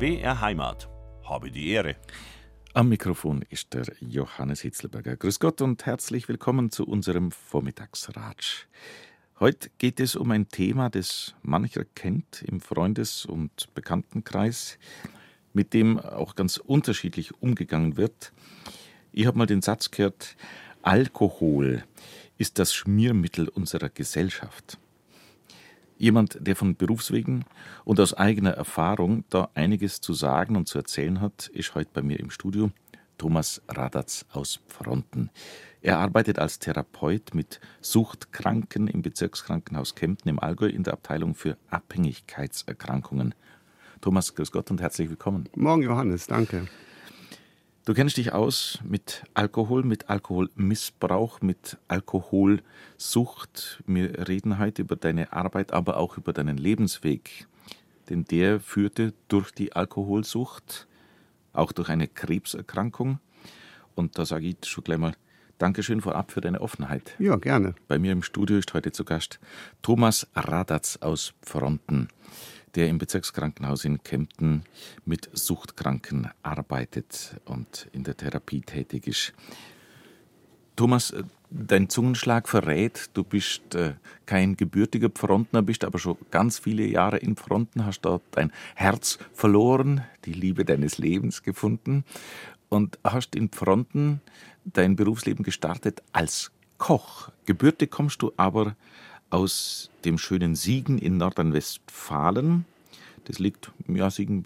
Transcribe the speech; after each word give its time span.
BR 0.00 0.40
Heimat. 0.40 0.88
Habe 1.24 1.50
die 1.50 1.68
Ehre. 1.68 1.96
Am 2.72 2.88
Mikrofon 2.88 3.44
ist 3.50 3.74
der 3.74 3.84
Johannes 4.00 4.62
Hitzelberger. 4.62 5.14
Grüß 5.14 5.38
Gott 5.40 5.60
und 5.60 5.84
herzlich 5.84 6.26
willkommen 6.26 6.70
zu 6.70 6.86
unserem 6.86 7.30
Vormittagsratsch. 7.30 8.66
Heute 9.40 9.68
geht 9.76 10.00
es 10.00 10.16
um 10.16 10.30
ein 10.30 10.48
Thema, 10.48 10.88
das 10.88 11.34
mancher 11.42 11.84
kennt 11.84 12.40
im 12.40 12.62
Freundes- 12.62 13.26
und 13.26 13.74
Bekanntenkreis, 13.74 14.78
mit 15.52 15.74
dem 15.74 15.98
auch 15.98 16.34
ganz 16.34 16.56
unterschiedlich 16.56 17.34
umgegangen 17.42 17.98
wird. 17.98 18.32
Ich 19.12 19.26
habe 19.26 19.36
mal 19.36 19.44
den 19.44 19.60
Satz 19.60 19.90
gehört, 19.90 20.34
Alkohol 20.80 21.84
ist 22.38 22.58
das 22.58 22.72
Schmiermittel 22.72 23.50
unserer 23.50 23.90
Gesellschaft. 23.90 24.78
Jemand, 26.00 26.38
der 26.40 26.56
von 26.56 26.76
Berufswegen 26.76 27.44
und 27.84 28.00
aus 28.00 28.14
eigener 28.14 28.52
Erfahrung 28.52 29.24
da 29.28 29.50
einiges 29.52 30.00
zu 30.00 30.14
sagen 30.14 30.56
und 30.56 30.66
zu 30.66 30.78
erzählen 30.78 31.20
hat, 31.20 31.48
ist 31.48 31.74
heute 31.74 31.90
bei 31.92 32.00
mir 32.00 32.18
im 32.18 32.30
Studio 32.30 32.70
Thomas 33.18 33.60
Radatz 33.68 34.24
aus 34.32 34.60
Fronten. 34.66 35.28
Er 35.82 35.98
arbeitet 35.98 36.38
als 36.38 36.58
Therapeut 36.58 37.34
mit 37.34 37.60
Suchtkranken 37.82 38.88
im 38.88 39.02
Bezirkskrankenhaus 39.02 39.94
Kempten 39.94 40.30
im 40.30 40.40
Allgäu 40.40 40.68
in 40.68 40.84
der 40.84 40.94
Abteilung 40.94 41.34
für 41.34 41.58
Abhängigkeitserkrankungen. 41.68 43.34
Thomas, 44.00 44.34
grüß 44.34 44.52
Gott 44.52 44.70
und 44.70 44.80
herzlich 44.80 45.10
willkommen. 45.10 45.50
Morgen, 45.54 45.82
Johannes, 45.82 46.26
danke. 46.26 46.66
Du 47.86 47.94
kennst 47.94 48.18
dich 48.18 48.34
aus 48.34 48.78
mit 48.84 49.24
Alkohol, 49.32 49.84
mit 49.84 50.10
Alkoholmissbrauch, 50.10 51.40
mit 51.40 51.78
Alkoholsucht. 51.88 53.82
Wir 53.86 54.28
reden 54.28 54.58
heute 54.58 54.82
über 54.82 54.96
deine 54.96 55.32
Arbeit, 55.32 55.72
aber 55.72 55.96
auch 55.96 56.18
über 56.18 56.34
deinen 56.34 56.58
Lebensweg. 56.58 57.48
Denn 58.10 58.26
der 58.26 58.60
führte 58.60 59.14
durch 59.28 59.50
die 59.52 59.72
Alkoholsucht, 59.72 60.88
auch 61.54 61.72
durch 61.72 61.88
eine 61.88 62.06
Krebserkrankung. 62.06 63.18
Und 63.94 64.18
da 64.18 64.26
sage 64.26 64.48
ich 64.48 64.56
schon 64.66 64.84
gleich 64.84 64.98
mal 64.98 65.14
Dankeschön 65.56 66.02
vorab 66.02 66.32
für 66.32 66.42
deine 66.42 66.60
Offenheit. 66.60 67.14
Ja, 67.18 67.36
gerne. 67.36 67.74
Bei 67.88 67.98
mir 67.98 68.12
im 68.12 68.22
Studio 68.22 68.58
ist 68.58 68.74
heute 68.74 68.92
zu 68.92 69.06
Gast 69.06 69.40
Thomas 69.80 70.26
Radatz 70.34 70.98
aus 71.00 71.32
Fronten 71.42 72.08
der 72.74 72.88
im 72.88 72.98
Bezirkskrankenhaus 72.98 73.84
in 73.84 74.02
Kempten 74.02 74.64
mit 75.04 75.28
Suchtkranken 75.32 76.30
arbeitet 76.42 77.36
und 77.44 77.88
in 77.92 78.04
der 78.04 78.16
Therapie 78.16 78.60
tätig 78.60 79.06
ist. 79.06 79.32
Thomas, 80.76 81.10
äh, 81.10 81.24
dein 81.50 81.88
Zungenschlag 81.88 82.48
verrät, 82.48 83.10
du 83.12 83.22
bist 83.22 83.74
äh, 83.74 83.94
kein 84.24 84.56
gebürtiger 84.56 85.10
Pfrontner, 85.10 85.62
bist 85.62 85.84
aber 85.84 85.98
schon 85.98 86.16
ganz 86.30 86.58
viele 86.58 86.86
Jahre 86.86 87.18
in 87.18 87.36
Fronten, 87.36 87.84
hast 87.84 88.02
dort 88.02 88.22
dein 88.30 88.52
Herz 88.74 89.18
verloren, 89.34 90.02
die 90.24 90.32
Liebe 90.32 90.64
deines 90.64 90.96
Lebens 90.98 91.42
gefunden 91.42 92.04
und 92.70 92.98
hast 93.04 93.34
in 93.34 93.50
Fronten 93.50 94.22
dein 94.64 94.96
Berufsleben 94.96 95.44
gestartet 95.44 96.02
als 96.12 96.50
Koch. 96.78 97.30
Gebürtig 97.44 97.90
kommst 97.90 98.22
du 98.22 98.32
aber 98.38 98.74
aus 99.30 99.90
dem 100.04 100.18
schönen 100.18 100.54
Siegen 100.54 100.98
in 100.98 101.16
Nordrhein-Westfalen. 101.16 102.64
Das 103.24 103.38
liegt, 103.38 103.70
ja, 103.86 104.10
Siegen 104.10 104.44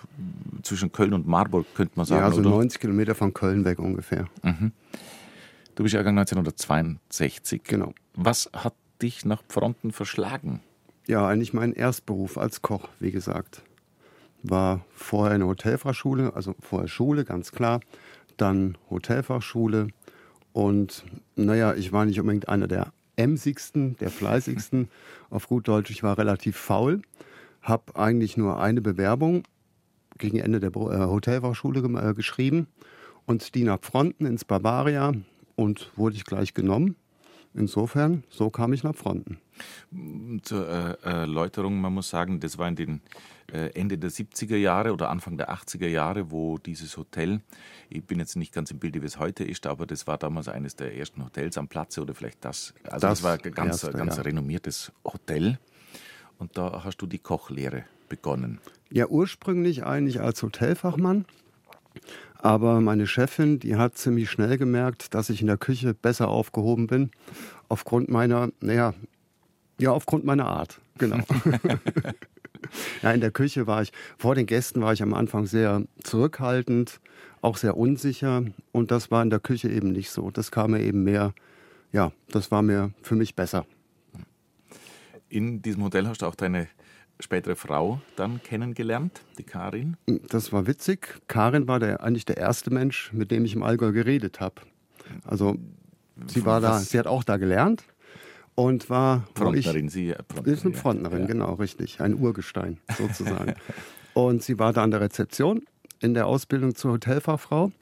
zwischen 0.62 0.92
Köln 0.92 1.14
und 1.14 1.26
Marburg, 1.26 1.66
könnte 1.74 1.92
man 1.96 2.06
sagen. 2.06 2.22
Ja, 2.22 2.30
so 2.30 2.41
oder? 2.41 2.50
90 2.50 2.80
Kilometer 2.80 3.14
von 3.14 3.32
Köln 3.32 3.64
weg 3.64 3.78
ungefähr. 3.78 4.26
Mhm. 4.42 4.72
Du 5.74 5.82
bist 5.82 5.94
Jahrgang 5.94 6.18
1962. 6.18 7.62
Genau. 7.64 7.94
Was 8.14 8.50
hat 8.52 8.74
dich 9.00 9.24
nach 9.24 9.42
Fronten 9.48 9.92
verschlagen? 9.92 10.60
Ja, 11.06 11.26
eigentlich 11.26 11.52
mein 11.52 11.72
Erstberuf 11.72 12.38
als 12.38 12.62
Koch, 12.62 12.88
wie 13.00 13.10
gesagt. 13.10 13.62
War 14.42 14.84
vorher 14.94 15.34
eine 15.34 15.46
Hotelfachschule, 15.46 16.34
also 16.34 16.54
vorher 16.60 16.88
Schule, 16.88 17.25
ganz 17.25 17.53
klar. 17.53 17.80
Dann 18.36 18.76
Hotelfachschule. 18.91 19.88
Und 20.53 21.04
naja, 21.36 21.75
ich 21.75 21.92
war 21.92 22.04
nicht 22.04 22.20
unbedingt 22.20 22.48
einer 22.48 22.69
der 22.69 22.92
emsigsten, 23.16 23.97
der 23.97 24.10
fleißigsten. 24.10 24.88
Auf 25.30 25.48
gut 25.48 25.69
Deutsch, 25.69 25.91
ich 25.91 26.02
war 26.02 26.19
relativ 26.19 26.56
faul. 26.56 27.02
Habe 27.62 27.97
eigentlich 27.97 28.36
nur 28.36 28.60
eine 28.60 28.80
Bewerbung 28.80 29.44
gegen 30.19 30.38
Ende 30.38 30.60
der 30.60 30.70
äh, 30.70 31.06
Hotelfachschule 31.06 31.80
äh, 31.80 32.14
geschrieben 32.14 32.66
und 33.26 33.54
die 33.54 33.64
nach 33.64 33.80
Fronten 33.82 34.26
ins 34.26 34.44
Bavaria 34.44 35.12
und 35.56 35.91
wurde 35.97 36.16
ich 36.16 36.24
gleich 36.24 36.54
genommen. 36.54 36.97
Insofern, 37.54 38.24
so 38.30 38.50
kam 38.50 38.72
ich 38.72 38.82
nach 38.82 38.97
Fronten. 38.97 39.38
Zur 40.42 40.69
äh, 40.69 40.97
Erläuterung, 41.03 41.80
man 41.80 41.94
muss 41.94 42.10
sagen, 42.10 42.41
das 42.41 42.58
war 42.58 42.69
in 42.69 42.76
den 42.76 43.00
Ende 43.54 43.98
der 43.98 44.10
70er 44.10 44.56
Jahre 44.56 44.92
oder 44.92 45.10
Anfang 45.10 45.37
der 45.37 45.53
80er 45.53 45.87
Jahre, 45.87 46.31
wo 46.31 46.59
dieses 46.59 46.97
Hotel, 46.97 47.41
ich 47.88 48.04
bin 48.04 48.19
jetzt 48.19 48.37
nicht 48.37 48.53
ganz 48.53 48.70
im 48.70 48.78
Bilde, 48.78 49.03
wie 49.03 49.06
es 49.06 49.19
heute 49.19 49.44
ist, 49.44 49.66
aber 49.66 49.87
das 49.87 50.06
war 50.06 50.19
damals 50.19 50.48
eines 50.48 50.76
der 50.76 50.97
ersten 50.97 51.25
Hotels 51.25 51.56
am 51.56 51.69
Platze 51.69 52.03
oder 52.03 52.15
vielleicht 52.15 52.44
das. 52.44 52.75
Also 52.84 52.92
das, 52.92 53.00
das 53.00 53.22
war 53.22 53.32
ein 53.32 53.53
ganz, 53.53 53.84
erste, 53.84 53.97
ganz 53.97 54.16
ja. 54.16 54.22
renommiertes 54.22 54.92
Hotel. 55.04 55.59
Und 56.38 56.59
da 56.59 56.82
hast 56.84 56.97
du 56.98 57.06
die 57.06 57.20
Kochlehre 57.20 57.84
begonnen. 58.09 58.59
Ja, 58.91 59.06
ursprünglich 59.06 59.84
eigentlich 59.84 60.21
als 60.21 60.42
Hotelfachmann. 60.42 61.25
Aber 62.38 62.81
meine 62.81 63.06
Chefin, 63.06 63.60
die 63.60 63.76
hat 63.76 63.97
ziemlich 63.97 64.31
schnell 64.31 64.59
gemerkt, 64.59 65.15
dass 65.15 65.31
ich 65.31 65.41
in 65.41 65.47
der 65.47 65.56
Küche 65.56 65.94
besser 65.94 66.28
aufgehoben 66.28 66.88
bin. 66.88 67.10
Aufgrund 67.69 68.10
meiner, 68.10 68.50
naja, 68.60 68.94
ja, 69.78 69.92
aufgrund 69.92 70.25
meiner 70.25 70.47
Art. 70.47 70.81
Genau. 70.98 71.19
ja, 73.03 73.12
in 73.12 73.20
der 73.20 73.31
Küche 73.31 73.66
war 73.66 73.82
ich, 73.82 73.92
vor 74.19 74.34
den 74.34 74.47
Gästen 74.47 74.81
war 74.82 74.92
ich 74.92 75.03
am 75.03 75.15
Anfang 75.15 75.47
sehr 75.47 75.82
zurückhaltend, 76.03 77.00
auch 77.41 77.56
sehr 77.56 77.76
unsicher. 77.76 78.44
Und 78.72 78.91
das 78.91 79.10
war 79.10 79.22
in 79.22 79.31
der 79.31 79.41
Küche 79.41 79.69
eben 79.69 79.92
nicht 79.92 80.10
so. 80.10 80.31
Das 80.31 80.50
kam 80.50 80.72
mir 80.72 80.81
eben 80.81 81.04
mehr, 81.04 81.34
ja, 81.92 82.12
das 82.28 82.50
war 82.50 82.62
mir 82.62 82.92
für 83.03 83.15
mich 83.15 83.34
besser. 83.34 83.66
In 85.28 85.62
diesem 85.62 85.82
Hotel 85.82 86.06
hast 86.06 86.22
du 86.22 86.26
auch 86.26 86.34
deine 86.34 86.69
spätere 87.20 87.56
Frau 87.56 88.00
dann 88.16 88.42
kennengelernt, 88.42 89.22
die 89.38 89.44
Karin? 89.44 89.97
Das 90.28 90.53
war 90.53 90.66
witzig. 90.66 91.21
Karin 91.28 91.69
war 91.69 91.81
der, 91.81 92.03
eigentlich 92.03 92.25
der 92.25 92.36
erste 92.36 92.72
Mensch, 92.72 93.12
mit 93.12 93.31
dem 93.31 93.44
ich 93.44 93.54
im 93.54 93.62
Allgäu 93.62 93.92
geredet 93.92 94.41
habe. 94.41 94.62
Also 95.25 95.56
sie 96.26 96.44
war 96.44 96.60
da, 96.60 96.78
sie 96.78 96.98
hat 96.98 97.06
auch 97.06 97.25
da 97.25 97.36
gelernt 97.36 97.84
und 98.54 98.91
war 98.91 99.26
Frontnerin. 99.34 99.87
Ich, 99.87 99.92
sie 99.92 100.15
Frontnerin, 100.28 100.54
ist 100.54 100.65
eine 100.65 100.75
Frontnerin, 100.75 101.20
ja. 101.22 101.26
genau, 101.26 101.54
richtig, 101.54 102.00
ein 102.00 102.15
Urgestein 102.15 102.78
sozusagen. 102.97 103.54
und 104.15 104.42
sie 104.42 104.59
war 104.59 104.72
da 104.72 104.82
an 104.82 104.91
der 104.91 105.00
Rezeption 105.00 105.62
in 106.00 106.15
der 106.15 106.26
Ausbildung 106.26 106.75
zur 106.75 106.92
Hotelfachfrau. 106.92 107.72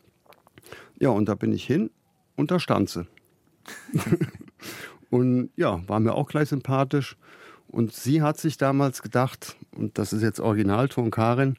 Ja, 0.99 1.10
und 1.10 1.28
da 1.28 1.34
bin 1.34 1.53
ich 1.53 1.65
hin 1.65 1.91
und 2.37 2.50
da 2.50 2.59
stand 2.59 2.88
sie. 2.88 3.06
und 5.10 5.50
ja, 5.56 5.87
war 5.88 6.00
mir 6.00 6.15
auch 6.15 6.28
gleich 6.28 6.49
sympathisch. 6.49 7.16
Und 7.69 7.93
sie 7.93 8.22
hat 8.22 8.39
sich 8.39 8.59
damals 8.59 9.03
gedacht, 9.03 9.56
und 9.77 9.99
das 9.99 10.12
ist 10.12 10.22
jetzt 10.22 10.41
Originalton 10.41 11.10
Karin, 11.10 11.56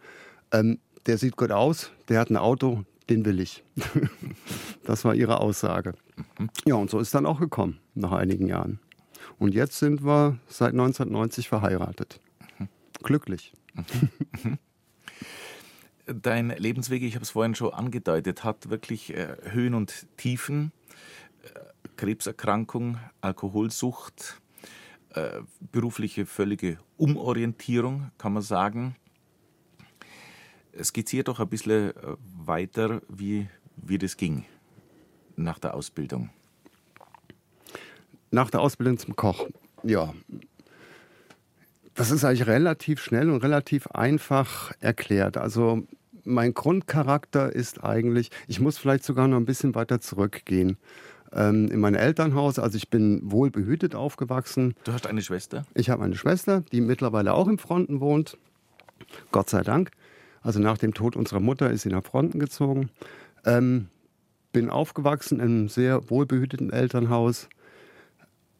ähm, 0.51 0.79
der 1.07 1.17
sieht 1.17 1.35
gut 1.35 1.51
aus, 1.51 1.91
der 2.07 2.19
hat 2.19 2.29
ein 2.29 2.37
Auto, 2.37 2.85
den 3.09 3.25
will 3.25 3.39
ich. 3.39 3.63
das 4.83 5.03
war 5.05 5.15
ihre 5.15 5.39
Aussage. 5.39 5.93
Mhm. 6.37 6.49
Ja, 6.65 6.75
und 6.75 6.89
so 6.89 6.99
ist 6.99 7.13
dann 7.15 7.25
auch 7.25 7.39
gekommen, 7.39 7.79
nach 7.95 8.11
einigen 8.11 8.47
Jahren. 8.47 8.79
Und 9.39 9.53
jetzt 9.53 9.79
sind 9.79 10.03
wir 10.03 10.39
seit 10.47 10.71
1990 10.71 11.49
verheiratet. 11.49 12.19
Mhm. 12.59 12.69
Glücklich. 13.01 13.53
Mhm. 13.73 14.57
Dein 16.05 16.49
Lebensweg, 16.49 17.01
ich 17.01 17.15
habe 17.15 17.23
es 17.23 17.31
vorhin 17.31 17.55
schon 17.55 17.73
angedeutet, 17.73 18.43
hat 18.43 18.69
wirklich 18.69 19.13
äh, 19.13 19.37
Höhen 19.43 19.73
und 19.73 20.05
Tiefen. 20.17 20.71
Äh, 21.43 21.59
Krebserkrankung, 21.95 22.97
Alkoholsucht, 23.21 24.41
äh, 25.11 25.41
berufliche 25.71 26.25
völlige 26.25 26.77
Umorientierung, 26.97 28.11
kann 28.17 28.33
man 28.33 28.43
sagen. 28.43 28.95
Skizziert 30.81 31.27
doch 31.27 31.39
ein 31.39 31.49
bisschen 31.49 31.91
äh, 31.91 32.15
weiter, 32.35 33.01
wie, 33.07 33.47
wie 33.77 33.97
das 33.97 34.17
ging 34.17 34.45
nach 35.35 35.59
der 35.59 35.73
Ausbildung. 35.73 36.29
Nach 38.33 38.49
der 38.49 38.61
Ausbildung 38.61 38.97
zum 38.97 39.15
Koch, 39.15 39.47
ja. 39.83 40.11
Das 41.93 42.09
ist 42.09 42.25
eigentlich 42.25 42.47
relativ 42.47 42.99
schnell 42.99 43.29
und 43.29 43.43
relativ 43.43 43.85
einfach 43.91 44.71
erklärt. 44.79 45.37
Also 45.37 45.83
mein 46.23 46.55
Grundcharakter 46.55 47.53
ist 47.53 47.83
eigentlich, 47.83 48.31
ich 48.47 48.59
muss 48.59 48.79
vielleicht 48.79 49.03
sogar 49.03 49.27
noch 49.27 49.37
ein 49.37 49.45
bisschen 49.45 49.75
weiter 49.75 50.01
zurückgehen 50.01 50.77
ähm, 51.31 51.69
in 51.69 51.79
mein 51.79 51.93
Elternhaus. 51.93 52.57
Also 52.57 52.75
ich 52.75 52.89
bin 52.89 53.21
wohl 53.23 53.51
behütet 53.51 53.93
aufgewachsen. 53.93 54.73
Du 54.83 54.93
hast 54.93 55.05
eine 55.05 55.21
Schwester? 55.21 55.67
Ich 55.75 55.91
habe 55.91 56.03
eine 56.03 56.15
Schwester, 56.15 56.61
die 56.71 56.81
mittlerweile 56.81 57.35
auch 57.35 57.47
im 57.47 57.59
Fronten 57.59 57.99
wohnt. 57.99 58.39
Gott 59.31 59.51
sei 59.51 59.61
Dank. 59.61 59.91
Also 60.41 60.59
nach 60.59 60.79
dem 60.79 60.95
Tod 60.95 61.15
unserer 61.15 61.39
Mutter 61.39 61.69
ist 61.69 61.83
sie 61.83 61.89
nach 61.89 62.03
Fronten 62.03 62.39
gezogen. 62.39 62.89
Ähm, 63.45 63.89
bin 64.51 64.71
aufgewachsen 64.71 65.35
in 65.35 65.45
einem 65.45 65.69
sehr 65.69 66.09
wohlbehüteten 66.09 66.73
Elternhaus. 66.73 67.47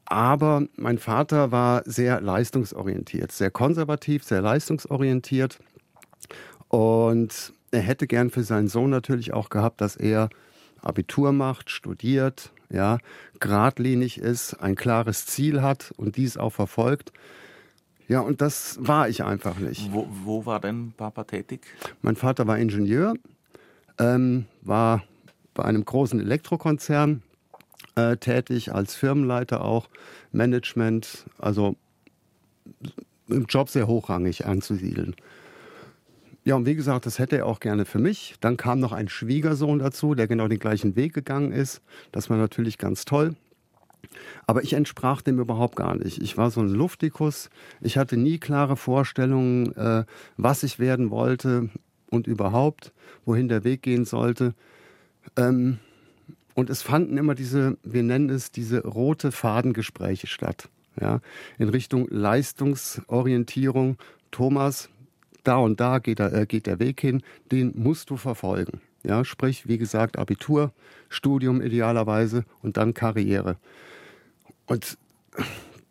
Aber 0.05 0.67
mein 0.75 0.97
Vater 0.97 1.51
war 1.51 1.81
sehr 1.85 2.21
leistungsorientiert, 2.21 3.31
sehr 3.31 3.51
konservativ, 3.51 4.23
sehr 4.23 4.41
leistungsorientiert. 4.41 5.59
Und 6.67 7.53
er 7.71 7.81
hätte 7.81 8.07
gern 8.07 8.29
für 8.29 8.43
seinen 8.43 8.67
Sohn 8.67 8.89
natürlich 8.89 9.33
auch 9.33 9.49
gehabt, 9.49 9.81
dass 9.81 9.95
er 9.95 10.29
Abitur 10.81 11.31
macht, 11.31 11.69
studiert, 11.69 12.51
ja, 12.69 12.97
geradlinig 13.39 14.17
ist, 14.17 14.55
ein 14.55 14.75
klares 14.75 15.25
Ziel 15.25 15.61
hat 15.61 15.93
und 15.97 16.17
dies 16.17 16.37
auch 16.37 16.51
verfolgt. 16.51 17.13
Ja, 18.07 18.19
und 18.19 18.41
das 18.41 18.77
war 18.81 19.07
ich 19.07 19.23
einfach 19.23 19.57
nicht. 19.59 19.93
Wo, 19.93 20.07
wo 20.23 20.45
war 20.45 20.59
dein 20.59 20.93
Papa 20.95 21.23
tätig? 21.23 21.61
Mein 22.01 22.15
Vater 22.15 22.45
war 22.47 22.57
Ingenieur, 22.57 23.13
ähm, 23.97 24.45
war 24.61 25.03
bei 25.53 25.63
einem 25.63 25.85
großen 25.85 26.19
Elektrokonzern 26.19 27.21
äh, 27.95 28.17
tätig, 28.17 28.73
als 28.73 28.95
Firmenleiter 28.95 29.63
auch, 29.63 29.89
Management, 30.31 31.25
also 31.37 31.75
im 33.27 33.45
Job 33.45 33.69
sehr 33.69 33.87
hochrangig 33.87 34.45
anzusiedeln. 34.45 35.15
Ja, 36.45 36.55
und 36.55 36.65
wie 36.65 36.75
gesagt, 36.75 37.05
das 37.05 37.19
hätte 37.19 37.37
er 37.37 37.45
auch 37.45 37.61
gerne 37.61 37.85
für 37.85 37.99
mich. 37.99 38.35
Dann 38.41 38.57
kam 38.57 38.79
noch 38.79 38.91
ein 38.91 39.07
Schwiegersohn 39.07 39.79
dazu, 39.79 40.13
der 40.13 40.27
genau 40.27 40.49
den 40.49 40.59
gleichen 40.59 40.95
Weg 40.97 41.13
gegangen 41.13 41.53
ist. 41.53 41.81
Das 42.11 42.29
war 42.29 42.37
natürlich 42.37 42.77
ganz 42.77 43.05
toll. 43.05 43.35
Aber 44.45 44.61
ich 44.63 44.73
entsprach 44.73 45.21
dem 45.21 45.39
überhaupt 45.39 45.77
gar 45.77 45.95
nicht. 45.95 46.21
Ich 46.21 46.37
war 46.37 46.51
so 46.51 46.59
ein 46.59 46.67
Luftikus. 46.67 47.49
Ich 47.79 47.97
hatte 47.97 48.17
nie 48.17 48.39
klare 48.39 48.75
Vorstellungen, 48.75 49.73
äh, 49.75 50.03
was 50.35 50.63
ich 50.63 50.79
werden 50.79 51.11
wollte 51.11 51.69
und 52.09 52.27
überhaupt, 52.27 52.91
wohin 53.25 53.47
der 53.47 53.63
Weg 53.63 53.81
gehen 53.81 54.03
sollte. 54.03 54.53
Ähm, 55.37 55.79
und 56.53 56.69
es 56.69 56.81
fanden 56.81 57.17
immer 57.17 57.35
diese, 57.35 57.77
wir 57.83 58.03
nennen 58.03 58.29
es 58.29 58.51
diese 58.51 58.83
rote 58.83 59.31
Fadengespräche 59.31 60.27
statt. 60.27 60.69
Ja, 60.99 61.21
in 61.57 61.69
Richtung 61.69 62.07
Leistungsorientierung. 62.09 63.97
Thomas, 64.29 64.89
da 65.43 65.57
und 65.57 65.79
da 65.79 65.99
geht 65.99 66.19
der, 66.19 66.33
äh, 66.33 66.45
geht 66.45 66.67
der 66.67 66.79
Weg 66.79 67.01
hin, 67.01 67.23
den 67.51 67.73
musst 67.75 68.09
du 68.09 68.17
verfolgen. 68.17 68.81
Ja, 69.03 69.25
sprich, 69.25 69.67
wie 69.67 69.77
gesagt, 69.77 70.17
Abitur, 70.17 70.71
Studium 71.09 71.61
idealerweise 71.61 72.45
und 72.61 72.77
dann 72.77 72.93
Karriere. 72.93 73.57
Und 74.65 74.97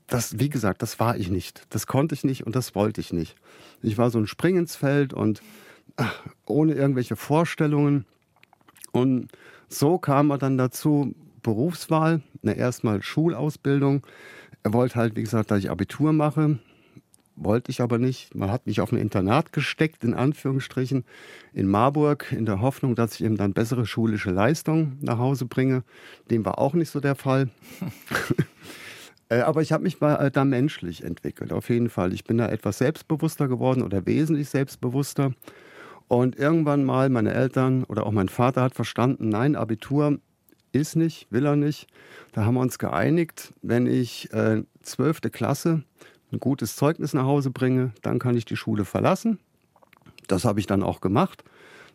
das, 0.06 0.38
wie 0.38 0.48
gesagt, 0.48 0.82
das 0.82 0.98
war 0.98 1.16
ich 1.16 1.30
nicht. 1.30 1.66
Das 1.70 1.86
konnte 1.86 2.14
ich 2.14 2.24
nicht 2.24 2.46
und 2.46 2.56
das 2.56 2.74
wollte 2.74 3.00
ich 3.00 3.12
nicht. 3.12 3.36
Ich 3.82 3.98
war 3.98 4.10
so 4.10 4.18
ein 4.18 4.26
Spring 4.26 4.56
ins 4.56 4.76
Feld 4.76 5.12
und 5.12 5.42
ach, 5.96 6.22
ohne 6.46 6.74
irgendwelche 6.74 7.16
Vorstellungen. 7.16 8.06
Und 8.92 9.28
so 9.72 9.98
kam 9.98 10.30
er 10.30 10.38
dann 10.38 10.58
dazu, 10.58 11.14
Berufswahl, 11.42 12.22
na, 12.42 12.52
erstmal 12.52 13.02
Schulausbildung. 13.02 14.06
Er 14.62 14.72
wollte 14.72 14.96
halt, 14.96 15.16
wie 15.16 15.22
gesagt, 15.22 15.50
dass 15.50 15.58
ich 15.58 15.70
Abitur 15.70 16.12
mache. 16.12 16.58
Wollte 17.34 17.70
ich 17.70 17.80
aber 17.80 17.98
nicht. 17.98 18.34
Man 18.34 18.50
hat 18.50 18.66
mich 18.66 18.80
auf 18.80 18.92
ein 18.92 18.98
Internat 18.98 19.52
gesteckt, 19.52 20.04
in 20.04 20.14
Anführungsstrichen, 20.14 21.04
in 21.54 21.66
Marburg, 21.66 22.30
in 22.30 22.44
der 22.44 22.60
Hoffnung, 22.60 22.94
dass 22.94 23.14
ich 23.14 23.24
eben 23.24 23.36
dann 23.36 23.54
bessere 23.54 23.86
schulische 23.86 24.30
Leistungen 24.30 24.98
nach 25.00 25.18
Hause 25.18 25.46
bringe. 25.46 25.82
Dem 26.30 26.44
war 26.44 26.58
auch 26.58 26.74
nicht 26.74 26.90
so 26.90 27.00
der 27.00 27.14
Fall. 27.14 27.48
Äh, 29.28 29.40
aber 29.40 29.62
ich 29.62 29.72
habe 29.72 29.84
mich 29.84 30.02
äh, 30.02 30.30
da 30.30 30.44
menschlich 30.44 31.04
entwickelt, 31.04 31.54
auf 31.54 31.70
jeden 31.70 31.88
Fall. 31.88 32.12
Ich 32.12 32.24
bin 32.24 32.36
da 32.36 32.48
etwas 32.48 32.76
selbstbewusster 32.76 33.48
geworden 33.48 33.82
oder 33.82 34.04
wesentlich 34.04 34.50
selbstbewusster. 34.50 35.32
Und 36.08 36.36
irgendwann 36.36 36.84
mal 36.84 37.08
meine 37.08 37.32
Eltern 37.32 37.84
oder 37.84 38.06
auch 38.06 38.12
mein 38.12 38.28
Vater 38.28 38.62
hat 38.62 38.74
verstanden, 38.74 39.28
nein, 39.28 39.56
Abitur 39.56 40.18
ist 40.72 40.96
nicht, 40.96 41.26
will 41.30 41.46
er 41.46 41.56
nicht. 41.56 41.86
Da 42.32 42.44
haben 42.44 42.54
wir 42.54 42.60
uns 42.60 42.78
geeinigt, 42.78 43.52
wenn 43.62 43.86
ich 43.86 44.32
äh, 44.32 44.62
zwölfte 44.82 45.28
äh, 45.28 45.30
Klasse 45.30 45.82
ein 46.32 46.40
gutes 46.40 46.76
Zeugnis 46.76 47.12
nach 47.12 47.24
Hause 47.24 47.50
bringe, 47.50 47.92
dann 48.00 48.18
kann 48.18 48.36
ich 48.36 48.44
die 48.44 48.56
Schule 48.56 48.84
verlassen. 48.84 49.38
Das 50.28 50.44
habe 50.44 50.60
ich 50.60 50.66
dann 50.66 50.82
auch 50.82 51.00
gemacht. 51.00 51.44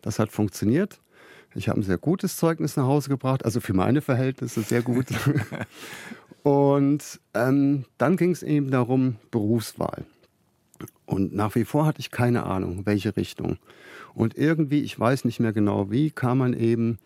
Das 0.00 0.18
hat 0.18 0.30
funktioniert. 0.30 1.00
Ich 1.54 1.68
habe 1.68 1.80
ein 1.80 1.82
sehr 1.82 1.98
gutes 1.98 2.36
Zeugnis 2.36 2.76
nach 2.76 2.84
Hause 2.84 3.08
gebracht, 3.08 3.44
also 3.44 3.60
für 3.60 3.72
meine 3.72 4.00
Verhältnisse 4.00 4.62
sehr 4.62 4.82
gut. 4.82 5.06
Und 6.44 7.20
ähm, 7.34 7.84
dann 7.96 8.16
ging 8.16 8.30
es 8.30 8.42
eben 8.42 8.70
darum, 8.70 9.16
Berufswahl. 9.30 10.04
Und 11.08 11.34
nach 11.34 11.54
wie 11.54 11.64
vor 11.64 11.86
hatte 11.86 12.00
ich 12.00 12.10
keine 12.10 12.44
Ahnung, 12.44 12.84
welche 12.84 13.16
Richtung. 13.16 13.56
Und 14.12 14.36
irgendwie, 14.36 14.80
ich 14.80 15.00
weiß 15.00 15.24
nicht 15.24 15.40
mehr 15.40 15.54
genau 15.54 15.90
wie, 15.90 16.10
kam 16.10 16.38
man 16.38 16.52
eben 16.52 16.98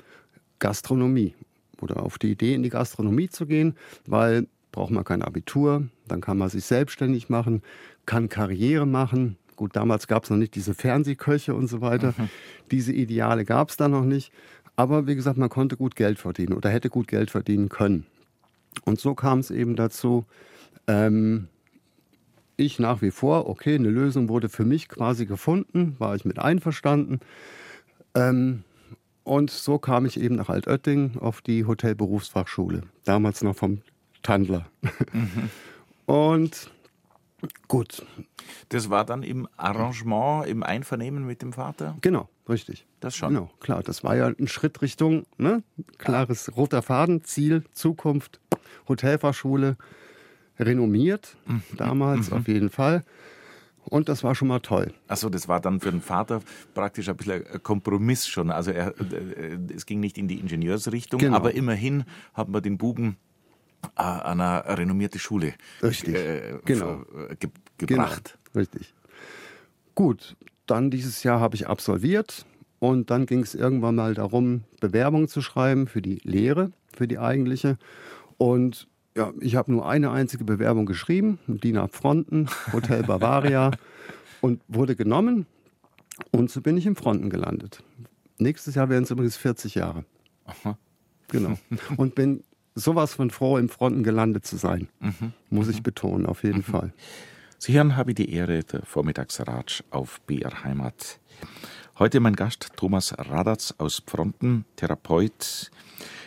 Gastronomie 0.58 1.34
oder 1.80 2.02
auf 2.02 2.18
die 2.18 2.32
Idee, 2.32 2.54
in 2.54 2.64
die 2.64 2.68
Gastronomie 2.68 3.28
zu 3.28 3.46
gehen, 3.46 3.76
weil 4.04 4.48
braucht 4.72 4.90
man 4.90 5.04
kein 5.04 5.22
Abitur, 5.22 5.86
dann 6.08 6.20
kann 6.20 6.36
man 6.36 6.48
sich 6.48 6.64
selbstständig 6.64 7.28
machen, 7.28 7.62
kann 8.04 8.28
Karriere 8.28 8.86
machen. 8.86 9.36
Gut, 9.54 9.76
damals 9.76 10.08
gab 10.08 10.24
es 10.24 10.30
noch 10.30 10.36
nicht 10.36 10.56
diese 10.56 10.74
Fernsehköche 10.74 11.54
und 11.54 11.68
so 11.68 11.80
weiter. 11.80 12.14
Mhm. 12.16 12.28
Diese 12.72 12.92
Ideale 12.92 13.44
gab 13.44 13.70
es 13.70 13.76
da 13.76 13.86
noch 13.86 14.04
nicht. 14.04 14.32
Aber 14.74 15.06
wie 15.06 15.14
gesagt, 15.14 15.38
man 15.38 15.50
konnte 15.50 15.76
gut 15.76 15.94
Geld 15.94 16.18
verdienen 16.18 16.54
oder 16.54 16.70
hätte 16.70 16.88
gut 16.88 17.06
Geld 17.06 17.30
verdienen 17.30 17.68
können. 17.68 18.06
Und 18.84 18.98
so 18.98 19.14
kam 19.14 19.38
es 19.38 19.52
eben 19.52 19.76
dazu, 19.76 20.24
ähm, 20.88 21.48
ich 22.64 22.78
nach 22.78 23.02
wie 23.02 23.10
vor, 23.10 23.48
okay, 23.48 23.74
eine 23.74 23.90
Lösung 23.90 24.28
wurde 24.28 24.48
für 24.48 24.64
mich 24.64 24.88
quasi 24.88 25.26
gefunden, 25.26 25.96
war 25.98 26.14
ich 26.14 26.24
mit 26.24 26.38
einverstanden. 26.38 27.20
Ähm, 28.14 28.64
und 29.24 29.50
so 29.50 29.78
kam 29.78 30.06
ich 30.06 30.18
eben 30.20 30.36
nach 30.36 30.48
Altötting 30.48 31.18
auf 31.18 31.40
die 31.42 31.64
Hotelberufsfachschule, 31.64 32.82
damals 33.04 33.42
noch 33.42 33.56
vom 33.56 33.82
Tandler. 34.22 34.66
Mhm. 35.12 35.50
Und 36.06 36.70
gut. 37.68 38.04
Das 38.68 38.90
war 38.90 39.04
dann 39.04 39.22
im 39.22 39.48
Arrangement, 39.56 40.46
im 40.46 40.62
Einvernehmen 40.62 41.26
mit 41.26 41.42
dem 41.42 41.52
Vater? 41.52 41.96
Genau, 42.00 42.28
richtig. 42.48 42.86
Das 43.00 43.16
schon. 43.16 43.34
Genau, 43.34 43.50
klar. 43.60 43.82
Das 43.82 44.04
war 44.04 44.16
ja 44.16 44.26
ein 44.26 44.48
Schritt 44.48 44.82
Richtung, 44.82 45.26
ne? 45.38 45.62
klares 45.98 46.56
roter 46.56 46.82
Faden, 46.82 47.24
Ziel, 47.24 47.64
Zukunft, 47.72 48.40
Hotelfachschule, 48.88 49.76
renommiert, 50.58 51.36
mhm. 51.46 51.62
damals 51.76 52.30
mhm. 52.30 52.36
auf 52.36 52.48
jeden 52.48 52.70
Fall. 52.70 53.04
Und 53.84 54.08
das 54.08 54.22
war 54.22 54.34
schon 54.34 54.48
mal 54.48 54.60
toll. 54.60 54.94
Achso, 55.08 55.28
das 55.28 55.48
war 55.48 55.60
dann 55.60 55.80
für 55.80 55.90
den 55.90 56.00
Vater 56.00 56.40
praktisch 56.74 57.08
ein 57.08 57.16
bisschen 57.16 57.44
ein 57.46 57.62
Kompromiss 57.62 58.28
schon. 58.28 58.50
Also 58.50 58.70
er, 58.70 58.94
äh, 58.98 59.58
es 59.74 59.86
ging 59.86 60.00
nicht 60.00 60.18
in 60.18 60.28
die 60.28 60.38
Ingenieursrichtung, 60.38 61.18
genau. 61.18 61.36
aber 61.36 61.54
immerhin 61.54 62.04
hat 62.32 62.48
man 62.48 62.62
den 62.62 62.78
Buben 62.78 63.16
an 63.96 64.40
eine 64.40 64.78
renommierte 64.78 65.18
Schule 65.18 65.54
Richtig. 65.82 66.14
Äh, 66.14 66.58
genau. 66.64 67.04
ge 67.38 67.50
gebracht. 67.78 68.38
Genau. 68.52 68.60
Richtig. 68.60 68.94
Gut, 69.94 70.36
dann 70.66 70.90
dieses 70.90 71.24
Jahr 71.24 71.40
habe 71.40 71.56
ich 71.56 71.66
absolviert 71.66 72.46
und 72.78 73.10
dann 73.10 73.26
ging 73.26 73.40
es 73.40 73.54
irgendwann 73.54 73.96
mal 73.96 74.14
darum, 74.14 74.62
Bewerbungen 74.80 75.28
zu 75.28 75.42
schreiben 75.42 75.88
für 75.88 76.00
die 76.00 76.20
Lehre, 76.22 76.70
für 76.96 77.08
die 77.08 77.18
eigentliche. 77.18 77.76
Und 78.38 78.88
ja, 79.16 79.32
ich 79.40 79.56
habe 79.56 79.72
nur 79.72 79.88
eine 79.88 80.10
einzige 80.10 80.44
Bewerbung 80.44 80.86
geschrieben, 80.86 81.38
DIN 81.46 81.88
Fronten, 81.88 82.48
Hotel 82.72 83.02
Bavaria 83.06 83.70
und 84.40 84.62
wurde 84.68 84.96
genommen 84.96 85.46
und 86.30 86.50
so 86.50 86.60
bin 86.60 86.76
ich 86.76 86.86
im 86.86 86.96
Fronten 86.96 87.30
gelandet. 87.30 87.82
Nächstes 88.38 88.74
Jahr 88.74 88.88
werden 88.88 89.04
es 89.04 89.10
übrigens 89.10 89.36
40 89.36 89.74
Jahre. 89.74 90.04
Aha. 90.44 90.78
Genau. 91.28 91.58
Und 91.96 92.14
bin 92.14 92.42
sowas 92.74 93.14
von 93.14 93.30
froh, 93.30 93.58
im 93.58 93.68
Fronten 93.68 94.02
gelandet 94.02 94.46
zu 94.46 94.56
sein. 94.56 94.88
Mhm. 95.00 95.32
Muss 95.50 95.68
ich 95.68 95.78
mhm. 95.78 95.82
betonen, 95.82 96.26
auf 96.26 96.42
jeden 96.42 96.58
mhm. 96.58 96.64
Fall. 96.64 96.92
Sie 97.58 97.74
hören, 97.74 97.96
habe 97.96 98.10
ich 98.10 98.16
die 98.16 98.32
Ehre, 98.32 98.64
der 98.64 98.84
Vormittagsratsch 98.84 99.84
auf 99.90 100.20
BR 100.22 100.64
Heimat. 100.64 101.20
Heute 101.98 102.20
mein 102.20 102.34
Gast 102.34 102.70
Thomas 102.76 103.14
Radatz 103.16 103.74
aus 103.78 104.02
Pfronten, 104.04 104.64
Therapeut. 104.76 105.70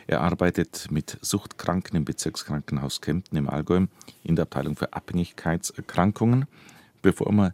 Er 0.08 0.22
arbeitet 0.22 0.92
mit 0.92 1.18
Suchtkranken 1.22 1.98
im 1.98 2.06
Bezirkskrankenhaus 2.06 3.02
Kempten 3.02 3.38
im 3.38 3.50
Allgäu 3.50 3.88
in 4.24 4.36
der 4.36 4.44
Abteilung 4.44 4.76
für 4.76 4.94
Abhängigkeitserkrankungen. 4.94 6.46
Bevor 7.02 7.32
wir 7.32 7.54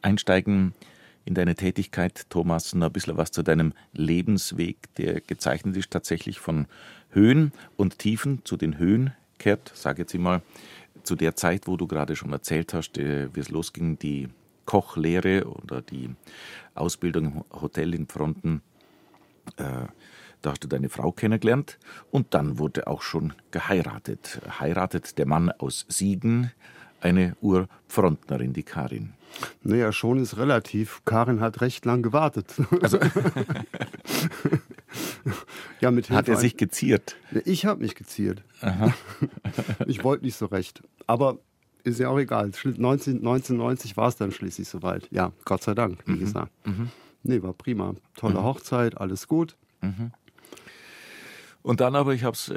einsteigen 0.00 0.74
in 1.24 1.34
deine 1.34 1.54
Tätigkeit, 1.54 2.26
Thomas, 2.30 2.74
noch 2.74 2.86
ein 2.86 2.92
bisschen 2.92 3.16
was 3.16 3.32
zu 3.32 3.42
deinem 3.42 3.72
Lebensweg, 3.92 4.94
der 4.96 5.20
gezeichnet 5.20 5.76
ist 5.76 5.90
tatsächlich 5.90 6.38
von 6.38 6.66
Höhen 7.10 7.52
und 7.76 7.98
Tiefen. 7.98 8.44
Zu 8.44 8.56
den 8.56 8.78
Höhen 8.78 9.12
kehrt, 9.38 9.72
sage 9.74 10.02
jetzt 10.02 10.14
immer, 10.14 10.42
zu 11.02 11.16
der 11.16 11.34
Zeit, 11.34 11.66
wo 11.66 11.76
du 11.76 11.88
gerade 11.88 12.14
schon 12.14 12.32
erzählt 12.32 12.74
hast, 12.74 12.96
äh, 12.98 13.28
wie 13.34 13.40
es 13.40 13.48
losging, 13.48 13.98
die 13.98 14.28
Kochlehre 14.66 15.44
oder 15.46 15.82
die 15.82 16.10
Ausbildung 16.74 17.44
im 17.50 17.60
Hotel 17.60 17.94
in 17.94 18.06
Fronten. 18.06 18.62
Äh, 19.56 19.86
da 20.42 20.50
hast 20.50 20.64
du 20.64 20.68
deine 20.68 20.88
Frau 20.88 21.12
kennengelernt 21.12 21.78
und 22.10 22.34
dann 22.34 22.58
wurde 22.58 22.86
auch 22.86 23.02
schon 23.02 23.32
geheiratet. 23.50 24.40
Heiratet 24.60 25.18
der 25.18 25.26
Mann 25.26 25.50
aus 25.50 25.86
Siegen, 25.88 26.52
eine 27.00 27.36
Urfrontnerin, 27.40 28.52
die 28.52 28.62
Karin. 28.62 29.14
Naja, 29.62 29.92
schon 29.92 30.18
ist 30.18 30.36
relativ. 30.36 31.02
Karin 31.04 31.40
hat 31.40 31.60
recht 31.60 31.84
lang 31.84 32.02
gewartet. 32.02 32.54
Also 32.82 32.98
ja, 35.80 35.90
mit 35.90 36.10
Hat 36.10 36.28
er 36.28 36.36
sich 36.36 36.56
geziert? 36.56 37.16
Ich 37.44 37.64
habe 37.64 37.80
mich 37.80 37.94
geziert. 37.94 38.42
ich 39.86 40.04
wollte 40.04 40.24
nicht 40.24 40.36
so 40.36 40.46
recht. 40.46 40.82
Aber 41.06 41.38
ist 41.84 41.98
ja 41.98 42.08
auch 42.08 42.18
egal. 42.18 42.50
19, 42.64 43.16
1990 43.16 43.96
war 43.96 44.08
es 44.08 44.16
dann 44.16 44.32
schließlich 44.32 44.68
soweit. 44.68 45.08
Ja, 45.10 45.32
Gott 45.44 45.62
sei 45.62 45.74
Dank, 45.74 46.02
wie 46.06 46.12
mhm. 46.12 46.20
gesagt. 46.20 46.52
Mhm. 46.66 46.90
Nee, 47.22 47.42
war 47.42 47.52
prima. 47.52 47.94
Tolle 48.16 48.40
Mhm. 48.40 48.44
Hochzeit, 48.44 48.98
alles 48.98 49.28
gut. 49.28 49.56
Und 51.62 51.80
dann 51.80 51.94
aber, 51.94 52.12
ich 52.12 52.24
habe 52.24 52.34
es 52.34 52.52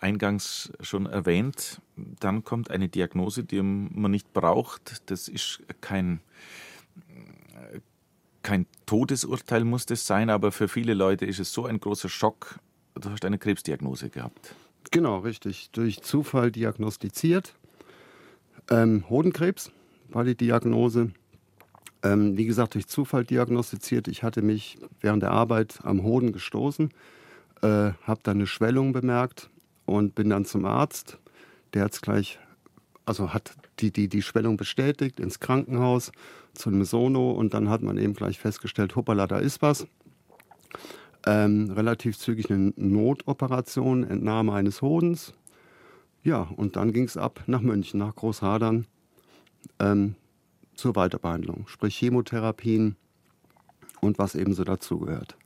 eingangs 0.00 0.72
schon 0.80 1.06
erwähnt, 1.06 1.80
dann 1.96 2.44
kommt 2.44 2.70
eine 2.70 2.88
Diagnose, 2.88 3.44
die 3.44 3.62
man 3.62 4.10
nicht 4.10 4.32
braucht. 4.34 5.02
Das 5.10 5.28
ist 5.28 5.62
kein, 5.80 6.20
kein 8.42 8.66
Todesurteil 8.84 9.64
muss 9.64 9.86
das 9.86 10.06
sein, 10.06 10.28
aber 10.28 10.52
für 10.52 10.68
viele 10.68 10.94
Leute 10.94 11.24
ist 11.24 11.40
es 11.40 11.52
so 11.52 11.64
ein 11.64 11.80
großer 11.80 12.08
Schock. 12.08 12.58
Du 12.94 13.08
hast 13.10 13.24
eine 13.24 13.38
Krebsdiagnose 13.38 14.10
gehabt. 14.10 14.54
Genau, 14.90 15.18
richtig. 15.18 15.70
Durch 15.70 16.02
Zufall 16.02 16.50
diagnostiziert. 16.50 17.54
Ähm, 18.70 19.04
Hodenkrebs 19.08 19.70
war 20.08 20.24
die 20.24 20.34
Diagnose. 20.34 21.12
Ähm, 22.02 22.36
wie 22.36 22.46
gesagt, 22.46 22.74
durch 22.74 22.86
Zufall 22.88 23.24
diagnostiziert. 23.24 24.08
Ich 24.08 24.22
hatte 24.22 24.42
mich 24.42 24.78
während 25.00 25.22
der 25.22 25.32
Arbeit 25.32 25.80
am 25.82 26.02
Hoden 26.02 26.32
gestoßen, 26.32 26.90
äh, 27.62 27.92
habe 28.02 28.20
dann 28.22 28.38
eine 28.38 28.46
Schwellung 28.46 28.92
bemerkt 28.92 29.50
und 29.86 30.14
bin 30.14 30.30
dann 30.30 30.44
zum 30.44 30.64
Arzt. 30.64 31.18
Der 31.74 31.84
hat 31.84 32.00
gleich, 32.02 32.38
also 33.04 33.32
hat 33.32 33.54
die, 33.78 33.92
die, 33.92 34.08
die 34.08 34.22
Schwellung 34.22 34.56
bestätigt 34.56 35.20
ins 35.20 35.40
Krankenhaus 35.40 36.12
zu 36.54 36.70
einem 36.70 36.84
Sono 36.84 37.30
und 37.32 37.54
dann 37.54 37.68
hat 37.68 37.82
man 37.82 37.98
eben 37.98 38.14
gleich 38.14 38.38
festgestellt, 38.38 38.96
hoppala, 38.96 39.26
da 39.26 39.38
ist 39.38 39.62
was. 39.62 39.86
Ähm, 41.26 41.70
relativ 41.70 42.18
zügig 42.18 42.50
eine 42.50 42.72
Notoperation, 42.76 44.04
Entnahme 44.04 44.54
eines 44.54 44.80
Hodens. 44.80 45.34
Ja, 46.22 46.48
und 46.56 46.76
dann 46.76 46.92
ging 46.92 47.04
es 47.04 47.16
ab 47.16 47.42
nach 47.46 47.60
München, 47.60 47.98
nach 47.98 48.14
Großhadern, 48.14 48.86
ähm, 49.78 50.14
zur 50.74 50.96
Weiterbehandlung, 50.96 51.66
sprich 51.66 51.96
Chemotherapien 51.96 52.96
und 54.00 54.18
was 54.18 54.34
eben 54.34 54.54
so 54.54 54.64
dazugehört. 54.64 55.36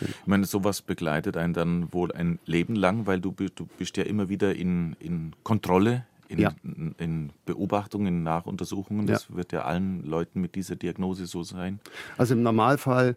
Ich 0.00 0.26
meine, 0.26 0.44
sowas 0.44 0.82
begleitet 0.82 1.36
einen 1.36 1.54
dann 1.54 1.92
wohl 1.92 2.12
ein 2.12 2.38
Leben 2.44 2.74
lang, 2.76 3.06
weil 3.06 3.20
du, 3.20 3.34
du 3.54 3.66
bist 3.78 3.96
ja 3.96 4.04
immer 4.04 4.28
wieder 4.28 4.54
in, 4.54 4.96
in 5.00 5.32
Kontrolle, 5.42 6.06
in, 6.28 6.38
Ja. 6.38 6.52
in, 6.62 6.94
in 6.98 7.30
Beobachtung, 7.46 8.06
in 8.06 8.22
Nachuntersuchungen. 8.22 9.06
Das 9.06 9.34
wird 9.34 9.52
ja 9.52 9.62
allen 9.62 10.04
Leuten 10.04 10.40
mit 10.40 10.54
dieser 10.54 10.76
Diagnose 10.76 11.26
so 11.26 11.42
sein. 11.42 11.80
Also 12.18 12.34
im 12.34 12.42
Normalfall 12.42 13.14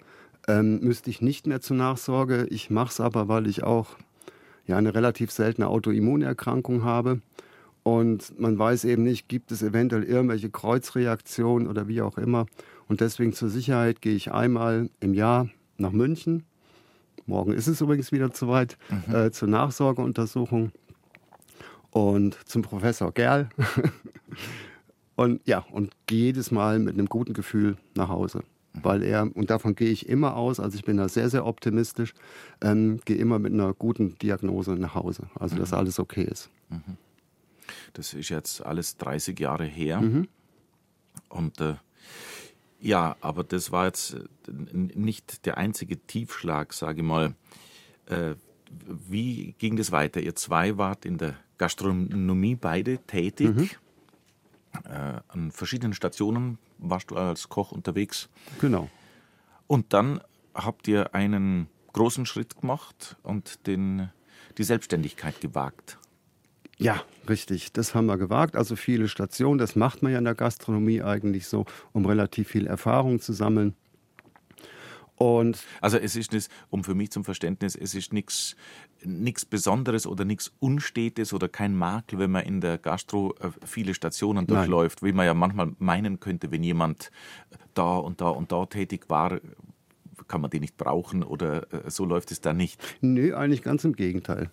ähm, 0.48 0.80
müsste 0.80 1.10
ich 1.10 1.22
nicht 1.22 1.46
mehr 1.46 1.62
zur 1.62 1.78
Nachsorge. 1.78 2.48
Ich 2.50 2.70
mache 2.70 2.90
es 2.90 3.00
aber, 3.02 3.28
weil 3.28 3.48
ich 3.48 3.64
auch 3.64 3.98
ja, 4.66 4.78
eine 4.78 4.96
relativ 4.96 5.32
seltene 5.32 5.68
Autoimmunerkrankung 5.68 6.84
habe. 6.84 7.22
Und 7.84 8.40
man 8.40 8.58
weiß 8.60 8.86
eben 8.86 9.04
nicht, 9.04 9.28
gibt 9.28 9.52
es 9.52 9.64
eventuell 9.64 10.04
irgendwelche 10.04 10.50
Kreuzreaktionen 10.52 11.68
oder 11.68 11.88
wie 11.88 12.02
auch 12.02 12.18
immer. 12.18 12.46
Und 12.92 13.00
deswegen 13.00 13.32
zur 13.32 13.48
Sicherheit 13.48 14.02
gehe 14.02 14.16
ich 14.16 14.34
einmal 14.34 14.90
im 15.00 15.14
Jahr 15.14 15.48
nach 15.78 15.94
München. 15.94 16.44
Morgen 17.26 17.54
ist 17.54 17.68
es 17.68 17.80
übrigens 17.80 18.12
wieder 18.12 18.30
soweit, 18.34 18.78
äh, 19.10 19.32
zur 19.32 19.48
Nachsorgeuntersuchung. 19.48 20.74
Und 21.92 22.38
zum 22.50 22.64
Professor 22.64 23.14
Gerl. 23.14 23.48
Und 25.16 25.40
ja, 25.48 25.60
und 25.72 25.94
gehe 26.06 26.26
jedes 26.26 26.52
Mal 26.52 26.80
mit 26.80 26.96
einem 26.96 27.06
guten 27.06 27.32
Gefühl 27.32 27.78
nach 27.96 28.10
Hause. 28.10 28.44
Weil 28.74 29.04
er, 29.04 29.30
und 29.36 29.50
davon 29.50 29.76
gehe 29.76 29.92
ich 29.92 30.10
immer 30.10 30.36
aus, 30.36 30.60
also 30.60 30.76
ich 30.76 30.84
bin 30.84 30.98
da 30.98 31.08
sehr, 31.08 31.30
sehr 31.30 31.46
optimistisch, 31.46 32.14
ähm, 32.60 33.00
gehe 33.06 33.18
immer 33.18 33.40
mit 33.40 33.54
einer 33.54 33.74
guten 33.74 34.18
Diagnose 34.18 34.72
nach 34.72 34.96
Hause. 34.96 35.28
Also, 35.36 35.56
dass 35.56 35.72
alles 35.72 35.98
okay 35.98 36.24
ist. 36.24 36.50
Das 37.94 38.14
ist 38.14 38.28
jetzt 38.30 38.66
alles 38.66 38.98
30 38.98 39.40
Jahre 39.40 39.66
her. 39.66 40.02
Mhm. 40.02 40.28
Und 41.30 41.62
äh, 41.62 41.76
ja, 42.82 43.16
aber 43.22 43.44
das 43.44 43.72
war 43.72 43.86
jetzt 43.86 44.16
äh, 44.16 44.20
nicht 44.74 45.46
der 45.46 45.58
einzige 45.58 45.98
Tiefschlag, 45.98 46.74
sage 46.74 47.02
ich 47.02 47.08
mal. 47.08 47.36
Äh, 48.08 48.36
wie 48.88 49.54
ging 49.58 49.76
das 49.76 49.92
weiter? 49.92 50.22
Ihr 50.22 50.36
zwei 50.36 50.78
wart 50.78 51.06
in 51.06 51.18
der 51.18 51.36
Gastronomie 51.58 52.56
beide 52.56 52.98
tätig. 53.00 53.56
Mhm. 53.56 53.70
Äh, 54.86 55.22
an 55.28 55.52
verschiedenen 55.52 55.94
Stationen 55.94 56.58
warst 56.78 57.12
du 57.12 57.16
als 57.16 57.50
Koch 57.50 57.72
unterwegs. 57.72 58.30
Genau. 58.60 58.90
Und 59.68 59.94
dann 59.94 60.22
habt 60.54 60.88
ihr 60.88 61.14
einen 61.14 61.68
großen 61.94 62.26
Schritt 62.26 62.60
gemacht 62.60 63.18
und 63.22 63.68
den, 63.68 64.10
die 64.58 64.64
Selbstständigkeit 64.64 65.40
gewagt. 65.40 65.98
Ja, 66.82 67.04
richtig. 67.30 67.72
Das 67.74 67.94
haben 67.94 68.08
wir 68.08 68.18
gewagt. 68.18 68.56
Also 68.56 68.76
viele 68.76 69.08
Stationen, 69.08 69.60
das 69.60 69.76
macht 69.76 70.02
man 70.02 70.12
ja 70.12 70.18
in 70.18 70.26
der 70.26 70.34
Gastronomie 70.34 71.04
eigentlich 71.04 71.48
so, 71.48 71.66
um 71.94 72.06
relativ 72.06 72.50
viel 72.50 72.66
Erfahrung 72.66 73.22
zu 73.22 73.34
sammeln. 73.34 73.76
Und 75.16 75.64
Also 75.82 75.98
es 75.98 76.16
ist 76.16 76.34
das, 76.34 76.50
um 76.72 76.84
für 76.84 76.96
mich 76.96 77.12
zum 77.12 77.24
Verständnis, 77.24 77.76
es 77.76 77.94
ist 77.94 78.12
nichts 78.12 78.56
nichts 79.04 79.46
Besonderes 79.46 80.08
oder 80.08 80.26
nichts 80.26 80.52
Unstetes 80.60 81.34
oder 81.34 81.48
kein 81.48 81.76
Makel, 81.76 82.18
wenn 82.18 82.32
man 82.32 82.44
in 82.44 82.62
der 82.62 82.80
Gastro 82.80 83.36
äh, 83.40 83.50
viele 83.66 83.94
Stationen 83.94 84.46
Nein. 84.48 84.58
durchläuft, 84.58 85.04
wie 85.04 85.12
man 85.12 85.28
ja 85.28 85.36
manchmal 85.36 85.74
meinen 85.78 86.20
könnte, 86.20 86.52
wenn 86.52 86.64
jemand 86.64 87.12
da 87.76 87.98
und 87.98 88.22
da 88.22 88.30
und 88.30 88.52
da 88.52 88.66
tätig 88.66 89.06
war, 89.10 89.40
kann 90.28 90.42
man 90.42 90.50
den 90.50 90.62
nicht 90.62 90.78
brauchen 90.78 91.24
oder 91.24 91.72
äh, 91.72 91.90
so 91.92 92.06
läuft 92.06 92.32
es 92.32 92.42
da 92.42 92.54
nicht. 92.54 92.82
Nö, 93.02 93.36
eigentlich 93.36 93.62
ganz 93.62 93.84
im 93.84 93.94
Gegenteil. 93.94 94.50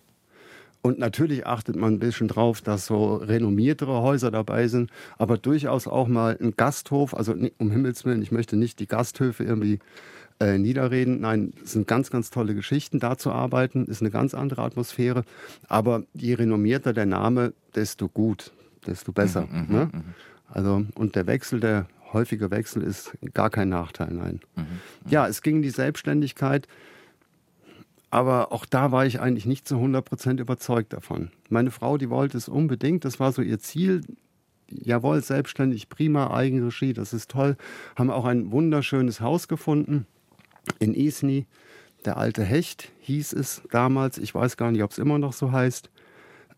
Und 0.81 0.97
natürlich 0.97 1.45
achtet 1.45 1.75
man 1.75 1.95
ein 1.95 1.99
bisschen 1.99 2.29
drauf, 2.29 2.61
dass 2.61 2.85
so 2.85 3.15
renommiertere 3.15 4.01
Häuser 4.01 4.31
dabei 4.31 4.67
sind, 4.67 4.91
aber 5.17 5.37
durchaus 5.37 5.87
auch 5.87 6.07
mal 6.07 6.37
ein 6.41 6.53
Gasthof. 6.55 7.13
Also 7.13 7.35
um 7.57 7.71
Himmels 7.71 8.05
Willen, 8.05 8.21
ich 8.21 8.31
möchte 8.31 8.55
nicht 8.55 8.79
die 8.79 8.87
Gasthöfe 8.87 9.43
irgendwie 9.43 9.79
äh, 10.39 10.57
niederreden. 10.57 11.19
Nein, 11.19 11.53
es 11.63 11.73
sind 11.73 11.85
ganz, 11.85 12.11
ganz 12.11 12.29
tolle 12.29 12.55
Geschichten, 12.55 12.99
da 12.99 13.17
zu 13.17 13.31
arbeiten. 13.31 13.85
Ist 13.87 14.01
eine 14.01 14.09
ganz 14.09 14.33
andere 14.33 14.61
Atmosphäre. 14.61 15.25
Aber 15.67 16.03
je 16.13 16.35
renommierter 16.35 16.93
der 16.93 17.05
Name, 17.05 17.51
desto 17.75 18.07
gut, 18.07 18.53
desto 18.87 19.11
besser. 19.11 19.47
ne? 19.67 19.89
Also, 20.47 20.85
und 20.95 21.15
der 21.15 21.27
Wechsel, 21.27 21.59
der 21.59 21.87
häufige 22.13 22.51
Wechsel 22.51 22.83
ist 22.83 23.11
gar 23.33 23.49
kein 23.49 23.67
Nachteil, 23.69 24.13
nein. 24.13 24.39
Ja, 25.09 25.27
es 25.27 25.41
ging 25.41 25.57
in 25.57 25.61
die 25.61 25.69
Selbstständigkeit. 25.69 26.67
Aber 28.11 28.51
auch 28.51 28.65
da 28.65 28.91
war 28.91 29.05
ich 29.05 29.19
eigentlich 29.19 29.45
nicht 29.45 29.67
zu 29.67 29.75
100% 29.75 30.39
überzeugt 30.39 30.93
davon. 30.93 31.29
Meine 31.49 31.71
Frau, 31.71 31.97
die 31.97 32.09
wollte 32.09 32.37
es 32.37 32.49
unbedingt, 32.49 33.05
das 33.05 33.19
war 33.19 33.31
so 33.31 33.41
ihr 33.41 33.59
Ziel. 33.59 34.01
Jawohl, 34.71 35.21
selbstständig, 35.21 35.89
prima, 35.89 36.31
Eigenregie, 36.31 36.93
das 36.93 37.13
ist 37.13 37.31
toll. 37.31 37.57
Haben 37.95 38.11
auch 38.11 38.25
ein 38.25 38.51
wunderschönes 38.51 39.21
Haus 39.21 39.47
gefunden 39.47 40.05
in 40.79 40.93
Isny. 40.93 41.47
Der 42.05 42.17
alte 42.17 42.43
Hecht 42.43 42.91
hieß 42.99 43.33
es 43.33 43.61
damals, 43.71 44.17
ich 44.17 44.33
weiß 44.33 44.57
gar 44.57 44.71
nicht, 44.71 44.83
ob 44.83 44.91
es 44.91 44.99
immer 44.99 45.17
noch 45.19 45.33
so 45.33 45.51
heißt. 45.51 45.89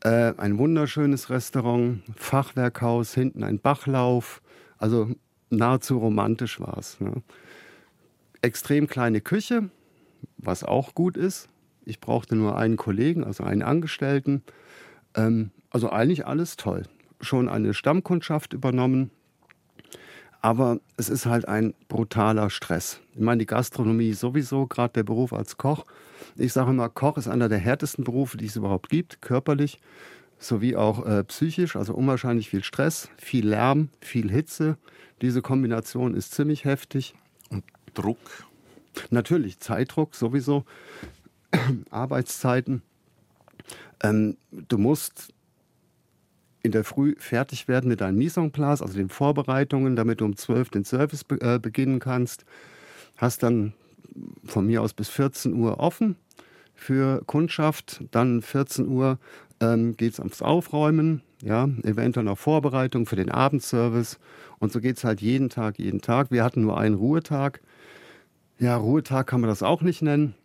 Äh, 0.03 0.33
ein 0.37 0.57
wunderschönes 0.57 1.29
Restaurant, 1.29 2.01
Fachwerkhaus, 2.15 3.13
hinten 3.13 3.43
ein 3.43 3.59
Bachlauf. 3.59 4.41
Also 4.77 5.09
nahezu 5.49 5.97
romantisch 5.97 6.59
war 6.59 6.77
es. 6.77 6.99
Ne? 6.99 7.21
Extrem 8.41 8.87
kleine 8.87 9.21
Küche, 9.21 9.69
was 10.43 10.63
auch 10.63 10.93
gut 10.95 11.17
ist. 11.17 11.49
Ich 11.85 11.99
brauchte 11.99 12.35
nur 12.35 12.57
einen 12.57 12.77
Kollegen, 12.77 13.23
also 13.23 13.43
einen 13.43 13.63
Angestellten. 13.63 14.43
Ähm, 15.15 15.51
also 15.69 15.89
eigentlich 15.89 16.27
alles 16.27 16.57
toll. 16.57 16.83
Schon 17.21 17.49
eine 17.49 17.73
Stammkundschaft 17.73 18.53
übernommen. 18.53 19.11
Aber 20.41 20.79
es 20.97 21.09
ist 21.09 21.27
halt 21.27 21.47
ein 21.47 21.73
brutaler 21.87 22.49
Stress. 22.49 22.99
Ich 23.13 23.21
meine, 23.21 23.39
die 23.39 23.45
Gastronomie 23.45 24.13
sowieso, 24.13 24.65
gerade 24.65 24.93
der 24.93 25.03
Beruf 25.03 25.33
als 25.33 25.57
Koch. 25.57 25.85
Ich 26.35 26.53
sage 26.53 26.71
immer, 26.71 26.89
Koch 26.89 27.17
ist 27.17 27.27
einer 27.27 27.47
der 27.47 27.59
härtesten 27.59 28.03
Berufe, 28.03 28.37
die 28.37 28.47
es 28.47 28.55
überhaupt 28.55 28.89
gibt, 28.89 29.21
körperlich 29.21 29.79
sowie 30.41 30.75
auch 30.75 31.05
äh, 31.05 31.23
psychisch. 31.23 31.75
Also 31.75 31.93
unwahrscheinlich 31.93 32.49
viel 32.49 32.63
Stress, 32.63 33.09
viel 33.17 33.47
Lärm, 33.47 33.89
viel 34.01 34.31
Hitze. 34.31 34.77
Diese 35.21 35.41
Kombination 35.41 36.15
ist 36.15 36.33
ziemlich 36.33 36.65
heftig. 36.65 37.13
Und 37.49 37.63
Druck, 37.93 38.17
Natürlich, 39.09 39.59
Zeitdruck 39.59 40.15
sowieso, 40.15 40.65
Arbeitszeiten. 41.89 42.81
Ähm, 44.03 44.37
du 44.51 44.77
musst 44.77 45.33
in 46.63 46.71
der 46.71 46.83
Früh 46.83 47.15
fertig 47.17 47.67
werden 47.67 47.87
mit 47.87 48.01
deinem 48.01 48.17
Mise 48.17 48.39
en 48.39 48.51
also 48.55 48.93
den 48.93 49.09
Vorbereitungen, 49.09 49.95
damit 49.95 50.21
du 50.21 50.25
um 50.25 50.35
12 50.35 50.69
den 50.69 50.85
Service 50.85 51.23
be 51.23 51.41
äh, 51.41 51.59
beginnen 51.59 51.99
kannst. 51.99 52.45
Hast 53.17 53.43
dann 53.43 53.73
von 54.45 54.65
mir 54.65 54.81
aus 54.81 54.93
bis 54.93 55.09
14 55.09 55.53
Uhr 55.53 55.79
offen 55.79 56.15
für 56.75 57.23
Kundschaft. 57.25 58.03
Dann 58.11 58.41
14 58.41 58.87
Uhr 58.87 59.17
ähm, 59.59 59.95
geht 59.95 60.13
es 60.13 60.19
ums 60.19 60.41
Aufräumen, 60.41 61.21
ja, 61.41 61.69
eventuell 61.83 62.25
noch 62.25 62.37
Vorbereitung 62.37 63.05
für 63.05 63.15
den 63.15 63.31
Abendservice. 63.31 64.19
Und 64.59 64.71
so 64.71 64.79
geht 64.79 64.97
es 64.97 65.03
halt 65.03 65.21
jeden 65.21 65.49
Tag, 65.49 65.79
jeden 65.79 66.01
Tag. 66.01 66.31
Wir 66.31 66.43
hatten 66.43 66.61
nur 66.61 66.77
einen 66.77 66.95
Ruhetag. 66.95 67.61
Ja, 68.61 68.77
Ruhetag 68.77 69.25
kann 69.25 69.41
man 69.41 69.49
das 69.49 69.63
auch 69.63 69.81
nicht 69.81 70.03
nennen, 70.03 70.35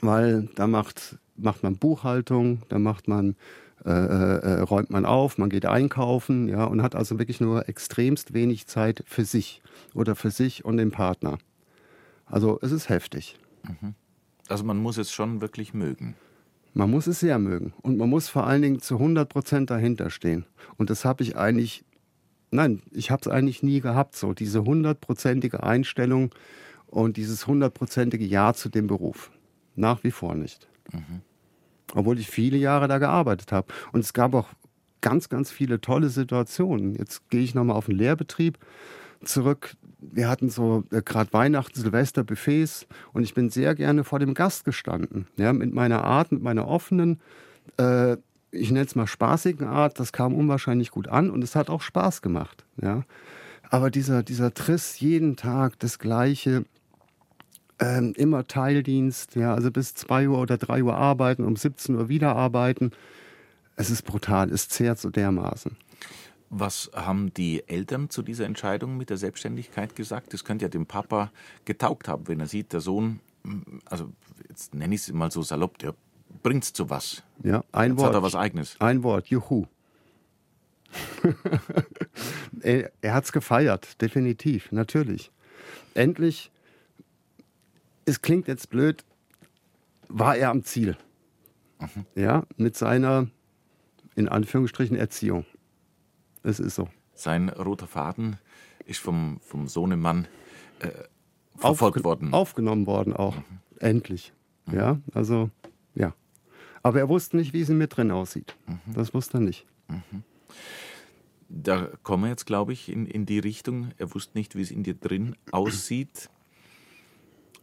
weil 0.00 0.48
da 0.54 0.66
macht, 0.66 1.18
macht 1.36 1.62
man 1.62 1.76
Buchhaltung, 1.76 2.62
da 2.70 2.78
macht 2.78 3.08
man, 3.08 3.36
äh, 3.84 3.90
äh, 3.90 4.60
räumt 4.60 4.88
man 4.88 5.04
auf, 5.04 5.36
man 5.36 5.50
geht 5.50 5.66
einkaufen, 5.66 6.48
ja, 6.48 6.64
und 6.64 6.80
hat 6.80 6.94
also 6.94 7.18
wirklich 7.18 7.42
nur 7.42 7.68
extremst 7.68 8.32
wenig 8.32 8.68
Zeit 8.68 9.04
für 9.06 9.26
sich 9.26 9.60
oder 9.92 10.14
für 10.14 10.30
sich 10.30 10.64
und 10.64 10.78
den 10.78 10.92
Partner. 10.92 11.36
Also 12.24 12.58
es 12.62 12.72
ist 12.72 12.88
heftig. 12.88 13.36
Also 14.48 14.64
man 14.64 14.78
muss 14.78 14.96
es 14.96 15.12
schon 15.12 15.42
wirklich 15.42 15.74
mögen. 15.74 16.14
Man 16.72 16.90
muss 16.90 17.06
es 17.06 17.20
sehr 17.20 17.38
mögen 17.38 17.74
und 17.82 17.98
man 17.98 18.08
muss 18.08 18.30
vor 18.30 18.46
allen 18.46 18.62
Dingen 18.62 18.80
zu 18.80 18.94
100 18.94 19.28
Prozent 19.28 19.68
dahinter 19.68 20.08
stehen. 20.08 20.46
Und 20.78 20.88
das 20.88 21.04
habe 21.04 21.22
ich 21.22 21.36
eigentlich, 21.36 21.84
nein, 22.50 22.80
ich 22.92 23.10
habe 23.10 23.20
es 23.20 23.28
eigentlich 23.28 23.62
nie 23.62 23.80
gehabt, 23.80 24.16
so 24.16 24.32
diese 24.32 24.64
hundertprozentige 24.64 25.62
Einstellung 25.62 26.30
und 26.92 27.16
dieses 27.16 27.46
hundertprozentige 27.46 28.24
Ja 28.24 28.52
zu 28.52 28.68
dem 28.68 28.86
Beruf. 28.86 29.30
Nach 29.74 30.04
wie 30.04 30.10
vor 30.10 30.34
nicht. 30.34 30.68
Obwohl 31.94 32.18
ich 32.18 32.28
viele 32.28 32.58
Jahre 32.58 32.86
da 32.86 32.98
gearbeitet 32.98 33.50
habe. 33.50 33.72
Und 33.92 34.00
es 34.00 34.12
gab 34.12 34.34
auch 34.34 34.48
ganz, 35.00 35.30
ganz 35.30 35.50
viele 35.50 35.80
tolle 35.80 36.10
Situationen. 36.10 36.94
Jetzt 36.94 37.30
gehe 37.30 37.40
ich 37.42 37.54
nochmal 37.54 37.76
auf 37.76 37.86
den 37.86 37.96
Lehrbetrieb 37.96 38.58
zurück. 39.24 39.74
Wir 40.00 40.28
hatten 40.28 40.50
so 40.50 40.84
äh, 40.90 41.00
gerade 41.00 41.32
Weihnachten, 41.32 41.80
Silvester, 41.80 42.24
Buffets 42.24 42.86
und 43.14 43.22
ich 43.22 43.32
bin 43.32 43.48
sehr 43.48 43.74
gerne 43.74 44.04
vor 44.04 44.18
dem 44.18 44.34
Gast 44.34 44.64
gestanden. 44.64 45.26
Ja, 45.36 45.52
mit 45.52 45.72
meiner 45.72 46.04
Art, 46.04 46.30
mit 46.30 46.42
meiner 46.42 46.68
offenen, 46.68 47.20
äh, 47.78 48.16
ich 48.50 48.70
nenne 48.70 48.84
es 48.84 48.94
mal 48.94 49.06
spaßigen 49.06 49.66
Art, 49.66 49.98
das 49.98 50.12
kam 50.12 50.34
unwahrscheinlich 50.34 50.90
gut 50.90 51.08
an 51.08 51.30
und 51.30 51.42
es 51.42 51.56
hat 51.56 51.70
auch 51.70 51.80
Spaß 51.80 52.20
gemacht. 52.20 52.66
Ja. 52.80 53.04
Aber 53.70 53.90
dieser, 53.90 54.22
dieser 54.22 54.52
Triss, 54.52 55.00
jeden 55.00 55.36
Tag 55.36 55.78
das 55.78 55.98
Gleiche, 55.98 56.64
ähm, 57.82 58.12
immer 58.16 58.46
Teildienst, 58.46 59.34
ja, 59.34 59.54
also 59.54 59.70
bis 59.70 59.94
2 59.94 60.28
Uhr 60.28 60.38
oder 60.38 60.56
3 60.56 60.84
Uhr 60.84 60.94
arbeiten, 60.94 61.44
um 61.44 61.56
17 61.56 61.96
Uhr 61.96 62.08
wieder 62.08 62.36
arbeiten. 62.36 62.92
Es 63.74 63.90
ist 63.90 64.02
brutal, 64.02 64.50
es 64.50 64.68
zehrt 64.68 64.98
so 64.98 65.10
dermaßen. 65.10 65.76
Was 66.50 66.90
haben 66.94 67.32
die 67.34 67.66
Eltern 67.66 68.10
zu 68.10 68.22
dieser 68.22 68.44
Entscheidung 68.44 68.96
mit 68.98 69.10
der 69.10 69.16
Selbstständigkeit 69.16 69.96
gesagt? 69.96 70.32
Das 70.32 70.44
könnte 70.44 70.66
ja 70.66 70.68
dem 70.68 70.86
Papa 70.86 71.32
getaugt 71.64 72.08
haben, 72.08 72.28
wenn 72.28 72.40
er 72.40 72.46
sieht, 72.46 72.72
der 72.72 72.80
Sohn, 72.80 73.20
also 73.86 74.12
jetzt 74.48 74.74
nenne 74.74 74.94
ich 74.94 75.00
es 75.00 75.12
mal 75.12 75.32
so 75.32 75.42
salopp, 75.42 75.78
der 75.78 75.94
bringt 76.42 76.64
es 76.64 76.72
zu 76.72 76.88
was. 76.90 77.22
Ja, 77.42 77.64
ein 77.72 77.92
Jetzt 77.92 78.00
Wort. 78.00 78.08
hat 78.08 78.14
er 78.14 78.22
was 78.22 78.34
Eigenes. 78.34 78.76
Ein 78.78 79.02
Wort, 79.02 79.28
Juhu. 79.28 79.66
er 82.60 82.92
er 83.00 83.14
hat 83.14 83.24
es 83.24 83.32
gefeiert, 83.32 84.00
definitiv, 84.02 84.70
natürlich. 84.70 85.32
Endlich, 85.94 86.51
es 88.04 88.22
klingt 88.22 88.48
jetzt 88.48 88.70
blöd, 88.70 89.04
war 90.08 90.36
er 90.36 90.50
am 90.50 90.64
Ziel. 90.64 90.96
Ja, 92.14 92.44
mit 92.56 92.76
seiner, 92.76 93.28
in 94.14 94.28
Anführungsstrichen, 94.28 94.96
Erziehung. 94.96 95.44
Es 96.42 96.60
ist 96.60 96.76
so. 96.76 96.88
Sein 97.14 97.48
roter 97.48 97.86
Faden 97.86 98.36
ist 98.86 99.00
vom, 99.00 99.40
vom 99.40 99.66
Sohnemann 99.68 100.28
äh, 100.80 100.88
verfolgt 101.56 101.98
Aufge- 101.98 102.04
worden. 102.04 102.32
Aufgenommen 102.32 102.86
worden 102.86 103.12
auch. 103.14 103.36
Endlich. 103.78 104.32
Ja, 104.70 105.00
also, 105.12 105.50
ja. 105.94 106.14
Aber 106.84 106.98
er 107.00 107.08
wusste 107.08 107.36
nicht, 107.36 107.52
wie 107.52 107.60
es 107.62 107.68
in 107.68 107.78
mir 107.78 107.88
drin 107.88 108.10
aussieht. 108.10 108.56
Das 108.86 109.12
wusste 109.14 109.38
er 109.38 109.40
nicht. 109.40 109.66
Da 111.48 111.88
kommen 112.02 112.24
wir 112.24 112.30
jetzt, 112.30 112.46
glaube 112.46 112.72
ich, 112.72 112.88
in, 112.88 113.06
in 113.06 113.26
die 113.26 113.38
Richtung. 113.38 113.90
Er 113.98 114.14
wusste 114.14 114.36
nicht, 114.38 114.54
wie 114.56 114.62
es 114.62 114.70
in 114.70 114.82
dir 114.82 114.94
drin 114.94 115.36
aussieht. 115.50 116.30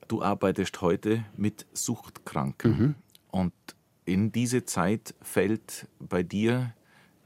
Du 0.10 0.24
arbeitest 0.24 0.82
heute 0.82 1.24
mit 1.38 1.68
Suchtkranken. 1.72 2.96
Und 3.32 3.54
in 4.06 4.32
diese 4.32 4.66
Zeit 4.66 5.14
fällt 5.22 5.88
bei 6.00 6.24
dir 6.24 6.74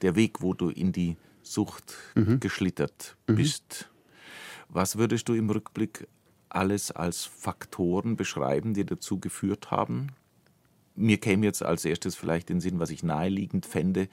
der 0.01 0.15
Weg, 0.17 0.41
wo 0.41 0.53
du 0.53 0.69
in 0.69 0.91
die 0.91 1.15
Sucht 1.41 1.95
geschlittert 2.41 3.15
bist. 3.25 3.89
Was 4.67 4.97
würdest 4.97 5.29
du 5.29 5.33
im 5.33 5.49
Rückblick 5.49 6.07
alles 6.49 6.91
als 6.91 7.23
Faktoren 7.23 8.17
beschreiben, 8.17 8.73
die 8.73 8.85
dazu 8.85 9.17
geführt 9.17 9.71
haben? 9.71 10.07
Mir 10.95 11.19
käme 11.19 11.45
jetzt 11.45 11.63
als 11.63 11.85
erstes 11.85 12.17
vielleicht 12.17 12.49
in 12.49 12.57
den 12.57 12.61
Sinn, 12.61 12.79
was 12.79 12.89
ich 12.89 13.01
naheliegend 13.01 13.65
fände, 13.65 14.09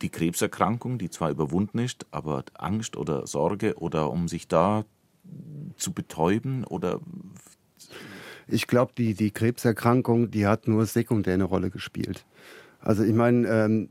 die 0.00 0.08
Krebserkrankung, 0.08 0.96
die 0.96 1.10
zwar 1.10 1.30
überwunden 1.30 1.80
ist, 1.80 2.06
aber 2.12 2.44
Angst 2.54 2.96
oder 2.96 3.26
Sorge 3.26 3.76
oder 3.78 4.10
um 4.10 4.26
sich 4.26 4.48
da 4.48 4.86
zu 5.76 5.92
betäuben 5.92 6.64
oder 6.64 7.00
Ich 8.48 8.66
glaube, 8.66 8.92
die, 8.96 9.14
die 9.14 9.30
Krebserkrankung, 9.30 10.30
die 10.30 10.46
hat 10.46 10.68
nur 10.68 10.86
sekundär 10.86 11.34
eine 11.34 11.44
Rolle 11.44 11.70
gespielt. 11.70 12.24
Also 12.80 13.04
ich 13.04 13.14
meine, 13.14 13.46
ähm, 13.48 13.88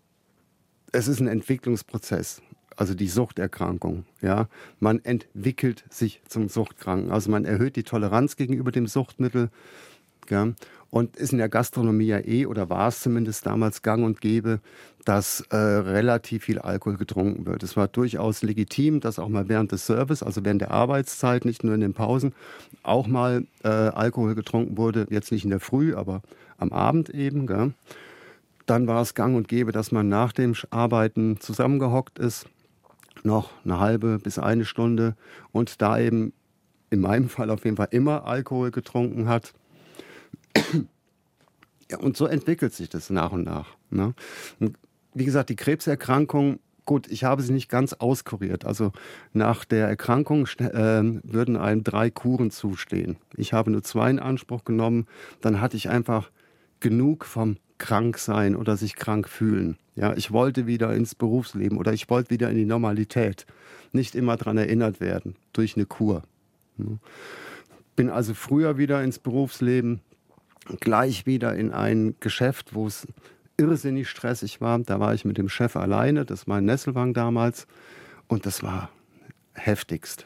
es 0.91 1.08
ist 1.08 1.20
ein 1.20 1.28
Entwicklungsprozess. 1.28 2.41
Also 2.76 2.94
die 2.96 3.08
Suchterkrankung, 3.08 4.06
ja. 4.22 4.48
Man 4.80 5.04
entwickelt 5.04 5.84
sich 5.89 6.22
zum 6.28 6.48
Suchtkranken. 6.48 7.12
Also 7.12 7.30
man 7.30 7.46
erhöht 7.46 7.76
die 7.76 7.84
Toleranz 7.84 8.38
gegenüber 8.38 8.72
dem 8.72 8.88
Suchtmittel. 8.88 9.50
Ja. 10.30 10.54
Und 10.89 11.15
ist 11.15 11.32
in 11.32 11.38
der 11.38 11.50
Gastronomie 11.50 12.08
ja 12.08 12.20
eh, 12.20 12.46
oder 12.46 12.70
war 12.70 12.88
es 12.89 13.02
zumindest 13.02 13.46
damals 13.46 13.82
gang 13.82 14.04
und 14.04 14.20
gäbe, 14.20 14.62
dass 15.06 15.42
äh, 15.50 15.56
relativ 15.56 16.44
viel 16.44 16.60
Alkohol 16.60 16.98
getrunken 16.98 17.46
wird. 17.46 17.64
Es 17.64 17.76
war 17.76 17.88
durchaus 17.88 18.44
legitim, 18.44 19.00
dass 19.00 19.20
auch 19.20 19.30
mal 19.30 19.50
während 19.50 19.72
des 19.72 19.86
Service, 19.86 20.22
also 20.22 20.46
während 20.46 20.62
der 20.62 20.72
Arbeitszeit, 20.72 21.46
nicht 21.46 21.64
nur 21.64 21.74
in 21.74 21.82
den 21.82 21.94
Pausen, 21.94 22.34
auch 22.84 23.08
mal 23.08 23.46
äh, 23.64 23.68
Alkohol 23.68 24.36
getrunken 24.36 24.78
wurde. 24.78 25.08
Jetzt 25.10 25.32
nicht 25.32 25.44
in 25.44 25.50
der 25.50 25.60
Früh, 25.60 25.96
aber 25.96 26.22
am 26.58 26.72
Abend 26.72 27.10
eben. 27.10 27.48
Gell? 27.48 27.74
Dann 28.66 28.88
war 28.88 29.02
es 29.02 29.16
gang 29.16 29.36
und 29.36 29.48
gäbe, 29.48 29.72
dass 29.72 29.92
man 29.92 30.08
nach 30.08 30.34
dem 30.34 30.54
Arbeiten 30.70 31.40
zusammengehockt 31.40 32.20
ist, 32.20 32.46
noch 33.24 33.52
eine 33.66 33.80
halbe 33.80 34.20
bis 34.20 34.40
eine 34.40 34.66
Stunde 34.66 35.16
und 35.52 35.82
da 35.82 36.00
eben 36.00 36.34
in 36.90 37.02
meinem 37.02 37.30
Fall 37.30 37.50
auf 37.50 37.66
jeden 37.66 37.78
Fall 37.78 37.90
immer 37.92 38.26
Alkohol 38.26 38.72
getrunken 38.72 39.28
hat. 39.28 39.54
Ja, 41.90 41.98
und 41.98 42.16
so 42.16 42.26
entwickelt 42.26 42.74
sich 42.74 42.88
das 42.88 43.10
nach 43.10 43.32
und 43.32 43.44
nach. 43.44 43.76
Ne? 43.90 44.14
Wie 45.13 45.26
gesagt, 45.26 45.50
die 45.50 45.56
Krebserkrankung, 45.56 46.60
gut, 46.86 47.08
ich 47.08 47.24
habe 47.24 47.41
sie 47.41 47.54
nicht 47.54 47.69
ganz 47.69 47.93
auskuriert. 47.93 48.65
Also 48.65 48.91
nach 49.34 49.65
der 49.65 49.88
Erkrankung 49.88 50.47
äh, 50.58 51.04
würden 51.24 51.58
einem 51.58 51.84
drei 51.84 52.10
Kuren 52.10 52.52
zustehen. 52.52 53.17
Ich 53.36 53.54
habe 53.54 53.71
nur 53.71 53.84
zwei 53.84 54.10
in 54.10 54.19
Anspruch 54.19 54.63
genommen. 54.63 55.08
Dann 55.41 55.62
hatte 55.62 55.78
ich 55.78 55.89
einfach 55.89 56.32
genug 56.80 57.26
vom 57.26 57.58
Kranksein 57.78 58.56
oder 58.56 58.78
sich 58.78 58.95
krank 58.95 59.28
fühlen. 59.28 59.78
Ja, 59.95 60.13
ich 60.15 60.32
wollte 60.32 60.67
wieder 60.67 60.93
ins 60.93 61.15
Berufsleben 61.15 61.78
oder 61.78 61.93
ich 61.93 62.10
wollte 62.10 62.30
wieder 62.30 62.50
in 62.50 62.58
die 62.58 62.65
Normalität. 62.65 63.45
Nicht 63.91 64.15
immer 64.15 64.38
daran 64.38 64.58
erinnert 64.58 65.00
werden 65.02 65.36
durch 65.52 65.76
eine 65.76 65.86
Kur. 65.86 66.24
Bin 67.95 68.10
also 68.10 68.34
früher 68.34 68.78
wieder 68.78 69.04
ins 69.04 69.19
Berufsleben, 69.19 70.00
gleich 70.80 71.26
wieder 71.26 71.56
in 71.56 71.71
ein 71.71 72.15
Geschäft, 72.19 72.74
wo 72.74 72.88
es 72.88 73.08
irrsinnig 73.62 74.10
stressig 74.10 74.60
war. 74.60 74.80
Da 74.80 75.00
war 75.00 75.13
ich 75.13 75.24
mit 75.24 75.38
dem 75.38 75.50
Chef 75.50 75.76
alleine, 75.76 76.26
das 76.26 76.47
war 76.47 76.60
in 76.60 76.65
Nesselwang 76.65 77.13
damals, 77.13 77.67
und 78.28 78.45
das 78.45 78.63
war 78.63 78.89
heftigst. 79.54 80.26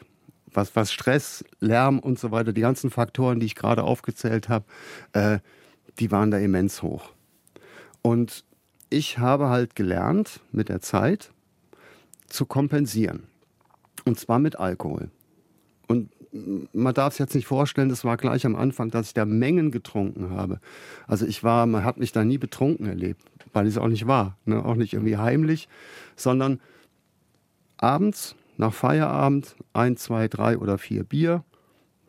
Was, 0.52 0.74
was 0.74 0.90
Stress, 0.92 1.44
Lärm 1.60 1.98
und 1.98 2.18
so 2.18 2.30
weiter, 2.30 2.52
die 2.52 2.62
ganzen 2.62 2.90
Faktoren, 2.90 3.40
die 3.40 3.46
ich 3.46 3.54
gerade 3.54 3.82
aufgezählt 3.82 4.48
habe, 4.48 4.64
äh, 5.12 5.38
die 5.98 6.10
waren 6.10 6.30
da 6.30 6.38
immens 6.38 6.82
hoch. 6.82 7.12
Und 8.00 8.44
ich 8.88 9.18
habe 9.18 9.48
halt 9.48 9.74
gelernt, 9.74 10.40
mit 10.52 10.68
der 10.68 10.80
Zeit 10.80 11.32
zu 12.28 12.46
kompensieren. 12.46 13.24
Und 14.04 14.18
zwar 14.18 14.38
mit 14.38 14.56
Alkohol. 14.56 15.10
Man 16.72 16.94
darf 16.94 17.14
es 17.14 17.18
jetzt 17.18 17.34
nicht 17.34 17.46
vorstellen, 17.46 17.88
das 17.88 18.04
war 18.04 18.16
gleich 18.16 18.46
am 18.46 18.56
Anfang, 18.56 18.90
dass 18.90 19.08
ich 19.08 19.14
da 19.14 19.24
Mengen 19.24 19.70
getrunken 19.70 20.30
habe. 20.30 20.60
Also 21.06 21.26
ich 21.26 21.44
war, 21.44 21.66
man 21.66 21.84
hat 21.84 21.98
mich 21.98 22.12
da 22.12 22.24
nie 22.24 22.38
betrunken 22.38 22.86
erlebt, 22.86 23.22
weil 23.52 23.66
es 23.66 23.78
auch 23.78 23.88
nicht 23.88 24.06
war. 24.06 24.36
Ne? 24.44 24.64
Auch 24.64 24.74
nicht 24.74 24.92
irgendwie 24.92 25.16
heimlich, 25.16 25.68
sondern 26.16 26.60
abends, 27.76 28.36
nach 28.56 28.72
Feierabend, 28.72 29.56
ein, 29.72 29.96
zwei, 29.96 30.28
drei 30.28 30.58
oder 30.58 30.78
vier 30.78 31.04
Bier. 31.04 31.44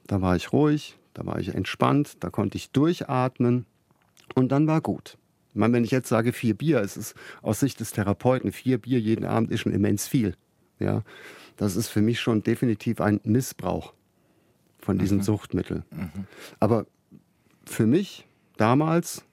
Da 0.06 0.22
war 0.22 0.36
ich 0.36 0.54
ruhig, 0.54 0.98
da 1.14 1.26
war 1.26 1.40
ich 1.40 1.54
entspannt, 1.54 2.24
da 2.24 2.30
konnte 2.30 2.58
ich 2.58 2.72
durchatmen 2.72 3.66
und 4.36 4.52
dann 4.52 4.68
war 4.68 4.82
gut. 4.82 5.18
Ich 5.50 5.56
meine, 5.56 5.74
wenn 5.74 5.84
ich 5.84 5.92
jetzt 5.92 6.10
sage 6.10 6.34
vier 6.34 6.54
Bier, 6.54 6.82
es 6.82 6.96
ist 6.96 7.16
aus 7.42 7.60
Sicht 7.60 7.80
des 7.80 7.92
Therapeuten, 7.92 8.52
vier 8.52 8.78
Bier 8.78 9.00
jeden 9.00 9.26
Abend 9.26 9.52
ist 9.52 9.62
schon 9.62 9.74
immens 9.74 10.08
viel. 10.08 10.36
Ja, 10.80 11.04
das 11.58 11.76
ist 11.76 11.88
für 11.88 12.02
mich 12.02 12.20
schon 12.20 12.44
definitiv 12.44 13.02
ein 13.02 13.20
Missbrauch 13.24 13.94
von 14.80 14.98
diesen 14.98 15.20
mhm. 15.20 15.24
Suchtmitteln. 15.24 15.84
Mhm. 15.92 16.28
Aber 16.60 16.86
für 17.66 17.86
mich 17.86 18.28
damals 18.58 19.24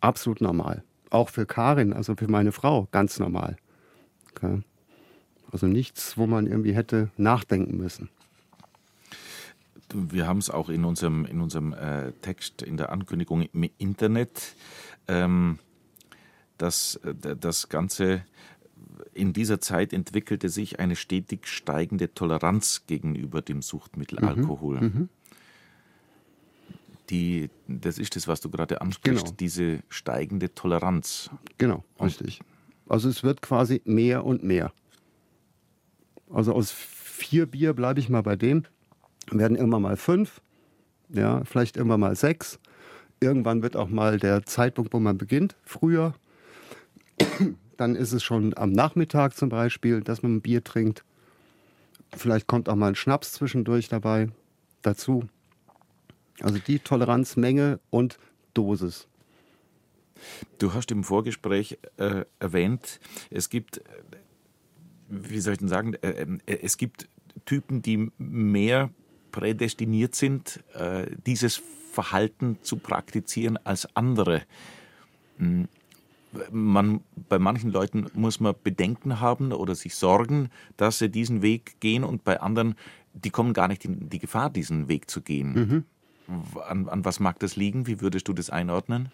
absolut 0.00 0.40
normal. 0.40 0.82
Auch 1.10 1.28
für 1.28 1.46
Karin, 1.46 1.92
also 1.92 2.14
für 2.16 2.28
meine 2.28 2.52
Frau, 2.52 2.88
ganz 2.90 3.18
normal. 3.18 3.56
Okay. 4.30 4.62
Also 5.50 5.66
nichts, 5.66 6.16
wo 6.16 6.26
man 6.26 6.46
irgendwie 6.46 6.74
hätte 6.74 7.10
nachdenken 7.16 7.76
müssen. 7.76 8.08
Wir 9.92 10.26
haben 10.26 10.38
es 10.38 10.48
auch 10.48 10.70
in 10.70 10.86
unserem, 10.86 11.26
in 11.26 11.42
unserem 11.42 11.74
äh, 11.74 12.12
Text, 12.22 12.62
in 12.62 12.78
der 12.78 12.90
Ankündigung 12.90 13.42
im 13.42 13.70
Internet, 13.76 14.56
ähm, 15.06 15.58
dass 16.56 16.96
äh, 16.96 17.36
das 17.36 17.68
Ganze 17.68 18.24
in 19.14 19.32
dieser 19.32 19.60
Zeit 19.60 19.92
entwickelte 19.92 20.48
sich 20.48 20.78
eine 20.80 20.96
stetig 20.96 21.46
steigende 21.46 22.12
Toleranz 22.14 22.84
gegenüber 22.86 23.42
dem 23.42 23.62
Suchtmittel 23.62 24.18
Mhm. 24.20 24.28
Alkohol. 24.28 25.08
Die, 27.10 27.50
das 27.68 27.98
ist 27.98 28.16
das, 28.16 28.28
was 28.28 28.40
du 28.40 28.48
gerade 28.48 28.80
ansprichst, 28.80 29.24
Genau. 29.24 29.36
diese 29.38 29.82
steigende 29.88 30.54
Toleranz. 30.54 31.30
Genau, 31.58 31.84
richtig. 32.00 32.40
Also 32.88 33.08
es 33.08 33.22
wird 33.22 33.42
quasi 33.42 33.82
mehr 33.84 34.24
und 34.24 34.42
mehr. 34.44 34.72
Also 36.30 36.54
aus 36.54 36.70
vier 36.70 37.46
Bier 37.46 37.74
bleibe 37.74 38.00
ich 38.00 38.08
mal 38.08 38.22
bei 38.22 38.36
dem, 38.36 38.64
werden 39.30 39.56
immer 39.56 39.78
mal 39.78 39.96
fünf, 39.96 40.40
ja, 41.10 41.44
vielleicht 41.44 41.76
immer 41.76 41.98
mal 41.98 42.16
sechs. 42.16 42.58
Irgendwann 43.20 43.62
wird 43.62 43.76
auch 43.76 43.88
mal 43.88 44.18
der 44.18 44.44
Zeitpunkt, 44.46 44.92
wo 44.94 44.98
man 45.00 45.18
beginnt, 45.18 45.54
früher. 45.64 46.14
Dann 47.76 47.96
ist 47.96 48.12
es 48.12 48.22
schon 48.22 48.56
am 48.56 48.72
Nachmittag 48.72 49.36
zum 49.36 49.48
Beispiel, 49.48 50.00
dass 50.00 50.22
man 50.22 50.36
ein 50.36 50.40
Bier 50.40 50.62
trinkt. 50.62 51.04
Vielleicht 52.14 52.46
kommt 52.46 52.68
auch 52.68 52.76
mal 52.76 52.88
ein 52.88 52.94
Schnaps 52.94 53.32
zwischendurch 53.32 53.88
dabei 53.88 54.28
dazu. 54.82 55.28
Also 56.40 56.58
die 56.58 56.78
Toleranz, 56.78 57.36
Menge 57.36 57.80
und 57.90 58.18
Dosis. 58.54 59.06
Du 60.58 60.74
hast 60.74 60.90
im 60.90 61.04
Vorgespräch 61.04 61.78
äh, 61.96 62.24
erwähnt, 62.38 63.00
es 63.30 63.48
gibt, 63.48 63.80
wie 65.08 65.40
soll 65.40 65.54
ich 65.54 65.58
denn 65.58 65.68
sagen, 65.68 65.94
äh, 65.94 66.26
äh, 66.46 66.58
es 66.62 66.76
gibt 66.76 67.08
Typen, 67.44 67.82
die 67.82 68.10
mehr 68.18 68.90
prädestiniert 69.32 70.14
sind, 70.14 70.62
äh, 70.74 71.06
dieses 71.26 71.60
Verhalten 71.92 72.58
zu 72.62 72.76
praktizieren 72.76 73.58
als 73.64 73.88
andere. 73.96 74.42
Man, 76.50 77.00
bei 77.28 77.38
manchen 77.38 77.70
Leuten 77.70 78.06
muss 78.14 78.40
man 78.40 78.54
Bedenken 78.62 79.20
haben 79.20 79.52
oder 79.52 79.74
sich 79.74 79.94
sorgen, 79.94 80.48
dass 80.76 80.98
sie 80.98 81.10
diesen 81.10 81.42
Weg 81.42 81.80
gehen 81.80 82.04
und 82.04 82.24
bei 82.24 82.40
anderen, 82.40 82.74
die 83.12 83.30
kommen 83.30 83.52
gar 83.52 83.68
nicht 83.68 83.84
in 83.84 84.08
die 84.08 84.18
Gefahr, 84.18 84.48
diesen 84.50 84.88
Weg 84.88 85.10
zu 85.10 85.20
gehen. 85.20 85.84
An, 86.66 86.88
an 86.88 87.04
was 87.04 87.20
mag 87.20 87.38
das 87.40 87.56
liegen? 87.56 87.86
Wie 87.86 88.00
würdest 88.00 88.28
du 88.28 88.32
das 88.32 88.48
einordnen? 88.48 89.10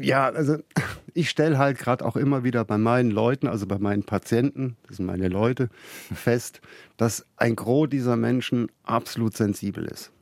Ja, 0.00 0.28
also 0.28 0.58
ich 1.14 1.30
stelle 1.30 1.58
halt 1.58 1.78
gerade 1.78 2.04
auch 2.04 2.16
immer 2.16 2.44
wieder 2.44 2.64
bei 2.64 2.78
meinen 2.78 3.10
Leuten, 3.10 3.46
also 3.46 3.66
bei 3.66 3.78
meinen 3.78 4.04
Patienten, 4.04 4.76
das 4.86 4.96
sind 4.96 5.06
meine 5.06 5.28
Leute, 5.28 5.68
fest, 6.14 6.60
dass 6.96 7.24
ein 7.36 7.56
Gros 7.56 7.88
dieser 7.88 8.16
Menschen 8.16 8.70
absolut 8.84 9.36
sensibel 9.36 9.84
ist. 9.84 10.12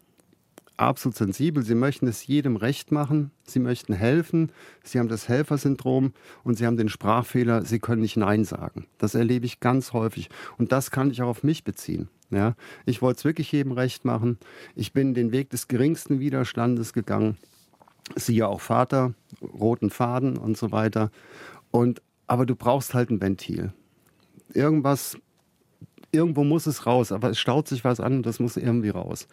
Absolut 0.77 1.17
sensibel. 1.17 1.63
Sie 1.63 1.75
möchten 1.75 2.07
es 2.07 2.27
jedem 2.27 2.57
recht 2.57 2.93
machen. 2.93 3.31
Sie 3.45 3.61
möchten 3.61 3.95
helfen. 3.95 4.53
Sie 4.83 4.99
haben 4.99 5.09
das 5.09 5.29
Helfersyndrom 5.29 6.13
und 6.45 6.57
sie 6.57 6.67
haben 6.67 6.77
den 6.77 6.91
Sprachfehler. 6.91 7.65
Sie 7.65 7.79
können 7.79 8.03
nicht 8.03 8.17
Nein 8.17 8.45
sagen. 8.45 8.87
Das 8.99 9.15
erlebe 9.15 9.47
ich 9.47 9.61
ganz 9.61 9.93
häufig. 9.93 10.29
Und 10.59 10.73
das 10.73 10.91
kann 10.91 11.11
ich 11.11 11.23
auch 11.23 11.29
auf 11.29 11.43
mich 11.43 11.65
beziehen. 11.65 12.09
Ja, 12.31 12.57
ich 12.85 13.03
wollte 13.03 13.19
es 13.19 13.25
wirklich 13.25 13.53
jedem 13.53 13.73
recht 13.73 14.05
machen. 14.05 14.39
Ich 14.75 14.93
bin 14.93 15.15
den 15.15 15.33
Weg 15.33 15.51
des 15.51 15.69
geringsten 15.69 16.21
Widerstandes 16.21 16.93
gegangen 16.93 17.39
siehe 18.15 18.47
auch 18.47 18.61
Vater, 18.61 19.15
roten 19.43 19.91
Faden 19.91 20.37
und 20.37 20.57
so 20.57 20.71
weiter. 20.71 21.11
Und, 21.71 22.03
aber 22.27 22.47
du 22.47 22.55
brauchst 22.55 22.95
halt 22.95 23.11
ein 23.11 23.21
Ventil. 23.21 23.73
Irgendwas, 24.53 25.19
irgendwo 26.17 26.43
muss 26.43 26.67
es 26.67 26.87
raus, 26.87 27.13
aber 27.13 27.31
es 27.31 27.39
staut 27.39 27.69
sich 27.69 27.85
was 27.85 28.01
an 28.01 28.17
und 28.17 28.27
das 28.27 28.41
muss 28.41 28.57
irgendwie 28.57 28.89
raus. 28.89 29.29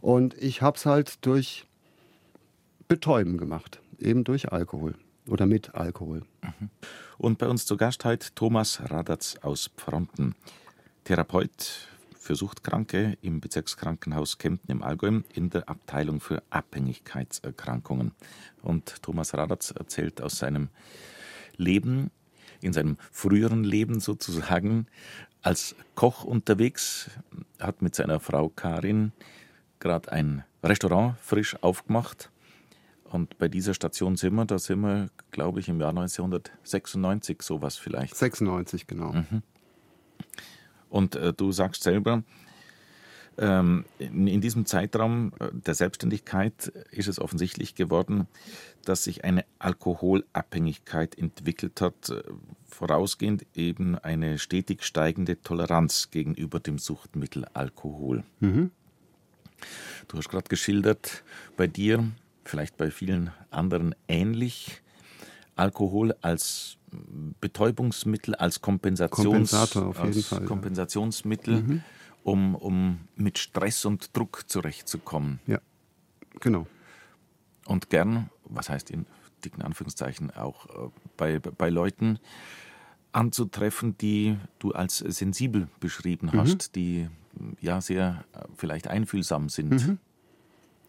Und 0.00 0.34
ich 0.40 0.62
habe 0.62 0.76
es 0.76 0.86
halt 0.86 1.26
durch 1.26 1.66
Betäuben 2.86 3.36
gemacht, 3.36 3.80
eben 3.98 4.24
durch 4.24 4.50
Alkohol 4.50 4.94
oder 5.28 5.44
mit 5.46 5.74
Alkohol. 5.74 6.22
Und 7.18 7.38
bei 7.38 7.48
uns 7.48 7.66
zu 7.66 7.76
Gast 7.76 8.04
heute 8.04 8.28
Thomas 8.34 8.80
Radatz 8.90 9.36
aus 9.42 9.70
Pfronten, 9.76 10.34
Therapeut 11.04 11.88
für 12.18 12.34
Suchtkranke 12.34 13.16
im 13.22 13.40
Bezirkskrankenhaus 13.40 14.38
Kempten 14.38 14.70
im 14.70 14.82
Allgäu 14.82 15.20
in 15.34 15.50
der 15.50 15.68
Abteilung 15.68 16.20
für 16.20 16.42
Abhängigkeitserkrankungen. 16.50 18.12
Und 18.62 19.02
Thomas 19.02 19.34
Radatz 19.34 19.70
erzählt 19.70 20.20
aus 20.20 20.38
seinem 20.38 20.68
Leben, 21.56 22.10
in 22.60 22.72
seinem 22.72 22.96
früheren 23.10 23.64
Leben 23.64 24.00
sozusagen, 24.00 24.86
als 25.48 25.74
Koch 25.94 26.24
unterwegs, 26.24 27.08
hat 27.58 27.80
mit 27.80 27.94
seiner 27.94 28.20
Frau 28.20 28.50
Karin 28.50 29.12
gerade 29.78 30.12
ein 30.12 30.44
Restaurant 30.62 31.18
frisch 31.20 31.56
aufgemacht. 31.62 32.30
Und 33.04 33.38
bei 33.38 33.48
dieser 33.48 33.72
Station 33.72 34.16
sind 34.16 34.34
wir, 34.34 34.44
da 34.44 34.58
sind 34.58 34.80
wir, 34.80 35.08
glaube 35.30 35.60
ich, 35.60 35.70
im 35.70 35.80
Jahr 35.80 35.88
1996, 35.88 37.40
sowas 37.40 37.78
vielleicht. 37.78 38.14
96, 38.14 38.86
genau. 38.86 39.14
Und 40.90 41.16
äh, 41.16 41.32
du 41.32 41.50
sagst 41.50 41.82
selber, 41.82 42.24
in, 43.98 44.26
in 44.26 44.40
diesem 44.40 44.66
Zeitraum 44.66 45.32
äh, 45.38 45.48
der 45.52 45.74
Selbstständigkeit 45.74 46.72
ist 46.90 47.08
es 47.08 47.20
offensichtlich 47.20 47.74
geworden, 47.74 48.26
dass 48.84 49.04
sich 49.04 49.24
eine 49.24 49.44
Alkoholabhängigkeit 49.58 51.16
entwickelt 51.16 51.80
hat, 51.80 52.10
äh, 52.10 52.22
vorausgehend 52.66 53.46
eben 53.54 53.96
eine 53.96 54.38
stetig 54.38 54.82
steigende 54.82 55.40
Toleranz 55.40 56.10
gegenüber 56.10 56.58
dem 56.58 56.78
Suchtmittel 56.78 57.44
Alkohol. 57.54 58.24
Du 60.08 60.18
hast 60.18 60.28
gerade 60.28 60.48
geschildert, 60.48 61.22
bei 61.56 61.66
dir, 61.66 62.10
vielleicht 62.44 62.76
bei 62.76 62.90
vielen 62.90 63.30
anderen 63.50 63.94
ähnlich, 64.06 64.82
Alkohol 65.56 66.14
als 66.22 66.76
Betäubungsmittel, 67.40 68.34
als 68.34 68.60
Kompensations 68.60 69.26
Kompensator 69.26 69.86
auf 69.86 69.96
jeden 69.98 70.16
als 70.16 70.26
Fall, 70.26 70.40
ja. 70.40 70.46
Kompensationsmittel, 70.46 71.82
um, 72.22 72.54
um 72.54 73.00
mit 73.16 73.38
Stress 73.38 73.84
und 73.84 74.16
Druck 74.16 74.44
zurechtzukommen. 74.48 75.40
Ja, 75.46 75.60
genau. 76.40 76.66
Und 77.66 77.90
gern, 77.90 78.30
was 78.44 78.68
heißt 78.70 78.90
in 78.90 79.06
dicken 79.44 79.62
Anführungszeichen, 79.62 80.30
auch 80.32 80.66
äh, 80.66 80.90
bei, 81.16 81.38
bei 81.38 81.70
Leuten 81.70 82.18
anzutreffen, 83.12 83.96
die 83.98 84.36
du 84.58 84.72
als 84.72 84.98
sensibel 84.98 85.68
beschrieben 85.80 86.30
Mhm. 86.32 86.38
hast, 86.38 86.74
die 86.76 87.08
ja 87.60 87.80
sehr 87.80 88.24
äh, 88.34 88.40
vielleicht 88.56 88.88
einfühlsam 88.88 89.48
sind 89.48 89.70
Mhm. 89.86 89.98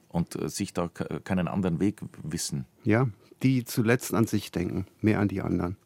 und 0.09 0.35
äh, 0.35 0.49
sich 0.49 0.73
da 0.73 0.87
ke- 0.87 1.21
keinen 1.23 1.47
anderen 1.47 1.79
Weg 1.79 2.01
wissen. 2.23 2.65
Ja, 2.83 3.07
die 3.43 3.63
zuletzt 3.63 4.13
an 4.13 4.25
sich 4.27 4.51
denken, 4.51 4.85
mehr 5.01 5.19
an 5.19 5.27
die 5.29 5.41
anderen. 5.41 5.77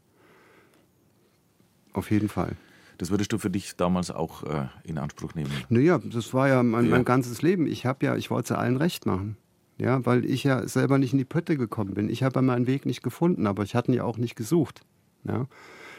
Auf 1.93 2.09
jeden 2.09 2.29
Fall. 2.29 2.55
Das 3.03 3.11
würdest 3.11 3.33
du 3.33 3.37
für 3.37 3.49
dich 3.49 3.75
damals 3.75 4.11
auch 4.11 4.43
äh, 4.43 4.67
in 4.85 4.97
Anspruch 4.97 5.35
nehmen. 5.35 5.51
Naja, 5.67 5.99
das 6.01 6.33
war 6.33 6.47
ja 6.47 6.63
mein, 6.63 6.85
Ja. 6.85 6.91
mein 6.91 7.03
ganzes 7.03 7.41
Leben. 7.41 7.67
Ich 7.67 7.85
habe 7.85 8.05
ja, 8.05 8.15
ich 8.15 8.31
wollte 8.31 8.53
es 8.53 8.57
allen 8.57 8.77
recht 8.77 9.05
machen. 9.05 9.35
Ja, 9.77 10.05
weil 10.05 10.23
ich 10.23 10.45
ja 10.45 10.65
selber 10.69 10.97
nicht 10.99 11.11
in 11.11 11.17
die 11.19 11.25
Pötte 11.25 11.57
gekommen 11.57 11.95
bin. 11.95 12.07
Ich 12.07 12.23
habe 12.23 12.35
ja 12.35 12.41
meinen 12.41 12.65
Weg 12.65 12.85
nicht 12.85 13.03
gefunden, 13.03 13.45
aber 13.45 13.63
ich 13.63 13.75
hatte 13.75 13.91
ihn 13.91 13.95
ja 13.95 14.05
auch 14.05 14.17
nicht 14.17 14.37
gesucht. 14.37 14.85
Ja. 15.25 15.47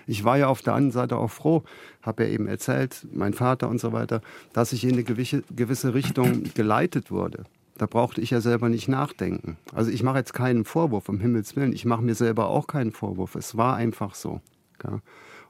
Ich 0.06 0.24
war 0.24 0.38
ja 0.38 0.46
auf 0.48 0.62
der 0.62 0.72
anderen 0.72 0.92
Seite 0.92 1.18
auch 1.18 1.30
froh, 1.30 1.62
habe 2.00 2.24
ja 2.24 2.30
eben 2.30 2.46
erzählt, 2.46 3.06
mein 3.12 3.34
Vater 3.34 3.68
und 3.68 3.82
so 3.82 3.92
weiter, 3.92 4.22
dass 4.54 4.72
ich 4.72 4.82
in 4.84 4.92
eine 4.94 5.04
gewisse, 5.04 5.42
gewisse 5.54 5.92
Richtung 5.92 6.44
geleitet 6.54 7.10
wurde. 7.10 7.44
Da 7.76 7.84
brauchte 7.84 8.22
ich 8.22 8.30
ja 8.30 8.40
selber 8.40 8.70
nicht 8.70 8.88
nachdenken. 8.88 9.58
Also 9.74 9.90
ich 9.90 10.02
mache 10.02 10.16
jetzt 10.16 10.32
keinen 10.32 10.64
Vorwurf, 10.64 11.10
um 11.10 11.20
Himmels 11.20 11.54
Willen. 11.54 11.74
Ich 11.74 11.84
mache 11.84 12.00
mir 12.00 12.14
selber 12.14 12.46
auch 12.48 12.66
keinen 12.66 12.92
Vorwurf. 12.92 13.34
Es 13.34 13.58
war 13.58 13.76
einfach 13.76 14.14
so. 14.14 14.40
Ja. 14.82 15.00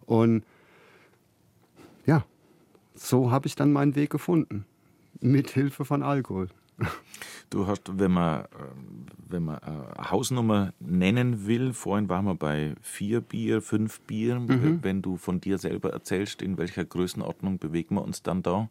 Und 0.07 0.43
so 2.95 3.31
habe 3.31 3.47
ich 3.47 3.57
dann 3.57 3.73
meinen 3.73 3.95
Weg 3.95 4.11
gefunden. 4.11 4.65
Mit 5.21 5.51
Hilfe 5.51 5.85
von 5.85 6.03
Alkohol. 6.03 6.49
Du 7.51 7.69
hast, 7.69 7.83
wenn 8.01 8.11
man, 8.11 8.41
äh, 8.41 8.47
wenn 9.29 9.45
man 9.45 9.59
äh, 9.59 10.11
Hausnummer 10.11 10.73
nennen 10.81 11.47
will, 11.47 11.73
vorhin 11.73 12.09
waren 12.09 12.25
wir 12.25 12.35
bei 12.35 12.75
vier 12.81 13.21
Bier, 13.21 13.63
fünf 13.63 14.01
Bier. 14.01 14.41
Mhm. 14.41 14.81
Wenn 14.83 15.03
du 15.03 15.17
von 15.17 15.41
dir 15.41 15.59
selber 15.59 15.93
erzählst, 15.93 16.43
in 16.43 16.59
welcher 16.59 16.85
Größenordnung 16.85 17.59
bewegen 17.59 17.95
wir 17.95 18.03
uns 18.03 18.23
dann 18.23 18.43
da, 18.43 18.71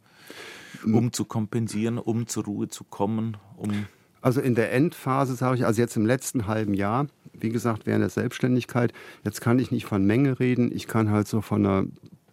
um 0.85 1.13
zu 1.13 1.23
kompensieren, 1.23 1.97
um 1.97 2.27
zur 2.27 2.43
Ruhe 2.43 2.67
zu 2.67 2.83
kommen, 2.83 3.37
um 3.55 3.85
Also 4.21 4.41
in 4.41 4.55
der 4.55 4.73
Endphase 4.73 5.35
sage 5.35 5.57
ich, 5.57 5.65
also 5.65 5.81
jetzt 5.81 5.95
im 5.95 6.05
letzten 6.05 6.47
halben 6.47 6.73
Jahr, 6.73 7.07
wie 7.33 7.49
gesagt, 7.49 7.85
während 7.85 8.01
der 8.01 8.09
Selbstständigkeit, 8.09 8.91
jetzt 9.23 9.39
kann 9.39 9.59
ich 9.59 9.71
nicht 9.71 9.85
von 9.85 10.03
Menge 10.03 10.41
reden, 10.41 10.75
ich 10.75 10.87
kann 10.87 11.09
halt 11.09 11.27
so 11.27 11.39
von 11.39 11.65
einer 11.65 11.85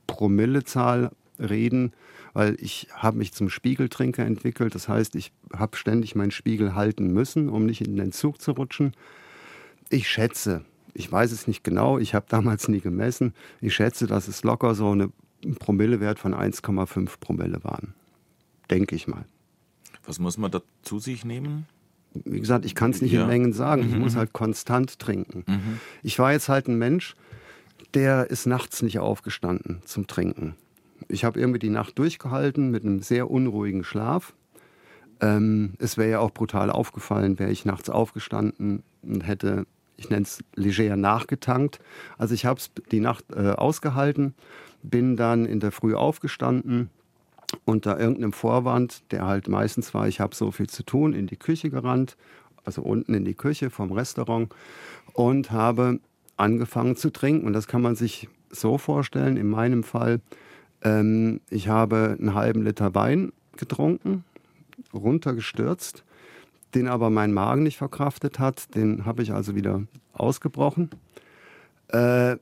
Promillezahl 0.08 1.12
reden, 1.40 1.92
weil 2.32 2.56
ich 2.60 2.88
habe 2.94 3.18
mich 3.18 3.32
zum 3.32 3.48
Spiegeltrinker 3.50 4.24
entwickelt. 4.24 4.74
Das 4.74 4.88
heißt, 4.88 5.14
ich 5.16 5.32
habe 5.54 5.76
ständig 5.76 6.14
meinen 6.14 6.30
Spiegel 6.30 6.74
halten 6.74 7.12
müssen, 7.12 7.48
um 7.48 7.66
nicht 7.66 7.80
in 7.80 7.96
den 7.96 8.04
Entzug 8.06 8.40
zu 8.40 8.52
rutschen. 8.52 8.92
Ich 9.88 10.08
schätze, 10.08 10.64
ich 10.94 11.10
weiß 11.10 11.32
es 11.32 11.46
nicht 11.48 11.64
genau, 11.64 11.98
ich 11.98 12.14
habe 12.14 12.26
damals 12.28 12.68
nie 12.68 12.80
gemessen, 12.80 13.34
ich 13.60 13.74
schätze, 13.74 14.06
dass 14.06 14.28
es 14.28 14.42
locker 14.44 14.74
so 14.74 14.90
eine 14.92 15.10
ein 15.42 15.54
Promillewert 15.54 16.18
von 16.18 16.34
1,5 16.34 17.12
Promille 17.18 17.64
waren. 17.64 17.94
Denke 18.70 18.94
ich 18.94 19.08
mal. 19.08 19.24
was 20.04 20.18
muss 20.18 20.36
man 20.36 20.50
da 20.50 20.60
zu 20.82 20.98
sich 20.98 21.24
nehmen? 21.24 21.66
Wie 22.12 22.40
gesagt, 22.40 22.66
ich 22.66 22.74
kann 22.74 22.90
es 22.90 23.00
nicht 23.00 23.12
Ja. 23.12 23.22
in 23.22 23.28
Mengen 23.28 23.52
sagen. 23.54 23.88
Ich 23.88 23.96
muss 23.96 24.16
halt 24.16 24.34
konstant 24.34 24.98
trinken. 24.98 25.44
Ich 26.02 26.18
war 26.18 26.32
jetzt 26.32 26.50
halt 26.50 26.68
ein 26.68 26.76
Mensch, 26.76 27.14
der 27.94 28.28
ist 28.30 28.46
nachts 28.46 28.82
nicht 28.82 28.98
aufgestanden 28.98 29.80
zum 29.86 30.06
Trinken. 30.06 30.56
Ich 31.08 31.24
habe 31.24 31.40
irgendwie 31.40 31.58
die 31.58 31.70
Nacht 31.70 31.98
durchgehalten 31.98 32.70
mit 32.70 32.84
einem 32.84 33.00
sehr 33.00 33.30
unruhigen 33.30 33.84
Schlaf. 33.84 34.34
Ähm, 35.20 35.74
es 35.78 35.96
wäre 35.96 36.10
ja 36.10 36.18
auch 36.20 36.32
brutal 36.32 36.70
aufgefallen, 36.70 37.38
wäre 37.38 37.50
ich 37.50 37.64
nachts 37.64 37.90
aufgestanden 37.90 38.82
und 39.02 39.26
hätte, 39.26 39.66
ich 39.96 40.10
nenne 40.10 40.22
es 40.22 40.42
leger 40.54 40.96
nachgetankt. 40.96 41.80
Also 42.18 42.34
ich 42.34 42.46
habe 42.46 42.58
es 42.58 42.70
die 42.90 43.00
Nacht 43.00 43.24
äh, 43.34 43.50
ausgehalten, 43.50 44.34
bin 44.82 45.16
dann 45.16 45.44
in 45.44 45.60
der 45.60 45.72
Früh 45.72 45.94
aufgestanden, 45.94 46.90
unter 47.64 47.98
irgendeinem 47.98 48.32
Vorwand, 48.32 49.02
der 49.10 49.26
halt 49.26 49.48
meistens 49.48 49.92
war, 49.92 50.08
ich 50.08 50.20
habe 50.20 50.34
so 50.34 50.52
viel 50.52 50.68
zu 50.68 50.84
tun, 50.84 51.12
in 51.12 51.26
die 51.26 51.36
Küche 51.36 51.70
gerannt, 51.70 52.16
also 52.64 52.82
unten 52.82 53.14
in 53.14 53.24
die 53.24 53.34
Küche 53.34 53.70
vom 53.70 53.92
Restaurant 53.92 54.54
und 55.12 55.50
habe 55.50 56.00
angefangen 56.36 56.96
zu 56.96 57.10
trinken. 57.10 57.46
Und 57.46 57.52
das 57.52 57.66
kann 57.66 57.82
man 57.82 57.96
sich 57.96 58.28
so 58.50 58.78
vorstellen, 58.78 59.36
in 59.36 59.48
meinem 59.48 59.82
Fall, 59.82 60.20
ähm, 60.82 61.40
ich 61.50 61.68
habe 61.68 62.16
einen 62.18 62.34
halben 62.34 62.62
Liter 62.62 62.94
Wein 62.94 63.32
getrunken, 63.56 64.24
runtergestürzt, 64.92 66.04
den 66.74 66.88
aber 66.88 67.10
mein 67.10 67.32
Magen 67.32 67.62
nicht 67.62 67.78
verkraftet 67.78 68.38
hat. 68.38 68.74
Den 68.74 69.04
habe 69.04 69.22
ich 69.22 69.32
also 69.32 69.54
wieder 69.54 69.82
ausgebrochen. 70.12 70.90
Äh, 71.88 72.36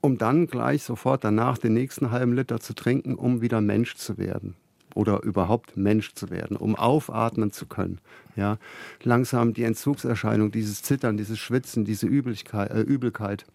um 0.00 0.18
dann 0.18 0.46
gleich 0.46 0.82
sofort 0.82 1.24
danach 1.24 1.56
den 1.56 1.72
nächsten 1.72 2.10
halben 2.10 2.34
Liter 2.34 2.60
zu 2.60 2.74
trinken, 2.74 3.14
um 3.14 3.40
wieder 3.40 3.62
Mensch 3.62 3.94
zu 3.94 4.18
werden 4.18 4.54
oder 4.94 5.22
überhaupt 5.22 5.76
Mensch 5.76 6.14
zu 6.14 6.30
werden, 6.30 6.56
um 6.56 6.76
aufatmen 6.76 7.52
zu 7.52 7.66
können. 7.66 8.00
Ja, 8.36 8.58
langsam 9.02 9.54
die 9.54 9.64
Entzugserscheinung, 9.64 10.50
dieses 10.50 10.82
Zittern, 10.82 11.16
dieses 11.16 11.38
Schwitzen, 11.38 11.84
diese 11.84 12.06
Übelkeit, 12.06 12.70
äh, 12.70 12.80
Übelkeit, 12.80 13.46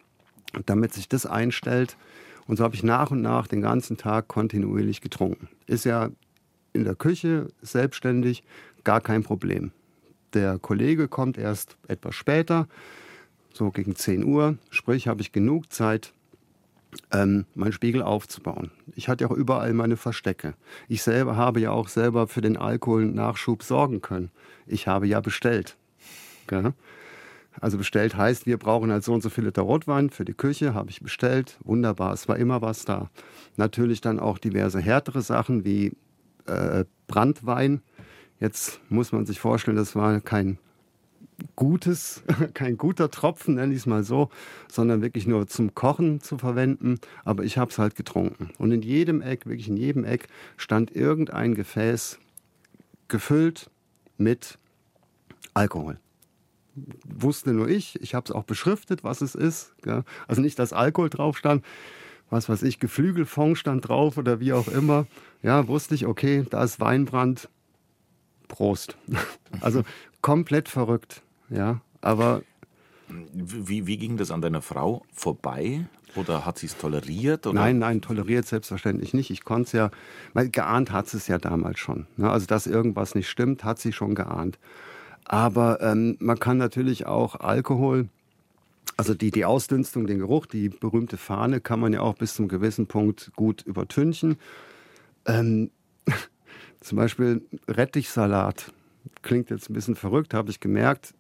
damit 0.66 0.94
sich 0.94 1.08
das 1.08 1.26
einstellt. 1.26 1.98
Und 2.50 2.56
so 2.56 2.64
habe 2.64 2.74
ich 2.74 2.82
nach 2.82 3.12
und 3.12 3.22
nach 3.22 3.46
den 3.46 3.62
ganzen 3.62 3.96
Tag 3.96 4.28
kontinuierlich 4.28 5.02
getrunken. 5.02 5.50
Ist 5.68 5.86
ja 5.86 6.10
in 6.74 6.84
der 6.84 6.96
Küche 6.96 7.50
selbstständig 7.62 8.44
gar 8.84 9.02
kein 9.02 9.22
Problem. 9.22 9.72
Der 10.34 10.58
Kollege 10.58 11.08
kommt 11.08 11.38
erst 11.38 11.78
etwas 11.88 12.16
später, 12.16 12.68
so 13.54 13.70
gegen 13.70 13.96
10 13.96 14.24
Uhr, 14.24 14.58
sprich 14.72 15.08
habe 15.08 15.22
ich 15.22 15.32
genug 15.32 15.72
Zeit, 15.72 16.12
ähm, 17.12 17.46
meinen 17.54 17.72
Spiegel 17.72 18.02
aufzubauen. 18.02 18.72
Ich 18.96 19.10
hatte 19.10 19.26
ja 19.26 19.30
auch 19.30 19.36
überall 19.36 19.74
meine 19.74 19.96
Verstecke. 19.96 20.56
Ich 20.88 21.04
selber 21.04 21.36
habe 21.36 21.60
ja 21.60 21.70
auch 21.70 21.88
selber 21.88 22.26
für 22.26 22.42
den 22.42 22.58
Alkoholnachschub 22.58 23.62
sorgen 23.62 24.02
können. 24.02 24.32
Ich 24.66 24.88
habe 24.88 25.06
ja 25.06 25.20
bestellt. 25.20 25.78
Gell? 26.48 26.74
Also 27.60 27.78
bestellt 27.78 28.16
heißt, 28.16 28.46
wir 28.46 28.58
brauchen 28.58 28.92
halt 28.92 29.04
so 29.04 29.14
und 29.14 29.22
so 29.22 29.30
viele 29.30 29.48
Liter 29.48 29.64
Rotwein 29.64 30.10
für 30.10 30.26
die 30.26 30.34
Küche, 30.34 30.74
habe 30.74 30.90
ich 30.90 31.02
bestellt. 31.02 31.58
Wunderbar, 31.64 32.14
es 32.14 32.28
war 32.28 32.38
immer 32.38 32.62
was 32.62 32.86
da. 32.86 33.10
Natürlich 33.58 34.02
dann 34.02 34.20
auch 34.20 34.38
diverse 34.38 34.80
härtere 34.80 35.22
Sachen 35.22 35.66
wie 35.66 35.94
äh, 36.46 36.86
Brandwein. 37.08 37.82
Jetzt 38.40 38.80
muss 38.90 39.12
man 39.12 39.26
sich 39.26 39.40
vorstellen, 39.40 39.78
das 39.78 39.96
war 39.96 40.22
kein 40.22 40.58
gutes, 41.56 42.24
kein 42.54 42.78
guter 42.78 43.10
Tropfen, 43.10 43.56
nenne 43.56 43.74
ich 43.74 43.80
es 43.80 43.86
mal 43.86 44.04
so, 44.04 44.30
sondern 44.72 45.02
wirklich 45.02 45.28
nur 45.28 45.48
zum 45.48 45.76
Kochen 45.76 46.22
zu 46.22 46.38
verwenden. 46.38 47.00
Aber 47.26 47.44
ich 47.44 47.58
habe 47.58 47.72
es 47.72 47.78
halt 47.78 47.96
getrunken. 47.96 48.52
Und 48.58 48.72
in 48.72 48.82
jedem 48.82 49.22
Eck, 49.22 49.46
wirklich 49.46 49.68
in 49.68 49.78
jedem 49.78 50.04
Eck, 50.04 50.28
stand 50.58 50.96
irgendein 50.96 51.56
Gefäß 51.56 52.20
gefüllt 53.08 53.70
mit 54.18 54.58
Alkohol. 55.54 56.00
Wusste 57.08 57.54
nur 57.54 57.68
ich, 57.68 58.02
ich 58.02 58.16
habe 58.16 58.26
es 58.26 58.32
auch 58.32 58.44
beschriftet, 58.44 59.04
was 59.04 59.22
es 59.22 59.36
ist. 59.36 59.74
Gell? 59.82 60.04
Also 60.28 60.42
nicht, 60.42 60.60
dass 60.60 60.74
Alkohol 60.74 61.10
drauf 61.10 61.38
stand, 61.38 61.64
was 62.30 62.50
weiß 62.50 62.64
ich, 62.64 62.80
Geflügelfond 62.80 63.58
stand 63.58 63.88
drauf 63.88 64.18
oder 64.18 64.40
wie 64.40 64.54
auch 64.54 64.68
immer. 64.68 65.08
Ja, 65.42 65.68
wusste 65.68 65.96
ich, 65.96 66.06
okay, 66.06 66.46
da 66.50 66.64
ist 66.64 66.80
Weinbrand. 66.80 67.50
Prost. 68.48 68.98
Also 69.62 69.84
komplett 70.22 70.70
verrückt. 70.70 71.24
Ja, 71.50 71.82
aber. 72.02 72.44
Wie, 73.34 73.88
wie 73.88 73.98
ging 73.98 74.18
das 74.18 74.30
an 74.30 74.42
deiner 74.42 74.62
Frau 74.62 75.04
vorbei? 75.12 75.86
Oder 76.16 76.46
hat 76.46 76.60
sie 76.60 76.68
es 76.68 76.78
toleriert? 76.78 77.48
Oder? 77.48 77.60
Nein, 77.60 77.80
nein, 77.80 78.02
toleriert 78.02 78.46
selbstverständlich 78.46 79.14
nicht. 79.14 79.32
Ich 79.32 79.44
konnte 79.44 79.66
es 79.68 79.72
ja, 79.72 79.92
weil 80.34 80.50
geahnt 80.50 80.92
hat 80.92 81.08
sie 81.08 81.18
es 81.18 81.28
ja 81.28 81.40
damals 81.40 81.80
schon. 81.80 82.06
Ne? 82.18 82.30
Also, 82.30 82.46
dass 82.46 82.68
irgendwas 82.68 83.16
nicht 83.16 83.30
stimmt, 83.30 83.64
hat 83.64 83.80
sie 83.80 83.94
schon 83.94 84.14
geahnt. 84.14 84.60
Aber 85.30 85.80
ähm, 85.82 86.18
man 86.20 86.38
kann 86.40 86.58
natürlich 86.58 87.06
auch 87.06 87.36
Alkohol, 87.36 88.10
also 88.98 89.14
die, 89.14 89.32
die 89.32 89.46
Ausdünstung, 89.46 90.06
den 90.06 90.20
Geruch, 90.20 90.46
die 90.46 90.68
berühmte 90.68 91.16
Fahne, 91.16 91.62
kann 91.62 91.80
man 91.80 91.94
ja 91.94 92.02
auch 92.02 92.16
bis 92.16 92.34
zum 92.34 92.50
gewissen 92.50 92.88
Punkt 92.88 93.32
gut 93.38 93.62
übertünchen. 93.62 94.36
Ähm, 95.26 95.72
zum 96.82 96.98
Beispiel 96.98 97.42
Rettichsalat. 97.68 98.74
Klingt 99.22 99.50
jetzt 99.50 99.70
ein 99.70 99.74
bisschen 99.74 99.96
verrückt, 99.96 100.34
habe 100.34 100.52
ich 100.52 100.60
gemerkt 100.60 101.14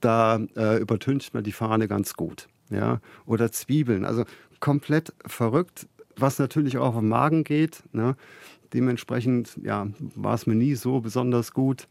da 0.00 0.40
äh, 0.56 0.80
übertüncht 0.80 1.34
man 1.34 1.44
die 1.44 1.52
Fahne 1.52 1.88
ganz 1.88 2.14
gut. 2.14 2.48
Ja? 2.70 3.00
Oder 3.26 3.52
Zwiebeln, 3.52 4.04
also 4.04 4.24
komplett 4.58 5.12
verrückt, 5.26 5.86
was 6.16 6.38
natürlich 6.38 6.78
auch 6.78 6.94
auf 6.94 6.98
den 6.98 7.08
Magen 7.08 7.44
geht. 7.44 7.82
Ne? 7.92 8.16
Dementsprechend 8.72 9.58
ja, 9.62 9.88
war 10.14 10.34
es 10.34 10.46
mir 10.46 10.54
nie 10.54 10.74
so 10.74 11.00
besonders 11.00 11.52
gut. 11.52 11.88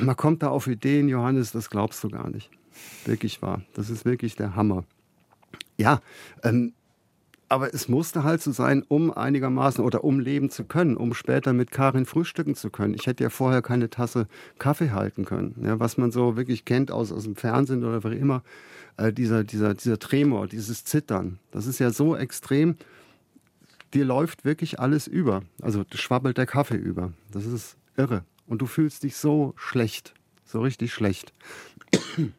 Man 0.00 0.16
kommt 0.16 0.42
da 0.42 0.48
auf 0.48 0.66
Ideen, 0.66 1.08
Johannes, 1.08 1.52
das 1.52 1.70
glaubst 1.70 2.02
du 2.04 2.08
gar 2.08 2.30
nicht. 2.30 2.50
Wirklich 3.04 3.42
wahr. 3.42 3.62
Das 3.74 3.90
ist 3.90 4.04
wirklich 4.04 4.36
der 4.36 4.56
Hammer. 4.56 4.84
Ja, 5.76 6.00
ähm, 6.42 6.72
aber 7.48 7.72
es 7.72 7.88
musste 7.88 8.24
halt 8.24 8.42
so 8.42 8.52
sein, 8.52 8.82
um 8.88 9.12
einigermaßen 9.12 9.84
oder 9.84 10.02
um 10.02 10.18
leben 10.18 10.50
zu 10.50 10.64
können, 10.64 10.96
um 10.96 11.14
später 11.14 11.52
mit 11.52 11.70
Karin 11.70 12.06
frühstücken 12.06 12.54
zu 12.54 12.70
können. 12.70 12.94
Ich 12.94 13.06
hätte 13.06 13.22
ja 13.22 13.30
vorher 13.30 13.62
keine 13.62 13.90
Tasse 13.90 14.26
Kaffee 14.58 14.90
halten 14.90 15.24
können. 15.24 15.54
Ja, 15.62 15.78
was 15.78 15.96
man 15.98 16.10
so 16.10 16.36
wirklich 16.36 16.64
kennt 16.64 16.90
aus, 16.90 17.12
aus 17.12 17.24
dem 17.24 17.36
Fernsehen 17.36 17.84
oder 17.84 18.02
wie 18.10 18.16
immer, 18.16 18.42
äh, 18.96 19.12
dieser, 19.12 19.44
dieser, 19.44 19.74
dieser 19.74 19.98
Tremor, 19.98 20.46
dieses 20.46 20.84
Zittern. 20.84 21.38
Das 21.50 21.66
ist 21.66 21.78
ja 21.78 21.90
so 21.90 22.16
extrem. 22.16 22.76
Dir 23.92 24.04
läuft 24.04 24.44
wirklich 24.44 24.80
alles 24.80 25.06
über. 25.06 25.42
Also 25.60 25.84
schwabbelt 25.92 26.38
der 26.38 26.46
Kaffee 26.46 26.76
über. 26.76 27.12
Das 27.30 27.44
ist 27.44 27.76
irre. 27.96 28.24
Und 28.46 28.62
du 28.62 28.66
fühlst 28.66 29.02
dich 29.02 29.16
so 29.16 29.54
schlecht. 29.56 30.14
So 30.44 30.60
richtig 30.60 30.92
schlecht. 30.92 31.32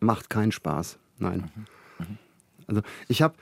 Macht 0.00 0.30
keinen 0.30 0.52
Spaß. 0.52 0.98
Nein. 1.18 1.50
Mhm. 1.98 2.06
Mhm. 2.06 2.18
Also 2.66 2.82
ich 3.08 3.22
habe 3.22 3.34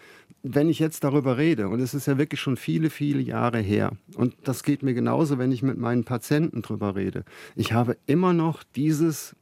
wenn 0.43 0.69
ich 0.69 0.79
jetzt 0.79 1.05
darüber 1.05 1.37
rede, 1.37 1.69
und 1.69 1.81
es 1.81 1.95
ist 1.95 2.07
ja 2.07 2.17
wirklich 2.19 2.41
schon 2.41 2.57
viele, 2.57 2.91
viele 2.91 3.21
Jahre 3.21 3.59
her, 3.59 3.93
und 4.17 4.35
das 4.45 4.63
geht 4.63 4.83
mir 4.83 4.95
genauso, 4.95 5.39
wenn 5.39 5.53
ich 5.53 5.63
mit 5.63 5.79
meinen 5.79 6.05
Patienten 6.05 6.63
darüber 6.63 6.97
rede, 6.97 7.25
ich 7.57 7.73
habe 7.73 7.97
immer 8.07 8.33
noch 8.33 8.63
dieses 8.75 9.37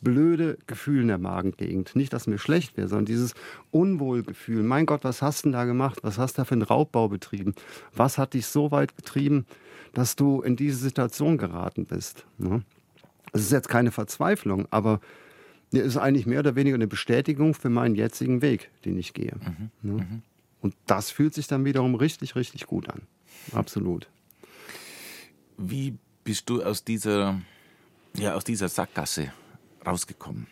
blöde 0.00 0.58
Gefühl 0.66 1.00
in 1.00 1.08
der 1.08 1.18
Magengegend. 1.18 1.96
Nicht, 1.96 2.12
dass 2.12 2.26
mir 2.26 2.38
schlecht 2.38 2.76
wäre, 2.76 2.88
sondern 2.88 3.06
dieses 3.06 3.32
Unwohlgefühl. 3.70 4.62
Mein 4.62 4.84
Gott, 4.84 5.02
was 5.02 5.22
hast 5.22 5.40
du 5.40 5.48
denn 5.48 5.52
da 5.54 5.64
gemacht? 5.64 6.00
Was 6.02 6.18
hast 6.18 6.36
du 6.36 6.42
da 6.42 6.44
für 6.44 6.52
einen 6.52 6.62
Raubbau 6.62 7.08
betrieben? 7.08 7.54
Was 7.94 8.18
hat 8.18 8.34
dich 8.34 8.46
so 8.46 8.70
weit 8.70 8.96
getrieben, 8.96 9.46
dass 9.94 10.16
du 10.16 10.42
in 10.42 10.56
diese 10.56 10.78
Situation 10.78 11.38
geraten 11.38 11.86
bist? 11.86 12.26
Ne? 12.38 12.62
Es 13.32 13.42
ist 13.42 13.52
jetzt 13.52 13.68
keine 13.68 13.90
Verzweiflung, 13.90 14.66
aber 14.70 15.00
es 15.72 15.80
ist 15.80 15.96
eigentlich 15.96 16.26
mehr 16.26 16.40
oder 16.40 16.56
weniger 16.56 16.74
eine 16.74 16.86
Bestätigung 16.86 17.54
für 17.54 17.70
meinen 17.70 17.94
jetzigen 17.94 18.42
Weg, 18.42 18.70
den 18.84 18.98
ich 18.98 19.12
gehe. 19.14 19.34
Mhm. 19.34 19.70
Ne? 19.82 19.92
Mhm. 20.02 20.22
Und 20.60 20.74
das 20.86 21.10
fühlt 21.10 21.34
sich 21.34 21.46
dann 21.46 21.64
wiederum 21.64 21.94
richtig, 21.94 22.36
richtig 22.36 22.66
gut 22.66 22.88
an. 22.88 23.02
Absolut. 23.52 24.08
Wie 25.56 25.98
bist 26.24 26.48
du 26.48 26.62
aus 26.62 26.84
dieser, 26.84 27.40
ja, 28.16 28.34
aus 28.34 28.44
dieser 28.44 28.68
Sackgasse 28.68 29.32
rausgekommen? 29.86 30.46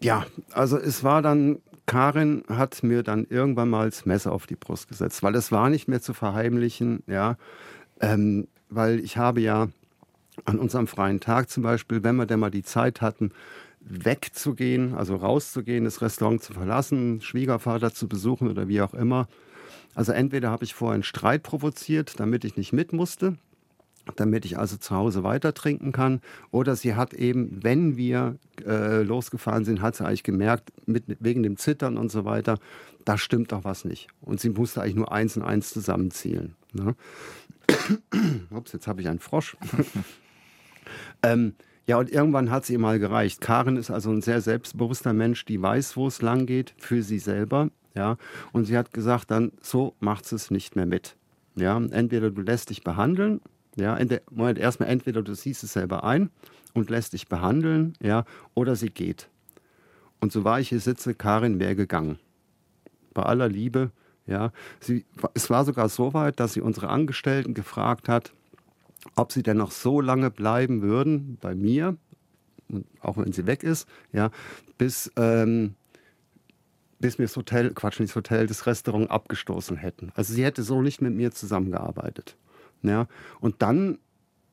Ja, 0.00 0.26
also 0.52 0.78
es 0.78 1.02
war 1.02 1.22
dann, 1.22 1.60
Karin 1.88 2.44
hat 2.48 2.82
mir 2.82 3.02
dann 3.02 3.26
irgendwann 3.28 3.70
mal 3.70 3.88
das 3.88 4.06
Messer 4.06 4.30
auf 4.30 4.46
die 4.46 4.56
Brust 4.56 4.88
gesetzt, 4.88 5.22
weil 5.22 5.34
es 5.34 5.50
war 5.50 5.70
nicht 5.70 5.88
mehr 5.88 6.02
zu 6.02 6.12
verheimlichen, 6.12 7.02
ja, 7.06 7.36
ähm, 8.00 8.46
weil 8.68 9.00
ich 9.00 9.16
habe 9.16 9.40
ja 9.40 9.68
an 10.44 10.58
unserem 10.58 10.86
freien 10.86 11.18
Tag 11.18 11.48
zum 11.48 11.62
Beispiel, 11.62 12.04
wenn 12.04 12.16
wir 12.16 12.26
denn 12.26 12.40
mal 12.40 12.50
die 12.50 12.62
Zeit 12.62 13.00
hatten, 13.00 13.32
wegzugehen, 13.80 14.94
also 14.94 15.16
rauszugehen, 15.16 15.84
das 15.84 16.02
Restaurant 16.02 16.42
zu 16.42 16.52
verlassen, 16.52 17.22
Schwiegervater 17.22 17.92
zu 17.92 18.06
besuchen 18.06 18.48
oder 18.48 18.68
wie 18.68 18.82
auch 18.82 18.92
immer. 18.92 19.26
Also 19.94 20.12
entweder 20.12 20.50
habe 20.50 20.64
ich 20.64 20.74
vorher 20.74 20.94
einen 20.94 21.02
Streit 21.02 21.42
provoziert, 21.42 22.20
damit 22.20 22.44
ich 22.44 22.56
nicht 22.56 22.74
mit 22.74 22.92
musste, 22.92 23.36
damit 24.16 24.44
ich 24.44 24.58
also 24.58 24.76
zu 24.76 24.94
Hause 24.94 25.22
weiter 25.22 25.54
trinken 25.54 25.92
kann. 25.92 26.20
Oder 26.50 26.76
sie 26.76 26.94
hat 26.94 27.14
eben, 27.14 27.62
wenn 27.62 27.96
wir 27.96 28.36
äh, 28.66 29.02
losgefahren 29.02 29.64
sind, 29.64 29.80
hat 29.80 29.96
sie 29.96 30.04
eigentlich 30.04 30.22
gemerkt, 30.22 30.72
mit, 30.86 31.04
wegen 31.20 31.42
dem 31.42 31.56
Zittern 31.56 31.96
und 31.96 32.10
so 32.10 32.24
weiter, 32.24 32.58
da 33.04 33.18
stimmt 33.18 33.52
doch 33.52 33.64
was 33.64 33.84
nicht. 33.84 34.08
Und 34.20 34.40
sie 34.40 34.50
musste 34.50 34.82
eigentlich 34.82 34.96
nur 34.96 35.12
eins 35.12 35.36
und 35.36 35.42
eins 35.42 35.70
zusammenzielen. 35.70 36.54
Ne? 36.72 36.94
Ups, 38.50 38.72
jetzt 38.72 38.86
habe 38.86 39.00
ich 39.00 39.08
einen 39.08 39.20
Frosch. 39.20 39.56
ähm, 41.22 41.54
Ja, 41.86 41.96
und 41.96 42.10
irgendwann 42.10 42.50
hat 42.50 42.64
es 42.64 42.70
ihr 42.70 42.78
mal 42.78 42.98
gereicht. 42.98 43.40
Karin 43.40 43.76
ist 43.76 43.90
also 43.90 44.10
ein 44.10 44.20
sehr 44.20 44.42
selbstbewusster 44.42 45.14
Mensch, 45.14 45.46
die 45.46 45.60
weiß, 45.60 45.96
wo 45.96 46.06
es 46.06 46.20
lang 46.20 46.44
geht, 46.44 46.74
für 46.76 47.02
sie 47.02 47.18
selber. 47.18 47.70
Ja, 47.94 48.18
und 48.52 48.66
sie 48.66 48.76
hat 48.76 48.92
gesagt, 48.92 49.30
dann 49.30 49.52
so 49.62 49.94
macht 49.98 50.30
es 50.30 50.50
nicht 50.50 50.76
mehr 50.76 50.84
mit. 50.84 51.16
Ja, 51.56 51.78
entweder 51.78 52.30
du 52.30 52.42
lässt 52.42 52.68
dich 52.68 52.84
behandeln, 52.84 53.40
ja, 53.78 53.98
Moment, 54.30 54.58
erstmal 54.58 54.88
entweder 54.88 55.22
du 55.22 55.34
siehst 55.34 55.62
es 55.62 55.72
selber 55.72 56.02
ein 56.04 56.30
und 56.74 56.90
lässt 56.90 57.12
dich 57.12 57.28
behandeln, 57.28 57.94
ja, 58.02 58.24
oder 58.54 58.74
sie 58.74 58.90
geht. 58.90 59.28
Und 60.20 60.32
so 60.32 60.44
war 60.44 60.58
ich 60.58 60.68
hier 60.68 60.80
sitze, 60.80 61.14
Karin 61.14 61.60
wäre 61.60 61.76
gegangen. 61.76 62.18
Bei 63.14 63.22
aller 63.22 63.48
Liebe, 63.48 63.92
ja. 64.26 64.52
Sie, 64.80 65.06
es 65.34 65.48
war 65.48 65.64
sogar 65.64 65.88
so 65.88 66.12
weit, 66.12 66.40
dass 66.40 66.54
sie 66.54 66.60
unsere 66.60 66.88
Angestellten 66.88 67.54
gefragt 67.54 68.08
hat, 68.08 68.32
ob 69.14 69.30
sie 69.32 69.44
denn 69.44 69.56
noch 69.56 69.70
so 69.70 70.00
lange 70.00 70.30
bleiben 70.30 70.82
würden 70.82 71.38
bei 71.40 71.54
mir, 71.54 71.96
auch 73.00 73.16
wenn 73.16 73.32
sie 73.32 73.46
weg 73.46 73.62
ist, 73.62 73.88
ja, 74.12 74.30
bis, 74.76 75.12
ähm, 75.16 75.76
bis 76.98 77.18
mir 77.18 77.26
das 77.26 77.36
Hotel, 77.36 77.72
Quatsch, 77.74 78.00
nicht 78.00 78.10
das 78.10 78.16
Hotel, 78.16 78.48
das 78.48 78.66
Restaurant 78.66 79.08
abgestoßen 79.08 79.76
hätten. 79.76 80.10
Also 80.16 80.34
sie 80.34 80.44
hätte 80.44 80.64
so 80.64 80.82
nicht 80.82 81.00
mit 81.00 81.14
mir 81.14 81.30
zusammengearbeitet. 81.30 82.36
Ja. 82.82 83.06
Und 83.40 83.62
dann 83.62 83.98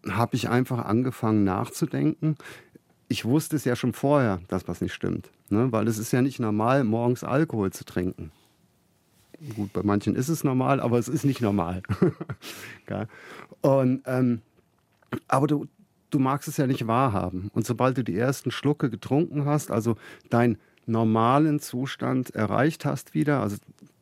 habe 0.10 0.36
ich 0.36 0.50
einfach 0.50 0.86
angefangen 0.86 1.44
nachzudenken. 1.44 2.36
Ich 3.08 3.26
wusste 3.26 3.56
es 3.56 3.66
ja 3.66 3.76
schon 3.76 3.94
vorher, 3.94 4.42
dass 4.48 4.68
was 4.68 4.82
nicht 4.82 4.94
stimmt. 4.94 5.30
Ne? 5.50 5.72
Weil 5.72 5.88
es 5.88 5.98
ist 5.98 6.12
ja 6.12 6.22
nicht 6.22 6.40
normal, 6.40 6.84
morgens 6.84 7.24
Alkohol 7.24 7.72
zu 7.72 7.86
trinken. 7.86 8.32
Gut, 9.56 9.74
bei 9.74 9.84
manchen 9.84 10.16
ist 10.16 10.30
es 10.30 10.44
normal, 10.44 10.80
aber 10.80 10.98
es 10.98 11.08
ist 11.08 11.26
nicht 11.26 11.42
normal. 11.42 11.84
Und, 13.62 14.02
ähm, 14.06 14.42
aber 15.28 15.48
du, 15.48 15.68
du 16.10 16.20
magst 16.20 16.48
es 16.48 16.58
ja 16.58 16.68
nicht 16.68 16.88
wahrhaben. 16.88 17.50
Und 17.54 17.66
sobald 17.66 17.98
du 17.98 18.04
die 18.04 18.18
ersten 18.18 18.52
Schlucke 18.52 18.90
getrunken 18.90 19.46
hast, 19.46 19.72
also 19.72 19.98
deinen 20.30 20.58
normalen 20.86 21.60
Zustand 21.60 22.34
erreicht 22.34 22.86
hast 22.86 23.14
wieder, 23.14 23.42
also 23.42 23.58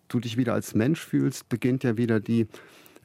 du 0.08 0.20
dich 0.20 0.38
wieder 0.38 0.54
als 0.54 0.76
Mensch 0.76 1.02
fühlst, 1.04 1.50
beginnt 1.50 1.84
ja 1.84 1.98
wieder 1.98 2.20
die, 2.20 2.48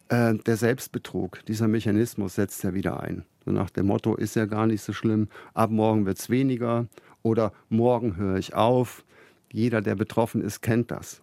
äh, 0.09 0.35
der 0.35 0.57
Selbstbetrug. 0.57 1.45
Dieser 1.47 1.69
Mechanismus 1.69 2.35
setzt 2.35 2.63
ja 2.65 2.75
wieder 2.75 3.01
ein. 3.01 3.25
So 3.45 3.53
nach 3.53 3.71
dem 3.71 3.87
Motto, 3.87 4.15
ist 4.15 4.37
ja 4.37 4.47
gar 4.47 4.67
nicht 4.67 4.83
so 4.83 4.93
schlimm, 4.93 5.29
ab 5.55 5.71
morgen 5.71 6.07
wird 6.07 6.19
es 6.19 6.31
weniger 6.31 6.87
oder 7.23 7.53
morgen 7.69 8.17
höre 8.17 8.37
ich 8.37 8.55
auf. 8.55 9.05
Jeder, 9.53 9.81
der 9.81 9.95
betroffen 9.95 10.43
ist, 10.43 10.61
kennt 10.61 10.91
das. 10.91 11.23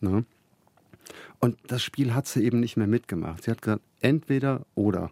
Ne? 0.00 0.24
Und 1.38 1.58
das 1.66 1.82
Spiel 1.82 2.14
hat 2.14 2.26
sie 2.26 2.44
eben 2.44 2.60
nicht 2.60 2.76
mehr 2.76 2.86
mitgemacht. 2.86 3.44
Sie 3.44 3.50
hat 3.50 3.62
gesagt, 3.62 3.82
entweder 4.00 4.66
oder. 4.74 5.10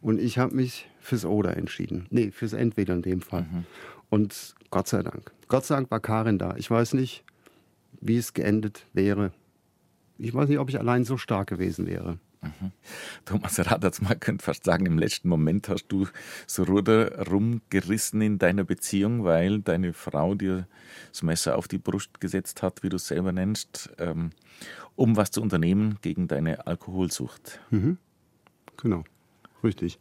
Und 0.00 0.20
ich 0.20 0.38
habe 0.38 0.54
mich 0.54 0.88
fürs 1.00 1.24
Oder 1.24 1.56
entschieden. 1.56 2.06
Nee, 2.10 2.30
fürs 2.30 2.52
Entweder 2.52 2.94
in 2.94 3.02
dem 3.02 3.20
Fall. 3.20 3.42
Mhm. 3.42 3.64
Und 4.10 4.54
Gott 4.70 4.88
sei 4.88 5.02
Dank. 5.02 5.32
Gott 5.48 5.64
sei 5.64 5.76
Dank 5.76 5.90
war 5.90 6.00
Karin 6.00 6.38
da. 6.38 6.54
Ich 6.56 6.70
weiß 6.70 6.94
nicht, 6.94 7.24
wie 8.00 8.16
es 8.16 8.34
geendet 8.34 8.86
wäre. 8.92 9.32
Ich 10.18 10.34
weiß 10.34 10.48
nicht, 10.48 10.58
ob 10.58 10.68
ich 10.68 10.78
allein 10.78 11.04
so 11.04 11.16
stark 11.16 11.48
gewesen 11.48 11.86
wäre. 11.86 12.18
Mhm. 12.42 12.72
Thomas 13.24 13.58
Radatz, 13.58 14.00
man 14.00 14.18
könnte 14.18 14.44
fast 14.44 14.64
sagen, 14.64 14.86
im 14.86 14.98
letzten 14.98 15.28
Moment 15.28 15.68
hast 15.68 15.86
du 15.88 16.08
so 16.46 16.64
Ruder 16.64 17.28
rumgerissen 17.28 18.20
in 18.20 18.38
deiner 18.38 18.64
Beziehung, 18.64 19.24
weil 19.24 19.60
deine 19.60 19.92
Frau 19.92 20.34
dir 20.34 20.66
das 21.10 21.22
Messer 21.22 21.56
auf 21.56 21.68
die 21.68 21.78
Brust 21.78 22.20
gesetzt 22.20 22.62
hat, 22.62 22.82
wie 22.82 22.88
du 22.88 22.96
es 22.96 23.06
selber 23.06 23.32
nennst, 23.32 23.90
ähm, 23.98 24.30
um 24.96 25.16
was 25.16 25.30
zu 25.30 25.40
unternehmen 25.40 25.98
gegen 26.02 26.26
deine 26.26 26.66
Alkoholsucht. 26.66 27.60
Mhm. 27.70 27.98
Genau, 28.76 29.04
richtig. 29.62 29.98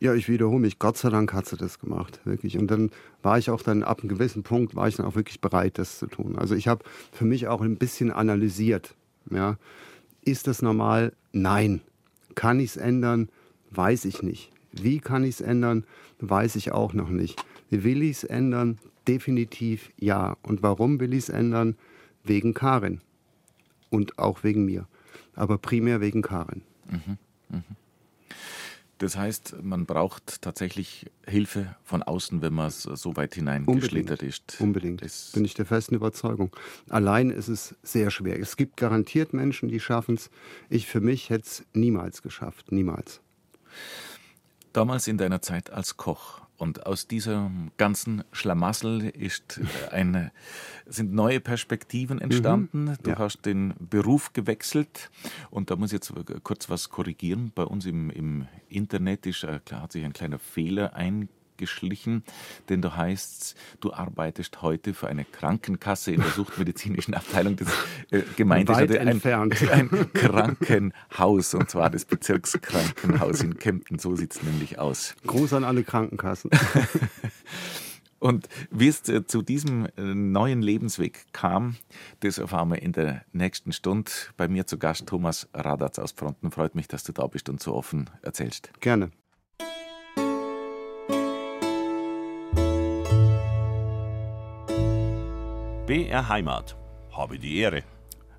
Ja, 0.00 0.12
ich 0.14 0.28
wiederhole 0.28 0.60
mich. 0.60 0.78
Gott 0.78 0.98
sei 0.98 1.08
Dank 1.08 1.32
hat 1.32 1.46
sie 1.46 1.56
das 1.56 1.78
gemacht, 1.78 2.20
wirklich. 2.24 2.58
Und 2.58 2.70
dann 2.70 2.90
war 3.22 3.38
ich 3.38 3.48
auch 3.50 3.62
dann 3.62 3.82
ab 3.82 4.00
einem 4.00 4.08
gewissen 4.08 4.42
Punkt 4.42 4.74
war 4.74 4.88
ich 4.88 4.96
dann 4.96 5.06
auch 5.06 5.14
wirklich 5.14 5.40
bereit, 5.40 5.78
das 5.78 5.98
zu 5.98 6.06
tun. 6.08 6.36
Also 6.36 6.54
ich 6.54 6.68
habe 6.68 6.84
für 7.12 7.24
mich 7.24 7.46
auch 7.48 7.62
ein 7.62 7.76
bisschen 7.76 8.10
analysiert. 8.10 8.94
Ja, 9.30 9.56
ist 10.22 10.46
das 10.46 10.62
normal? 10.62 11.12
Nein. 11.34 11.80
Kann 12.36 12.60
ich 12.60 12.70
es 12.70 12.76
ändern? 12.76 13.28
Weiß 13.70 14.04
ich 14.04 14.22
nicht. 14.22 14.52
Wie 14.72 15.00
kann 15.00 15.24
ich 15.24 15.36
es 15.36 15.40
ändern? 15.40 15.84
Weiß 16.20 16.56
ich 16.56 16.72
auch 16.72 16.94
noch 16.94 17.10
nicht. 17.10 17.44
Will 17.70 18.02
ich 18.02 18.18
es 18.18 18.24
ändern? 18.24 18.78
Definitiv 19.06 19.92
ja. 19.98 20.36
Und 20.42 20.62
warum 20.62 21.00
will 21.00 21.12
ich 21.12 21.24
es 21.24 21.28
ändern? 21.28 21.76
Wegen 22.22 22.54
Karin. 22.54 23.00
Und 23.90 24.18
auch 24.18 24.44
wegen 24.44 24.64
mir. 24.64 24.86
Aber 25.34 25.58
primär 25.58 26.00
wegen 26.00 26.22
Karin. 26.22 26.62
Mhm. 26.88 27.18
Mhm. 27.48 27.62
Das 29.04 29.18
heißt, 29.18 29.62
man 29.62 29.84
braucht 29.84 30.40
tatsächlich 30.40 31.10
Hilfe 31.26 31.76
von 31.84 32.02
außen, 32.02 32.40
wenn 32.40 32.54
man 32.54 32.70
so 32.70 33.14
weit 33.16 33.34
hineingeschlittert 33.34 34.22
ist. 34.22 34.56
Unbedingt. 34.60 35.02
Das 35.02 35.30
bin 35.34 35.44
ich 35.44 35.52
der 35.52 35.66
festen 35.66 35.94
Überzeugung. 35.94 36.56
Allein 36.88 37.28
ist 37.28 37.48
es 37.48 37.74
sehr 37.82 38.10
schwer. 38.10 38.40
Es 38.40 38.56
gibt 38.56 38.78
garantiert 38.78 39.34
Menschen, 39.34 39.68
die 39.68 39.78
schaffen 39.78 40.14
es. 40.14 40.30
Ich 40.70 40.86
für 40.86 41.02
mich 41.02 41.28
hätte 41.28 41.44
es 41.44 41.64
niemals 41.74 42.22
geschafft. 42.22 42.72
Niemals. 42.72 43.20
Damals 44.72 45.06
in 45.06 45.18
deiner 45.18 45.42
Zeit 45.42 45.68
als 45.68 45.98
Koch, 45.98 46.40
und 46.64 46.86
aus 46.86 47.06
diesem 47.06 47.72
ganzen 47.76 48.24
Schlamassel 48.32 49.02
ist 49.10 49.60
eine, 49.90 50.32
sind 50.86 51.12
neue 51.12 51.38
Perspektiven 51.38 52.22
entstanden. 52.22 52.84
Mhm, 52.84 52.96
du 53.02 53.10
ja. 53.10 53.18
hast 53.18 53.44
den 53.44 53.74
Beruf 53.78 54.32
gewechselt 54.32 55.10
und 55.50 55.70
da 55.70 55.76
muss 55.76 55.90
ich 55.90 55.96
jetzt 55.96 56.14
kurz 56.42 56.70
was 56.70 56.88
korrigieren. 56.88 57.52
Bei 57.54 57.64
uns 57.64 57.84
im, 57.84 58.08
im 58.08 58.48
Internet 58.70 59.26
ist, 59.26 59.44
äh, 59.44 59.60
klar, 59.62 59.82
hat 59.82 59.92
sich 59.92 60.06
ein 60.06 60.14
kleiner 60.14 60.38
Fehler 60.38 60.94
eingebaut 60.94 61.43
geschlichen, 61.56 62.24
denn 62.68 62.82
da 62.82 62.96
heißt 62.96 63.56
du 63.80 63.92
arbeitest 63.92 64.62
heute 64.62 64.94
für 64.94 65.08
eine 65.08 65.24
Krankenkasse 65.24 66.12
in 66.12 66.20
der 66.20 66.30
suchtmedizinischen 66.30 67.14
Abteilung 67.14 67.56
des 67.56 67.68
äh, 68.10 68.22
Gemeindes 68.36 68.76
Weit 68.76 68.98
ein, 68.98 69.08
entfernt. 69.08 69.56
ein 69.70 70.12
Krankenhaus 70.12 71.54
und 71.54 71.70
zwar 71.70 71.90
das 71.90 72.04
Bezirkskrankenhaus 72.04 73.42
in 73.42 73.58
Kempten. 73.58 73.98
So 73.98 74.16
sieht 74.16 74.34
es 74.34 74.42
nämlich 74.42 74.78
aus. 74.78 75.14
Gruß 75.26 75.52
an 75.54 75.64
alle 75.64 75.84
Krankenkassen. 75.84 76.50
Und 78.24 78.48
wie 78.70 78.88
es 78.88 79.06
äh, 79.10 79.26
zu 79.26 79.42
diesem 79.42 79.86
äh, 79.98 80.00
neuen 80.00 80.62
Lebensweg 80.62 81.26
kam, 81.32 81.76
das 82.20 82.38
erfahren 82.38 82.70
wir 82.70 82.80
in 82.80 82.92
der 82.92 83.22
nächsten 83.34 83.70
Stunde. 83.70 84.10
Bei 84.38 84.48
mir 84.48 84.66
zu 84.66 84.78
Gast 84.78 85.06
Thomas 85.06 85.46
Radatz 85.52 85.98
aus 85.98 86.12
Fronten. 86.12 86.50
Freut 86.50 86.74
mich, 86.74 86.88
dass 86.88 87.04
du 87.04 87.12
da 87.12 87.26
bist 87.26 87.50
und 87.50 87.62
so 87.62 87.74
offen 87.74 88.08
erzählst. 88.22 88.70
Gerne. 88.80 89.10
BR 95.86 96.30
Heimat. 96.30 96.76
Habe 97.12 97.38
die 97.38 97.58
Ehre. 97.58 97.82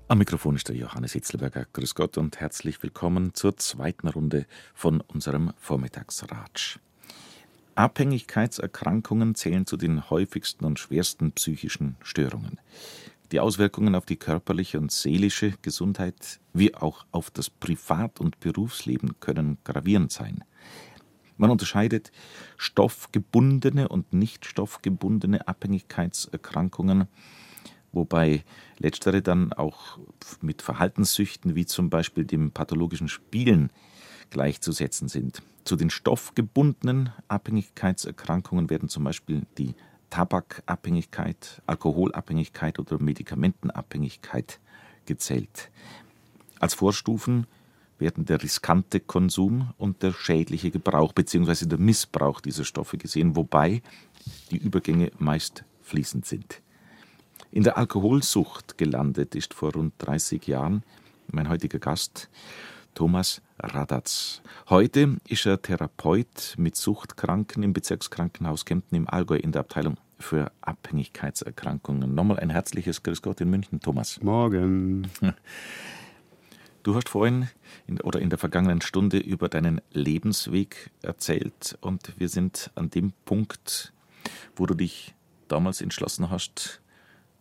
Am 0.08 0.18
Mikrofon 0.18 0.56
ist 0.56 0.68
der 0.68 0.74
Johannes 0.74 1.12
Hitzelberger. 1.12 1.64
Grüß 1.72 1.94
Gott 1.94 2.18
und 2.18 2.40
herzlich 2.40 2.82
willkommen 2.82 3.34
zur 3.34 3.56
zweiten 3.56 4.08
Runde 4.08 4.46
von 4.74 5.00
unserem 5.00 5.52
Vormittagsratsch. 5.60 6.80
Abhängigkeitserkrankungen 7.76 9.36
zählen 9.36 9.64
zu 9.64 9.76
den 9.76 10.10
häufigsten 10.10 10.64
und 10.64 10.80
schwersten 10.80 11.30
psychischen 11.30 11.94
Störungen. 12.02 12.58
Die 13.30 13.38
Auswirkungen 13.38 13.94
auf 13.94 14.06
die 14.06 14.16
körperliche 14.16 14.80
und 14.80 14.90
seelische 14.90 15.52
Gesundheit 15.62 16.40
wie 16.52 16.74
auch 16.74 17.06
auf 17.12 17.30
das 17.30 17.48
Privat- 17.48 18.18
und 18.18 18.40
Berufsleben 18.40 19.20
können 19.20 19.58
gravierend 19.62 20.10
sein. 20.10 20.42
Man 21.36 21.50
unterscheidet 21.50 22.12
stoffgebundene 22.56 23.88
und 23.88 24.12
nicht 24.12 24.46
stoffgebundene 24.46 25.46
Abhängigkeitserkrankungen, 25.46 27.08
wobei 27.92 28.44
letztere 28.78 29.22
dann 29.22 29.52
auch 29.52 29.98
mit 30.40 30.62
Verhaltenssüchten 30.62 31.54
wie 31.54 31.66
zum 31.66 31.90
Beispiel 31.90 32.24
dem 32.24 32.52
pathologischen 32.52 33.08
Spielen 33.08 33.70
gleichzusetzen 34.30 35.08
sind. 35.08 35.42
Zu 35.64 35.76
den 35.76 35.90
stoffgebundenen 35.90 37.12
Abhängigkeitserkrankungen 37.28 38.70
werden 38.70 38.88
zum 38.88 39.04
Beispiel 39.04 39.42
die 39.58 39.74
Tabakabhängigkeit, 40.10 41.60
Alkoholabhängigkeit 41.66 42.78
oder 42.78 43.02
Medikamentenabhängigkeit 43.02 44.60
gezählt. 45.04 45.70
Als 46.60 46.74
Vorstufen 46.74 47.46
werden 47.98 48.24
der 48.24 48.42
riskante 48.42 49.00
Konsum 49.00 49.72
und 49.78 50.02
der 50.02 50.12
schädliche 50.12 50.70
Gebrauch 50.70 51.12
bzw. 51.12 51.66
der 51.66 51.78
Missbrauch 51.78 52.40
dieser 52.40 52.64
Stoffe 52.64 52.98
gesehen, 52.98 53.36
wobei 53.36 53.82
die 54.50 54.58
Übergänge 54.58 55.10
meist 55.18 55.64
fließend 55.82 56.26
sind. 56.26 56.60
In 57.50 57.62
der 57.62 57.78
Alkoholsucht 57.78 58.76
gelandet 58.76 59.34
ist 59.34 59.54
vor 59.54 59.72
rund 59.72 59.94
30 59.98 60.46
Jahren 60.46 60.82
mein 61.32 61.48
heutiger 61.48 61.78
Gast 61.78 62.28
Thomas 62.94 63.42
Radatz. 63.58 64.42
Heute 64.68 65.16
ist 65.28 65.46
er 65.46 65.60
Therapeut 65.60 66.54
mit 66.56 66.76
Suchtkranken 66.76 67.62
im 67.62 67.72
Bezirkskrankenhaus 67.72 68.64
Kempten 68.64 68.96
im 68.96 69.08
Allgäu 69.08 69.36
in 69.36 69.52
der 69.52 69.60
Abteilung 69.60 69.96
für 70.18 70.50
Abhängigkeitserkrankungen. 70.62 72.14
Nochmal 72.14 72.40
ein 72.40 72.50
herzliches 72.50 73.02
Grüß 73.02 73.22
Gott 73.22 73.40
in 73.40 73.50
München, 73.50 73.80
Thomas. 73.80 74.20
Morgen. 74.22 75.08
Du 76.86 76.94
hast 76.94 77.08
vorhin 77.08 77.48
in, 77.88 78.00
oder 78.00 78.20
in 78.20 78.30
der 78.30 78.38
vergangenen 78.38 78.80
Stunde 78.80 79.18
über 79.18 79.48
deinen 79.48 79.80
Lebensweg 79.90 80.92
erzählt 81.02 81.76
und 81.80 82.12
wir 82.16 82.28
sind 82.28 82.70
an 82.76 82.90
dem 82.90 83.12
Punkt, 83.24 83.92
wo 84.54 84.66
du 84.66 84.74
dich 84.74 85.12
damals 85.48 85.80
entschlossen 85.80 86.30
hast, 86.30 86.80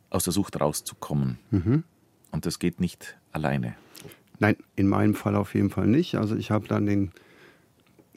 aus 0.10 0.24
der 0.24 0.34
Sucht 0.34 0.60
rauszukommen. 0.60 1.38
Mhm. 1.52 1.84
Und 2.32 2.48
das 2.48 2.58
geht 2.58 2.80
nicht 2.80 3.20
alleine. 3.34 3.76
Nein, 4.40 4.56
in 4.76 4.88
meinem 4.88 5.14
Fall 5.14 5.36
auf 5.36 5.54
jeden 5.54 5.70
Fall 5.70 5.86
nicht. 5.86 6.16
Also 6.16 6.36
ich 6.36 6.50
habe 6.50 6.68
dann 6.68 6.88
den 6.88 7.12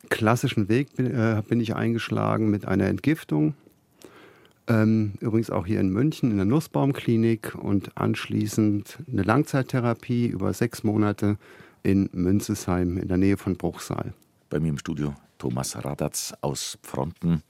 klassischen 0.08 0.70
Weg 0.70 0.98
äh, 0.98 1.42
bin 1.46 1.60
ich 1.60 1.76
eingeschlagen 1.76 2.48
mit 2.48 2.64
einer 2.64 2.86
Entgiftung. 2.86 3.52
Ähm, 4.68 5.14
übrigens 5.20 5.50
auch 5.50 5.66
hier 5.66 5.80
in 5.80 5.88
München 5.88 6.30
in 6.30 6.36
der 6.36 6.44
Nussbaumklinik 6.44 7.54
und 7.54 7.96
anschließend 7.96 8.98
eine 9.10 9.22
Langzeittherapie 9.22 10.26
über 10.26 10.52
sechs 10.52 10.84
Monate 10.84 11.38
in 11.82 12.10
Münzesheim 12.12 12.98
in 12.98 13.08
der 13.08 13.16
Nähe 13.16 13.38
von 13.38 13.56
Bruchsal. 13.56 14.12
Bei 14.50 14.60
mir 14.60 14.68
im 14.68 14.78
Studio 14.78 15.14
Thomas 15.38 15.82
Radatz 15.82 16.34
aus 16.42 16.78
Fronten. 16.82 17.42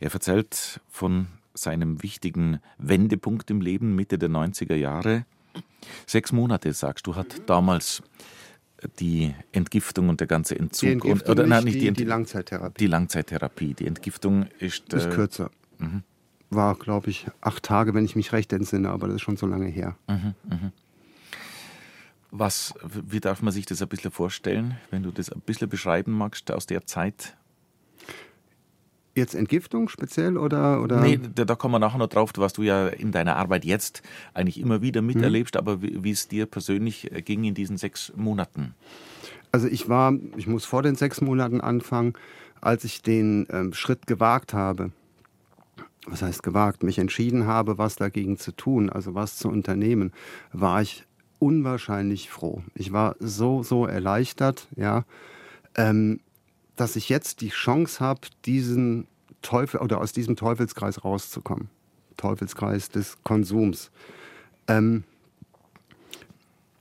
Er 0.00 0.12
erzählt 0.12 0.80
von 0.88 1.28
seinem 1.54 2.02
wichtigen 2.02 2.60
Wendepunkt 2.78 3.50
im 3.50 3.60
Leben 3.60 3.94
Mitte 3.94 4.18
der 4.18 4.28
90er 4.28 4.74
Jahre. 4.74 5.26
Sechs 6.06 6.32
Monate, 6.32 6.72
sagst 6.72 7.06
du, 7.06 7.14
hat 7.14 7.48
damals 7.48 8.02
die 8.98 9.32
Entgiftung 9.52 10.08
und 10.08 10.20
der 10.20 10.26
ganze 10.26 10.58
Entzug. 10.58 10.88
Die 10.88 10.92
Entgiftung 10.92 11.30
und, 11.30 11.38
oder, 11.38 11.46
nein, 11.46 11.64
nicht 11.64 11.80
die, 11.80 11.90
die, 11.92 12.04
Langzeittherapie. 12.04 12.78
Die 12.78 12.86
Langzeittherapie. 12.86 13.74
Die 13.74 13.86
Entgiftung 13.86 14.46
ist. 14.58 14.92
Ist 14.92 15.06
äh, 15.06 15.10
kürzer. 15.10 15.50
Mhm. 15.78 16.02
War, 16.50 16.74
glaube 16.76 17.10
ich, 17.10 17.26
acht 17.40 17.64
Tage, 17.64 17.94
wenn 17.94 18.04
ich 18.04 18.16
mich 18.16 18.32
recht 18.32 18.52
entsinne, 18.52 18.90
aber 18.90 19.08
das 19.08 19.16
ist 19.16 19.22
schon 19.22 19.36
so 19.36 19.46
lange 19.46 19.66
her. 19.66 19.96
Mhm, 20.08 20.34
mh. 20.48 20.72
Was, 22.30 22.74
wie 22.82 23.20
darf 23.20 23.40
man 23.40 23.52
sich 23.52 23.66
das 23.66 23.80
ein 23.82 23.88
bisschen 23.88 24.10
vorstellen, 24.10 24.76
wenn 24.90 25.02
du 25.02 25.10
das 25.10 25.30
ein 25.30 25.40
bisschen 25.40 25.68
beschreiben 25.68 26.12
magst 26.12 26.50
aus 26.50 26.66
der 26.66 26.86
Zeit? 26.86 27.36
Jetzt 29.14 29.34
Entgiftung 29.34 29.88
speziell 29.88 30.36
oder? 30.36 30.82
oder? 30.82 31.00
Nee, 31.00 31.18
da, 31.34 31.46
da 31.46 31.54
kommen 31.54 31.72
wir 31.72 31.78
nachher 31.78 31.96
noch 31.96 32.08
drauf, 32.08 32.32
was 32.36 32.52
du 32.52 32.62
ja 32.62 32.88
in 32.88 33.12
deiner 33.12 33.36
Arbeit 33.36 33.64
jetzt 33.64 34.02
eigentlich 34.34 34.60
immer 34.60 34.82
wieder 34.82 35.00
miterlebst, 35.00 35.54
mhm. 35.54 35.58
aber 35.58 35.80
wie, 35.80 36.04
wie, 36.04 36.10
es 36.10 36.28
dir 36.28 36.44
persönlich 36.44 37.10
äh, 37.10 37.22
ging 37.22 37.44
in 37.44 37.54
diesen 37.54 37.78
sechs 37.78 38.12
Monaten. 38.14 38.74
Also 39.52 39.68
ich 39.68 39.88
war, 39.88 40.12
ich 40.36 40.46
muss 40.46 40.66
vor 40.66 40.82
den 40.82 40.96
sechs 40.96 41.22
Monaten 41.22 41.62
anfangen, 41.62 42.12
als 42.60 42.84
ich 42.84 43.00
den 43.00 43.46
ähm, 43.50 43.72
Schritt 43.72 44.06
gewagt 44.06 44.52
habe. 44.52 44.92
Was 46.06 46.22
heißt 46.22 46.42
gewagt? 46.42 46.82
Mich 46.82 46.98
entschieden 46.98 47.46
habe, 47.46 47.78
was 47.78 47.96
dagegen 47.96 48.38
zu 48.38 48.52
tun, 48.52 48.90
also 48.90 49.14
was 49.14 49.36
zu 49.36 49.48
unternehmen, 49.48 50.12
war 50.52 50.80
ich 50.80 51.04
unwahrscheinlich 51.38 52.30
froh. 52.30 52.62
Ich 52.74 52.92
war 52.92 53.16
so, 53.18 53.62
so 53.62 53.86
erleichtert, 53.86 54.68
ja. 54.76 55.04
Ähm, 55.74 56.20
dass 56.76 56.96
ich 56.96 57.08
jetzt 57.08 57.40
die 57.40 57.48
Chance 57.48 58.00
habe, 58.00 58.20
diesen 58.44 59.06
Teufel 59.42 59.80
oder 59.80 60.00
aus 60.00 60.12
diesem 60.12 60.36
Teufelskreis 60.36 61.04
rauszukommen. 61.04 61.68
Teufelskreis 62.16 62.88
des 62.88 63.22
Konsums. 63.22 63.90
Ähm, 64.68 65.04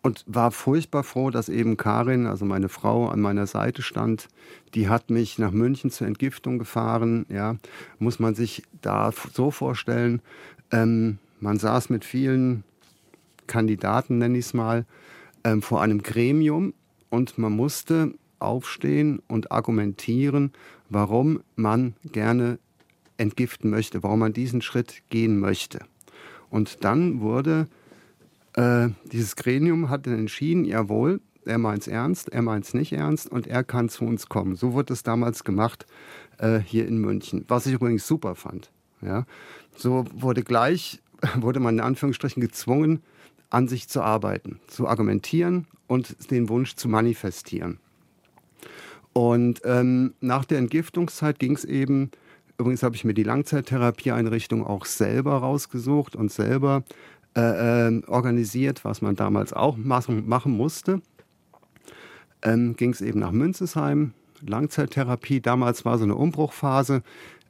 und 0.06 0.24
war 0.28 0.52
furchtbar 0.52 1.04
froh, 1.04 1.32
dass 1.32 1.50
eben 1.50 1.78
Karin, 1.78 2.28
also 2.28 2.46
meine 2.46 2.70
Frau, 2.70 3.10
an 3.10 3.22
meiner 3.22 3.48
Seite 3.48 3.82
stand. 3.82 4.28
Die 4.76 4.88
hat 4.88 5.10
mich 5.10 5.40
nach 5.40 5.50
München 5.50 5.90
zur 5.90 6.06
Entgiftung 6.06 6.60
gefahren. 6.60 7.26
Ja, 7.28 7.56
muss 7.98 8.20
man 8.20 8.36
sich 8.36 8.62
da 8.84 9.12
so 9.34 9.50
vorstellen. 9.50 10.22
Ähm, 10.72 11.18
man 11.40 11.58
saß 11.58 11.90
mit 11.90 12.06
vielen 12.06 12.64
Kandidaten, 13.48 14.20
nenne 14.20 14.38
ich 14.38 14.46
es 14.46 14.54
mal, 14.54 14.86
ähm, 15.44 15.64
vor 15.64 15.82
einem 15.82 16.04
Gremium 16.04 16.76
und 17.10 17.40
man 17.40 17.54
musste 17.54 18.14
aufstehen 18.38 19.24
und 19.28 19.52
argumentieren, 19.52 20.54
warum 20.88 21.42
man 21.56 21.96
gerne 22.12 22.60
entgiften 23.18 23.72
möchte, 23.72 24.04
warum 24.04 24.20
man 24.20 24.34
diesen 24.34 24.62
Schritt 24.62 25.02
gehen 25.10 25.40
möchte. 25.40 25.80
Und 26.52 26.84
dann 26.84 27.22
wurde 27.22 27.68
äh, 28.56 28.90
dieses 29.12 29.36
Gremium 29.36 29.90
hat 29.90 30.08
dann 30.08 30.18
entschieden, 30.18 30.66
jawohl, 30.66 31.22
er 31.46 31.58
meint 31.58 31.84
es 31.84 31.88
ernst, 31.88 32.30
er 32.30 32.42
meint 32.42 32.66
es 32.66 32.74
nicht 32.74 32.94
ernst 32.94 33.30
und 33.32 33.48
er 33.48 33.64
kann 33.64 33.90
zu 33.90 34.06
uns 34.06 34.28
kommen. 34.28 34.56
So 34.56 34.74
wurde 34.74 34.94
es 34.94 35.04
damals 35.04 35.44
gemacht 35.44 35.86
äh, 36.40 36.60
hier 36.60 36.88
in 36.88 36.98
München, 36.98 37.46
was 37.48 37.66
ich 37.66 37.74
übrigens 37.74 38.08
super 38.08 38.36
fand. 38.36 38.72
Ja. 39.02 39.26
So 39.76 40.06
wurde 40.14 40.44
gleich, 40.44 41.02
wurde 41.36 41.60
man 41.60 41.76
in 41.76 41.82
Anführungsstrichen 41.82 42.42
gezwungen, 42.42 43.02
an 43.50 43.68
sich 43.68 43.88
zu 43.88 44.02
arbeiten, 44.02 44.60
zu 44.68 44.88
argumentieren 44.88 45.68
und 45.88 46.32
den 46.32 46.50
Wunsch 46.50 46.76
zu 46.76 46.90
manifestieren. 46.90 47.80
Und 49.14 49.62
ähm, 49.64 50.14
nach 50.20 50.44
der 50.44 50.58
Entgiftungszeit 50.58 51.40
ging 51.40 51.54
es 51.54 51.64
eben, 51.64 52.12
übrigens 52.58 52.84
habe 52.84 52.96
ich 52.96 53.06
mir 53.06 53.14
die 53.14 53.24
Langzeittherapieeinrichtung 53.24 54.66
auch 54.66 54.86
selber 54.86 55.38
rausgesucht 55.38 56.16
und 56.16 56.32
selber 56.32 56.84
äh, 57.36 57.88
äh, 57.88 58.02
organisiert, 58.08 58.86
was 58.86 59.02
man 59.02 59.16
damals 59.16 59.54
auch 59.54 59.78
machen, 59.78 60.28
machen 60.28 60.56
musste. 60.56 61.02
Ähm, 62.42 62.76
ging 62.76 62.92
es 62.92 63.02
eben 63.02 63.20
nach 63.20 63.32
Münzesheim, 63.32 64.14
Langzeittherapie. 64.42 65.42
Damals 65.42 65.84
war 65.84 65.98
so 65.98 66.04
eine 66.04 66.16
Umbruchphase. 66.16 67.02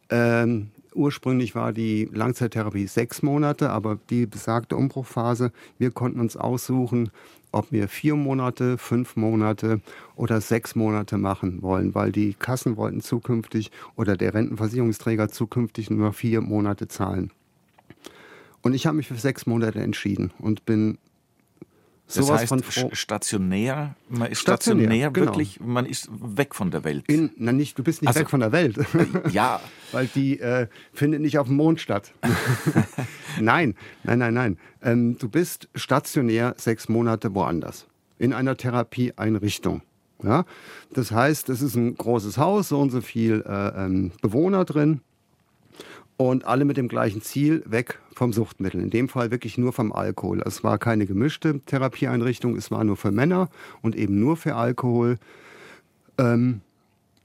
Ähm, 0.10 0.72
ursprünglich 0.94 1.56
war 1.56 1.74
die 1.74 2.10
Langzeittherapie 2.12 2.88
sechs 2.88 3.22
Monate, 3.22 3.70
aber 3.70 4.00
die 4.10 4.26
besagte 4.26 4.76
Umbruchphase, 4.76 5.52
wir 5.78 5.92
konnten 5.92 6.20
uns 6.20 6.38
aussuchen, 6.38 7.12
ob 7.52 7.72
wir 7.72 7.88
vier 7.88 8.16
Monate, 8.16 8.78
fünf 8.78 9.16
Monate 9.16 9.82
oder 10.16 10.42
sechs 10.42 10.76
Monate 10.76 11.18
machen 11.18 11.62
wollen, 11.62 11.96
weil 11.96 12.12
die 12.12 12.34
Kassen 12.34 12.76
wollten 12.76 13.02
zukünftig 13.02 13.72
oder 13.96 14.18
der 14.18 14.34
Rentenversicherungsträger 14.34 15.30
zukünftig 15.30 15.90
nur 15.90 16.12
vier 16.14 16.42
Monate 16.42 16.88
zahlen. 16.88 17.32
Und 18.66 18.74
ich 18.74 18.88
habe 18.88 18.97
mich 18.97 19.07
für 19.07 19.13
sechs 19.13 19.45
Monate 19.45 19.80
entschieden 19.80 20.32
und 20.39 20.66
bin 20.66 20.97
das 22.11 22.32
heißt, 22.32 22.47
von 22.47 22.63
stationär, 22.93 23.95
man 24.09 24.32
ist 24.32 24.39
stationär, 24.39 24.86
stationär 24.86 25.11
genau. 25.11 25.28
wirklich, 25.28 25.59
man 25.59 25.86
ist 25.86 26.09
weg 26.11 26.55
von 26.55 26.72
der 26.72 26.84
Welt. 26.84 27.03
In, 27.07 27.30
na 27.38 27.51
nicht, 27.51 27.78
du 27.78 27.84
bist 27.84 28.01
nicht 28.01 28.07
also, 28.07 28.22
weg 28.22 28.30
von 28.32 28.39
der 28.39 28.51
Welt. 28.51 28.80
Ja. 29.32 29.61
Weil 29.91 30.07
die 30.07 30.39
äh, 30.39 30.66
findet 30.93 31.22
nicht 31.22 31.38
auf 31.38 31.45
dem 31.45 31.57
Mond 31.57 31.80
statt. 31.80 32.11
nein, 33.39 33.76
nein, 34.01 34.18
nein, 34.18 34.34
nein. 34.34 34.57
Ähm, 34.82 35.20
du 35.20 35.30
bist 35.30 35.70
stationär 35.76 36.55
sechs 36.57 36.89
Monate 36.89 37.36
woanders. 37.36 37.86
In 38.18 38.34
einer 38.34 38.57
Therapieeinrichtung. 38.57 39.84
Ja? 40.24 40.43
Das 40.91 41.11
heißt, 41.11 41.49
es 41.49 41.61
ist 41.61 41.76
ein 41.76 41.95
großes 41.97 42.39
Haus, 42.39 42.70
so 42.70 42.80
und 42.80 42.89
so 42.89 43.01
viel 43.01 43.43
äh, 43.47 43.86
ähm, 43.86 44.11
Bewohner 44.24 44.66
drin 44.66 45.01
und 46.18 46.45
alle 46.45 46.66
mit 46.66 46.78
dem 46.78 46.88
gleichen 46.88 47.22
Ziel 47.22 47.63
weg 47.66 47.99
vom 48.13 48.32
Suchtmittel. 48.32 48.82
In 48.82 48.89
dem 48.89 49.09
Fall 49.09 49.32
wirklich 49.32 49.57
nur 49.57 49.74
vom 49.74 49.91
Alkohol. 49.91 50.41
Es 50.45 50.63
war 50.63 50.78
keine 50.78 51.05
gemischte 51.05 51.59
Therapieeinrichtung, 51.61 52.55
es 52.55 52.72
war 52.72 52.84
nur 52.84 52.97
für 52.97 53.11
Männer 53.11 53.49
und 53.82 53.95
eben 53.95 54.20
nur 54.20 54.38
für 54.38 54.55
Alkohol. 54.55 55.18
Ähm, 56.18 56.61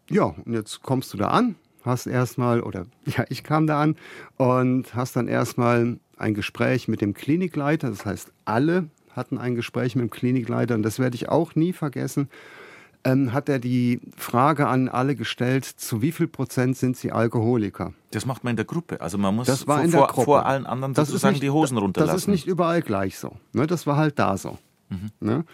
ja, 0.09 0.25
und 0.25 0.53
jetzt 0.53 0.83
kommst 0.83 1.13
du 1.13 1.19
da 1.19 1.29
an, 1.29 1.55
hast 1.85 2.07
erstmal, 2.07 2.61
oder 2.63 2.87
ja, 3.05 3.25
ich 3.29 3.45
kam 3.45 3.67
da 3.67 3.81
an 3.81 3.97
und 4.37 4.95
hast 4.95 5.15
dann 5.17 5.29
erstmal 5.29 5.99
ein 6.17 6.35
Gespräch 6.35 6.89
mit 6.89 7.01
dem 7.01 7.15
Klinikleiter. 7.15 7.89
Das 7.91 8.05
heißt, 8.05 8.33
alle 8.45 8.89
hatten 9.13 9.39
ein 9.39 9.55
Gespräch 9.55 9.95
mit 9.95 10.03
dem 10.03 10.11
Klinikleiter 10.11 10.75
und 10.75 10.83
das 10.83 10.99
werde 10.99 11.15
ich 11.15 11.29
auch 11.29 11.55
nie 11.55 11.73
vergessen 11.73 12.29
ähm, 13.05 13.33
hat 13.33 13.49
er 13.49 13.59
die 13.59 14.01
Frage 14.17 14.67
an 14.67 14.89
alle 14.89 15.15
gestellt, 15.15 15.65
zu 15.65 16.03
wie 16.03 16.13
viel 16.13 16.29
Prozent 16.29 16.77
sind 16.77 16.97
sie 16.97 17.13
Alkoholiker? 17.13 17.95
Das 18.11 18.27
macht 18.27 18.45
man 18.45 18.53
in 18.53 18.57
der 18.57 18.67
Gruppe. 18.67 19.01
Also 19.01 19.17
man 19.19 19.35
muss 19.35 19.47
das 19.47 19.67
war 19.67 19.77
vor, 19.77 19.85
in 19.85 19.91
der 19.91 20.01
Gruppe. 20.03 20.25
vor 20.25 20.47
allen 20.47 20.67
anderen 20.67 20.95
das 20.95 21.09
sozusagen 21.09 21.35
nicht, 21.35 21.43
die 21.43 21.51
Hosen 21.51 21.79
runterlassen. 21.79 22.15
Das 22.15 22.23
ist 22.23 22.29
nicht 22.29 22.47
überall 22.47 22.83
gleich 22.83 23.19
so. 23.19 23.37
Ne? 23.53 23.67
Das 23.67 23.87
war 23.87 23.97
halt 23.97 24.19
da 24.19 24.37
so. 24.37 24.59
Mhm. 24.91 25.11
Ne? 25.21 25.45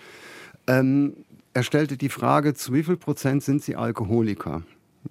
Ähm, 0.66 1.16
er 1.55 1.62
stellte 1.62 1.97
die 1.97 2.09
Frage, 2.09 2.55
zu 2.55 2.74
wie 2.74 2.82
viel 2.82 2.97
Prozent 2.97 3.42
sind 3.42 3.62
sie 3.62 3.76
Alkoholiker? 3.76 4.62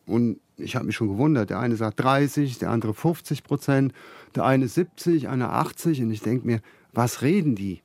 Und 0.05 0.39
ich 0.57 0.75
habe 0.75 0.85
mich 0.85 0.95
schon 0.95 1.07
gewundert. 1.07 1.49
Der 1.49 1.59
eine 1.59 1.75
sagt 1.75 2.01
30, 2.01 2.59
der 2.59 2.69
andere 2.69 2.93
50 2.93 3.43
Prozent, 3.43 3.93
der 4.35 4.45
eine 4.45 4.67
70, 4.67 5.29
einer 5.29 5.53
80. 5.53 6.01
Und 6.01 6.11
ich 6.11 6.21
denke 6.21 6.45
mir, 6.45 6.59
was 6.91 7.21
reden 7.21 7.55
die? 7.55 7.81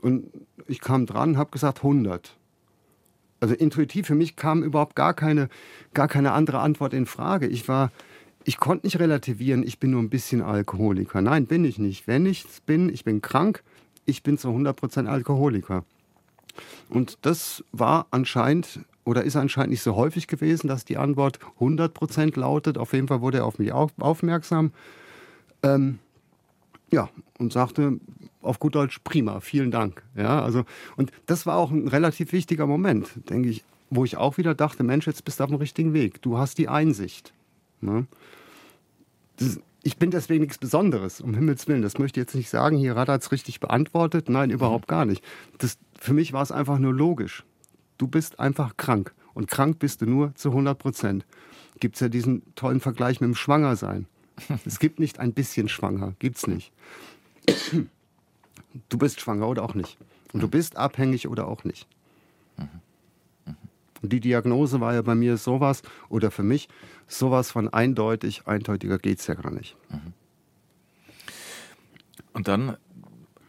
Und 0.00 0.26
ich 0.66 0.80
kam 0.80 1.06
dran, 1.06 1.36
habe 1.36 1.50
gesagt 1.50 1.78
100 1.78 2.37
also 3.40 3.54
intuitiv 3.54 4.06
für 4.06 4.14
mich 4.14 4.36
kam 4.36 4.62
überhaupt 4.62 4.96
gar 4.96 5.14
keine, 5.14 5.48
gar 5.94 6.08
keine 6.08 6.32
andere 6.32 6.60
Antwort 6.60 6.94
in 6.94 7.06
Frage. 7.06 7.46
Ich 7.46 7.68
war, 7.68 7.92
ich 8.44 8.58
konnte 8.58 8.86
nicht 8.86 8.98
relativieren, 8.98 9.62
ich 9.62 9.78
bin 9.78 9.90
nur 9.90 10.02
ein 10.02 10.10
bisschen 10.10 10.42
Alkoholiker. 10.42 11.22
Nein, 11.22 11.46
bin 11.46 11.64
ich 11.64 11.78
nicht. 11.78 12.06
Wenn 12.06 12.26
ich 12.26 12.44
es 12.44 12.60
bin, 12.60 12.92
ich 12.92 13.04
bin 13.04 13.22
krank, 13.22 13.62
ich 14.06 14.22
bin 14.22 14.38
zu 14.38 14.48
100% 14.48 15.06
Alkoholiker. 15.06 15.84
Und 16.88 17.18
das 17.22 17.62
war 17.72 18.06
anscheinend 18.10 18.80
oder 19.04 19.22
ist 19.22 19.36
anscheinend 19.36 19.70
nicht 19.70 19.82
so 19.82 19.96
häufig 19.96 20.26
gewesen, 20.26 20.68
dass 20.68 20.84
die 20.84 20.98
Antwort 20.98 21.38
100% 21.60 22.38
lautet. 22.38 22.76
Auf 22.76 22.92
jeden 22.92 23.08
Fall 23.08 23.22
wurde 23.22 23.38
er 23.38 23.46
auf 23.46 23.58
mich 23.58 23.72
auf, 23.72 23.92
aufmerksam. 23.98 24.72
Ähm, 25.62 25.98
ja, 26.90 27.08
und 27.38 27.52
sagte, 27.52 27.98
auf 28.40 28.58
gut 28.58 28.74
Deutsch 28.74 29.00
prima, 29.04 29.40
vielen 29.40 29.70
Dank. 29.70 30.02
Ja, 30.16 30.42
also, 30.42 30.64
und 30.96 31.12
das 31.26 31.46
war 31.46 31.56
auch 31.56 31.70
ein 31.70 31.88
relativ 31.88 32.32
wichtiger 32.32 32.66
Moment, 32.66 33.08
denke 33.28 33.48
ich, 33.48 33.64
wo 33.90 34.04
ich 34.04 34.16
auch 34.16 34.38
wieder 34.38 34.54
dachte, 34.54 34.82
Mensch, 34.82 35.06
jetzt 35.06 35.24
bist 35.24 35.40
du 35.40 35.44
auf 35.44 35.50
dem 35.50 35.58
richtigen 35.58 35.92
Weg. 35.92 36.20
Du 36.22 36.38
hast 36.38 36.58
die 36.58 36.68
Einsicht. 36.68 37.32
Ne? 37.80 38.06
Das, 39.36 39.60
ich 39.82 39.96
bin 39.96 40.10
deswegen 40.10 40.42
nichts 40.42 40.58
Besonderes, 40.58 41.20
um 41.20 41.34
Himmels 41.34 41.66
Willen. 41.68 41.82
Das 41.82 41.98
möchte 41.98 42.20
ich 42.20 42.26
jetzt 42.26 42.34
nicht 42.34 42.50
sagen, 42.50 42.76
hier 42.76 42.96
hat 42.96 43.08
er 43.08 43.16
es 43.16 43.32
richtig 43.32 43.60
beantwortet. 43.60 44.28
Nein, 44.28 44.50
überhaupt 44.50 44.88
gar 44.88 45.04
nicht. 45.04 45.24
Das, 45.58 45.78
für 45.98 46.12
mich 46.12 46.32
war 46.32 46.42
es 46.42 46.52
einfach 46.52 46.78
nur 46.78 46.92
logisch. 46.92 47.44
Du 47.96 48.06
bist 48.06 48.40
einfach 48.40 48.76
krank. 48.76 49.14
Und 49.34 49.48
krank 49.48 49.78
bist 49.78 50.02
du 50.02 50.06
nur 50.06 50.34
zu 50.34 50.50
100 50.50 50.78
Prozent. 50.78 51.26
Gibt 51.80 51.94
es 51.94 52.00
ja 52.00 52.08
diesen 52.08 52.42
tollen 52.56 52.80
Vergleich 52.80 53.20
mit 53.20 53.28
dem 53.28 53.34
Schwangersein. 53.34 54.06
Es 54.64 54.78
gibt 54.78 55.00
nicht 55.00 55.18
ein 55.18 55.32
bisschen 55.32 55.68
schwanger, 55.68 56.14
gibt's 56.18 56.46
nicht. 56.46 56.72
Du 58.88 58.98
bist 58.98 59.20
schwanger 59.20 59.48
oder 59.48 59.62
auch 59.62 59.74
nicht. 59.74 59.98
Und 60.32 60.42
du 60.42 60.48
bist 60.48 60.76
abhängig 60.76 61.28
oder 61.28 61.48
auch 61.48 61.64
nicht. 61.64 61.86
Und 64.02 64.12
die 64.12 64.20
Diagnose 64.20 64.80
war 64.80 64.94
ja 64.94 65.02
bei 65.02 65.14
mir 65.14 65.36
sowas, 65.36 65.82
oder 66.08 66.30
für 66.30 66.42
mich, 66.42 66.68
sowas 67.06 67.50
von 67.50 67.68
eindeutig, 67.68 68.46
eindeutiger 68.46 68.98
geht 68.98 69.18
es 69.20 69.26
ja 69.26 69.34
gar 69.34 69.50
nicht. 69.50 69.76
Und 72.32 72.46
dann 72.46 72.76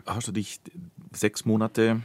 hast 0.06 0.28
du 0.28 0.32
dich 0.32 0.60
sechs 1.12 1.46
Monate, 1.46 2.02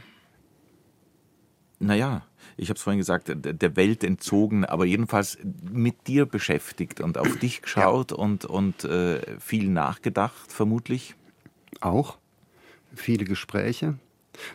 naja, 1.79 2.25
ich 2.57 2.69
habe 2.69 2.77
es 2.77 2.83
vorhin 2.83 2.99
gesagt, 2.99 3.31
der 3.35 3.75
Welt 3.75 4.03
entzogen, 4.03 4.65
aber 4.65 4.85
jedenfalls 4.85 5.37
mit 5.71 6.07
dir 6.07 6.25
beschäftigt 6.25 7.01
und 7.01 7.17
auf 7.17 7.37
dich 7.37 7.61
geschaut 7.61 8.11
ja. 8.11 8.17
und, 8.17 8.45
und 8.45 8.85
äh, 8.85 9.39
viel 9.39 9.69
nachgedacht, 9.69 10.51
vermutlich. 10.51 11.15
Auch. 11.81 12.17
Viele 12.93 13.25
Gespräche. 13.25 13.95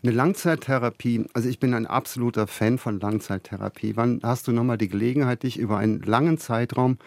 Eine 0.03 0.13
Langzeittherapie, 0.13 1.27
also 1.35 1.49
ich 1.49 1.59
bin 1.59 1.75
ein 1.75 1.87
absoluter 1.87 2.47
Fan 2.47 2.79
von 2.79 3.01
Langzeittherapie. 3.01 3.97
Wann 3.97 4.21
hast 4.23 4.49
du 4.49 4.53
nochmal 4.53 4.79
die 4.79 4.89
Gelegenheit, 4.89 5.43
dich 5.43 5.59
über 5.59 5.79
einen 5.79 6.03
langen 6.03 6.39
Zeitraum 6.39 6.99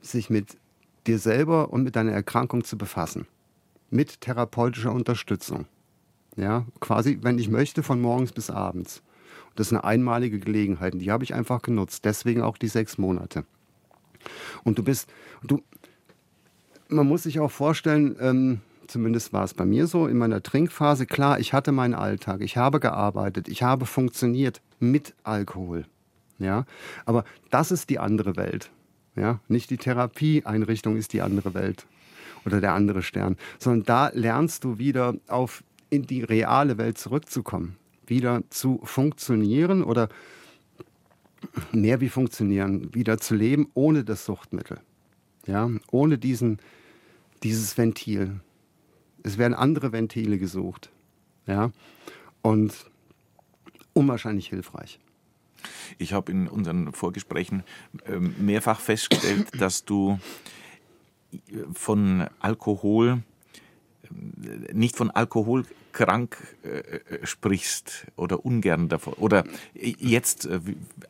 sich 0.00 0.30
mit 0.30 0.56
dir 1.06 1.18
selber 1.18 1.70
und 1.70 1.82
mit 1.82 1.96
deiner 1.96 2.12
Erkrankung 2.12 2.64
zu 2.64 2.76
befassen? 2.76 3.26
Mit 3.90 4.20
therapeutischer 4.20 4.92
Unterstützung. 4.92 5.66
Ja, 6.36 6.64
quasi, 6.78 7.18
wenn 7.22 7.38
ich 7.38 7.48
möchte, 7.48 7.82
von 7.82 8.00
morgens 8.00 8.32
bis 8.32 8.50
abends. 8.50 9.02
Das 9.60 9.66
ist 9.66 9.74
eine 9.74 9.84
einmalige 9.84 10.38
Gelegenheit, 10.38 10.94
die 10.96 11.10
habe 11.10 11.22
ich 11.22 11.34
einfach 11.34 11.60
genutzt. 11.60 12.06
Deswegen 12.06 12.40
auch 12.40 12.56
die 12.56 12.66
sechs 12.66 12.96
Monate. 12.96 13.44
Und 14.64 14.78
du 14.78 14.82
bist, 14.82 15.12
du, 15.42 15.60
man 16.88 17.06
muss 17.06 17.24
sich 17.24 17.40
auch 17.40 17.50
vorstellen, 17.50 18.16
ähm, 18.20 18.60
zumindest 18.86 19.34
war 19.34 19.44
es 19.44 19.52
bei 19.52 19.66
mir 19.66 19.86
so, 19.86 20.06
in 20.06 20.16
meiner 20.16 20.42
Trinkphase, 20.42 21.04
klar, 21.04 21.40
ich 21.40 21.52
hatte 21.52 21.72
meinen 21.72 21.92
Alltag, 21.92 22.40
ich 22.40 22.56
habe 22.56 22.80
gearbeitet, 22.80 23.48
ich 23.48 23.62
habe 23.62 23.84
funktioniert 23.84 24.62
mit 24.78 25.12
Alkohol. 25.24 25.84
Ja, 26.38 26.64
aber 27.04 27.24
das 27.50 27.70
ist 27.70 27.90
die 27.90 27.98
andere 27.98 28.36
Welt. 28.36 28.70
Ja, 29.14 29.40
nicht 29.48 29.68
die 29.68 29.76
Therapieeinrichtung 29.76 30.96
ist 30.96 31.12
die 31.12 31.20
andere 31.20 31.52
Welt 31.52 31.84
oder 32.46 32.62
der 32.62 32.72
andere 32.72 33.02
Stern, 33.02 33.36
sondern 33.58 33.84
da 33.84 34.10
lernst 34.14 34.64
du 34.64 34.78
wieder 34.78 35.16
auf 35.28 35.62
in 35.90 36.06
die 36.06 36.22
reale 36.24 36.78
Welt 36.78 36.96
zurückzukommen, 36.96 37.76
wieder 38.10 38.42
zu 38.50 38.80
funktionieren 38.84 39.82
oder 39.82 40.08
mehr 41.72 42.00
wie 42.00 42.08
funktionieren, 42.08 42.94
wieder 42.94 43.18
zu 43.18 43.34
leben 43.34 43.70
ohne 43.74 44.04
das 44.04 44.24
Suchtmittel. 44.24 44.80
Ja, 45.46 45.70
ohne 45.90 46.18
diesen, 46.18 46.58
dieses 47.42 47.78
Ventil. 47.78 48.40
Es 49.22 49.38
werden 49.38 49.54
andere 49.54 49.92
Ventile 49.92 50.38
gesucht. 50.38 50.90
Ja? 51.46 51.70
Und 52.42 52.74
unwahrscheinlich 53.94 54.48
hilfreich. 54.48 54.98
Ich 55.98 56.12
habe 56.12 56.32
in 56.32 56.48
unseren 56.48 56.92
Vorgesprächen 56.92 57.64
ähm, 58.06 58.34
mehrfach 58.38 58.80
festgestellt, 58.80 59.48
dass 59.58 59.84
du 59.84 60.18
von 61.72 62.26
Alkohol, 62.38 63.22
äh, 64.04 64.72
nicht 64.72 64.96
von 64.96 65.10
Alkohol 65.10 65.64
krank 65.92 66.36
äh, 66.62 67.26
sprichst 67.26 68.06
oder 68.16 68.44
ungern 68.44 68.88
davon. 68.88 69.14
Oder 69.14 69.44
jetzt, 69.74 70.46
äh, 70.46 70.60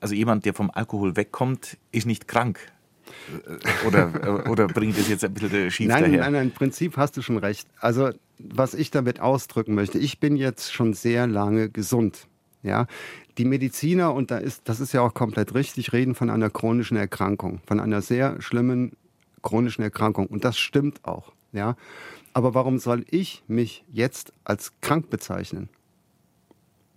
also 0.00 0.14
jemand, 0.14 0.44
der 0.44 0.54
vom 0.54 0.70
Alkohol 0.70 1.16
wegkommt, 1.16 1.76
ist 1.92 2.06
nicht 2.06 2.28
krank. 2.28 2.58
Äh, 3.46 3.86
oder, 3.86 4.44
äh, 4.44 4.48
oder 4.48 4.66
bringt 4.66 4.98
es 4.98 5.08
jetzt 5.08 5.24
ein 5.24 5.34
bisschen 5.34 5.70
schief 5.70 5.88
nein, 5.88 6.04
daher? 6.04 6.20
Nein, 6.20 6.32
nein, 6.32 6.42
im 6.48 6.50
Prinzip 6.52 6.96
hast 6.96 7.16
du 7.16 7.22
schon 7.22 7.38
recht. 7.38 7.68
Also, 7.78 8.10
was 8.38 8.74
ich 8.74 8.90
damit 8.90 9.20
ausdrücken 9.20 9.74
möchte, 9.74 9.98
ich 9.98 10.18
bin 10.20 10.36
jetzt 10.36 10.72
schon 10.72 10.94
sehr 10.94 11.26
lange 11.26 11.68
gesund. 11.68 12.26
Ja, 12.62 12.86
die 13.38 13.46
Mediziner, 13.46 14.12
und 14.12 14.30
da 14.30 14.36
ist, 14.36 14.68
das 14.68 14.80
ist 14.80 14.92
ja 14.92 15.00
auch 15.00 15.14
komplett 15.14 15.54
richtig, 15.54 15.94
reden 15.94 16.14
von 16.14 16.28
einer 16.28 16.50
chronischen 16.50 16.98
Erkrankung, 16.98 17.60
von 17.66 17.80
einer 17.80 18.02
sehr 18.02 18.40
schlimmen 18.42 18.92
chronischen 19.42 19.82
Erkrankung. 19.82 20.26
Und 20.26 20.44
das 20.44 20.58
stimmt 20.58 21.04
auch. 21.04 21.32
Ja, 21.52 21.76
aber 22.32 22.54
warum 22.54 22.78
soll 22.78 23.04
ich 23.10 23.42
mich 23.48 23.84
jetzt 23.90 24.32
als 24.44 24.72
krank 24.80 25.10
bezeichnen? 25.10 25.68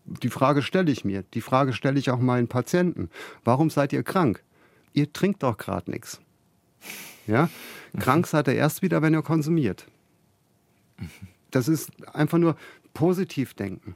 Die 0.06 0.30
Frage 0.30 0.62
stelle 0.62 0.92
ich 0.92 1.06
mir. 1.06 1.24
Die 1.34 1.42
Frage 1.42 1.74
stelle 1.74 1.98
ich 1.98 2.12
auch 2.12 2.20
meinen 2.20 2.48
Patienten. 2.48 3.10
Warum 3.44 3.70
seid 3.70 3.94
ihr 3.94 4.04
krank? 4.04 4.44
ihr 4.94 5.12
trinkt 5.12 5.44
doch 5.44 5.58
gerade 5.58 5.92
nichts. 5.92 6.22
Ja? 7.28 7.50
Krank 8.00 8.28
seid 8.28 8.48
ihr 8.48 8.56
erst 8.56 8.82
wieder, 8.82 9.02
wenn 9.02 9.14
ihr 9.14 9.22
konsumiert. 9.22 9.88
Das 11.52 11.68
ist 11.68 11.92
einfach 12.14 12.38
nur 12.38 12.56
positiv 12.94 13.54
denken. 13.54 13.96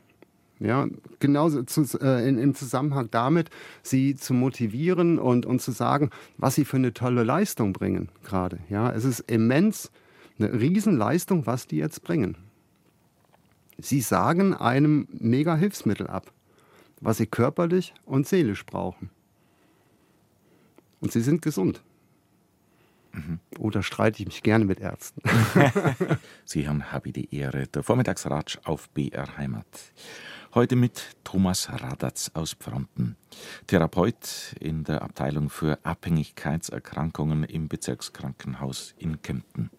Ja, 0.59 0.88
genauso 1.19 1.61
zu, 1.63 1.83
äh, 2.01 2.27
in, 2.27 2.39
im 2.39 2.55
Zusammenhang 2.55 3.09
damit, 3.11 3.51
sie 3.83 4.15
zu 4.15 4.33
motivieren 4.33 5.19
und, 5.19 5.45
und 5.45 5.61
zu 5.61 5.69
sagen, 5.69 6.09
was 6.38 6.55
sie 6.55 6.65
für 6.65 6.77
eine 6.77 6.95
tolle 6.95 7.23
Leistung 7.23 7.73
bringen 7.73 8.09
gerade. 8.23 8.57
Ja, 8.67 8.91
es 8.91 9.05
ist 9.05 9.19
immens, 9.29 9.91
eine 10.39 10.53
Riesenleistung, 10.53 11.45
was 11.45 11.67
die 11.67 11.77
jetzt 11.77 12.03
bringen. 12.03 12.38
Sie 13.77 14.01
sagen 14.01 14.53
einem 14.53 15.07
mega 15.11 15.55
Hilfsmittel 15.55 16.07
ab, 16.07 16.31
was 16.99 17.17
sie 17.17 17.27
körperlich 17.27 17.93
und 18.05 18.27
seelisch 18.27 18.65
brauchen. 18.65 19.09
Und 20.99 21.11
sie 21.11 21.21
sind 21.21 21.41
gesund. 21.41 21.83
Mhm. 23.11 23.39
Oder 23.57 23.83
streite 23.83 24.21
ich 24.21 24.27
mich 24.27 24.43
gerne 24.43 24.65
mit 24.65 24.79
Ärzten. 24.79 25.21
Sie 26.45 26.67
haben 26.67 26.91
habe 26.91 27.11
die 27.11 27.33
Ehre. 27.35 27.67
Der 27.67 27.83
Vormittagsratsch 27.83 28.59
auf 28.63 28.89
BR 28.89 29.38
Heimat. 29.38 29.65
Heute 30.53 30.75
mit 30.75 31.15
Thomas 31.23 31.69
Radatz 31.69 32.31
aus 32.33 32.53
Pfronten, 32.53 33.15
Therapeut 33.67 34.55
in 34.59 34.83
der 34.83 35.01
Abteilung 35.01 35.49
für 35.49 35.77
Abhängigkeitserkrankungen 35.83 37.43
im 37.43 37.67
Bezirkskrankenhaus 37.67 38.95
in 38.97 39.21
Kempten. 39.21 39.69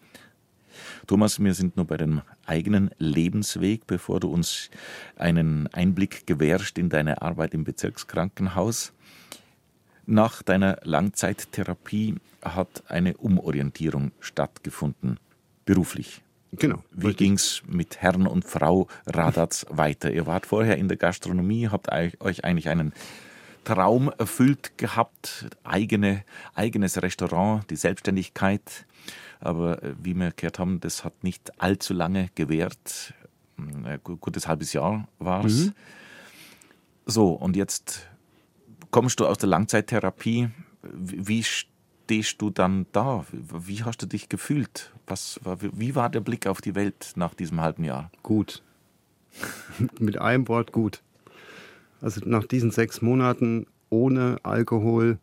Thomas, 1.07 1.43
wir 1.43 1.55
sind 1.55 1.76
nur 1.76 1.87
bei 1.87 1.97
dem 1.97 2.22
eigenen 2.47 2.91
Lebensweg, 2.99 3.87
bevor 3.87 4.20
du 4.20 4.29
uns 4.29 4.70
einen 5.16 5.66
Einblick 5.68 6.26
gewährst 6.26 6.79
in 6.79 6.89
deine 6.89 7.22
Arbeit 7.22 7.55
im 7.55 7.64
Bezirkskrankenhaus. 7.64 8.93
Nach 10.07 10.43
deiner 10.43 10.79
Langzeittherapie 10.85 12.16
hat 12.43 12.85
eine 12.89 13.16
Umorientierung 13.16 14.12
stattgefunden, 14.20 15.18
beruflich. 15.64 16.22
Genau. 16.53 16.83
Wie 16.93 17.12
ging 17.12 17.35
es 17.35 17.62
mit 17.66 18.01
Herrn 18.01 18.26
und 18.26 18.45
Frau 18.45 18.89
Radatz 19.07 19.66
weiter? 19.68 20.11
Ihr 20.11 20.26
wart 20.26 20.47
vorher 20.47 20.79
in 20.79 20.89
der 20.89 20.97
Gastronomie, 20.97 21.68
habt 21.68 21.93
euch 21.93 22.45
eigentlich 22.45 22.70
einen 22.70 22.93
Traum 23.64 24.11
erfüllt 24.16 24.79
gehabt, 24.79 25.47
eigene, 25.62 26.24
eigenes 26.55 27.03
Restaurant, 27.03 27.68
die 27.68 27.76
Selbstständigkeit. 27.76 28.87
Aber 29.41 29.82
äh, 29.82 29.95
wie 30.01 30.14
wir 30.14 30.32
gehört 30.32 30.59
haben, 30.59 30.80
das 30.80 31.05
hat 31.05 31.24
nicht 31.24 31.61
allzu 31.61 31.95
lange 31.95 32.30
gewährt. 32.34 33.14
Ein 33.57 33.99
gutes 34.03 34.47
halbes 34.47 34.72
Jahr 34.72 35.09
war 35.18 35.45
es. 35.45 35.66
Mhm. 35.66 35.74
So, 37.07 37.32
und 37.32 37.57
jetzt 37.57 38.09
kommst 38.91 39.20
du 39.20 39.26
aus 39.26 39.39
der 39.39 39.49
Langzeittherapie. 39.49 40.51
Wie 40.82 41.43
stehst 41.43 42.41
du 42.41 42.51
dann 42.51 42.86
da? 42.93 43.24
Wie 43.32 43.82
hast 43.82 44.03
du 44.03 44.07
dich 44.07 44.28
gefühlt? 44.28 44.93
Was, 45.07 45.41
wie 45.61 45.95
war 45.95 46.09
der 46.09 46.20
Blick 46.20 46.47
auf 46.47 46.61
die 46.61 46.74
Welt 46.74 47.12
nach 47.16 47.34
diesem 47.34 47.61
halben 47.61 47.84
Jahr? 47.84 48.11
Gut. 48.22 48.62
Mit 49.99 50.18
einem 50.18 50.49
Wort 50.49 50.72
gut. 50.72 51.03
Also 52.01 52.20
nach 52.24 52.45
diesen 52.45 52.70
sechs 52.70 53.03
Monaten 53.03 53.66
ohne 53.91 54.39
Alkohol 54.43 55.18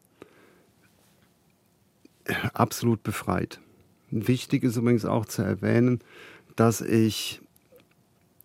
absolut 2.53 3.03
befreit. 3.03 3.59
Wichtig 4.16 4.63
ist 4.63 4.78
übrigens 4.78 5.05
auch 5.05 5.26
zu 5.26 5.41
erwähnen, 5.41 5.99
dass 6.55 6.82
ich 6.82 7.41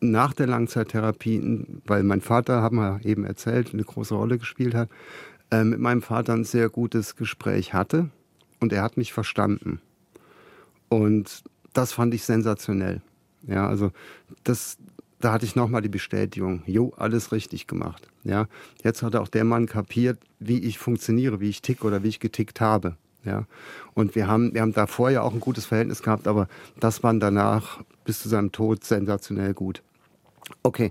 nach 0.01 0.33
der 0.33 0.47
Langzeittherapie, 0.47 1.65
weil 1.87 2.03
mein 2.03 2.21
Vater, 2.21 2.63
haben 2.63 2.77
wir 2.77 3.01
eben 3.05 3.25
erzählt, 3.25 3.73
eine 3.73 3.85
große 3.85 4.15
Rolle 4.15 4.39
gespielt 4.39 4.75
hat, 4.75 4.89
äh, 5.51 5.63
mit 5.63 5.79
meinem 5.79 6.03
Vater 6.03 6.33
ein 6.33 6.45
sehr 6.45 6.69
gutes 6.71 7.15
Gespräch 7.15 7.73
hatte 7.73 8.11
und 8.59 8.73
er 8.73 8.83
hat 8.83 8.97
mich 8.97 9.13
verstanden. 9.13 9.81
Und 10.89 11.45
das 11.73 11.93
fand 11.93 12.15
ich 12.15 12.25
sensationell. 12.25 13.01
Ja, 13.47 13.69
also 13.69 13.93
das 14.43 14.77
da 15.21 15.33
hatte 15.33 15.45
ich 15.45 15.55
nochmal 15.55 15.83
die 15.83 15.89
Bestätigung, 15.89 16.63
jo, 16.67 16.93
alles 16.97 17.31
richtig 17.31 17.67
gemacht. 17.67 18.09
Ja, 18.25 18.49
jetzt 18.83 19.03
hat 19.03 19.17
auch 19.17 19.29
der 19.29 19.45
Mann 19.45 19.67
kapiert, 19.67 20.19
wie 20.39 20.59
ich 20.59 20.79
funktioniere, 20.79 21.41
wie 21.41 21.51
ich 21.51 21.63
tick 21.63 21.85
oder 21.85 22.03
wie 22.03 22.09
ich 22.09 22.21
getickt 22.21 22.61
habe. 22.61 22.97
Ja, 23.25 23.45
und 23.95 24.15
wir 24.15 24.27
haben, 24.27 24.55
wir 24.55 24.63
haben 24.63 24.73
davor 24.73 25.11
ja 25.11 25.23
auch 25.23 25.35
ein 25.35 25.41
gutes 25.41 25.67
Verhältnis 25.67 26.03
gehabt, 26.03 26.27
aber 26.27 26.49
das 26.79 27.03
war 27.03 27.13
danach 27.15 27.83
bis 28.05 28.21
zu 28.21 28.29
seinem 28.29 28.51
Tod 28.51 28.83
sensationell 28.85 29.53
gut. 29.53 29.83
Okay, 30.63 30.91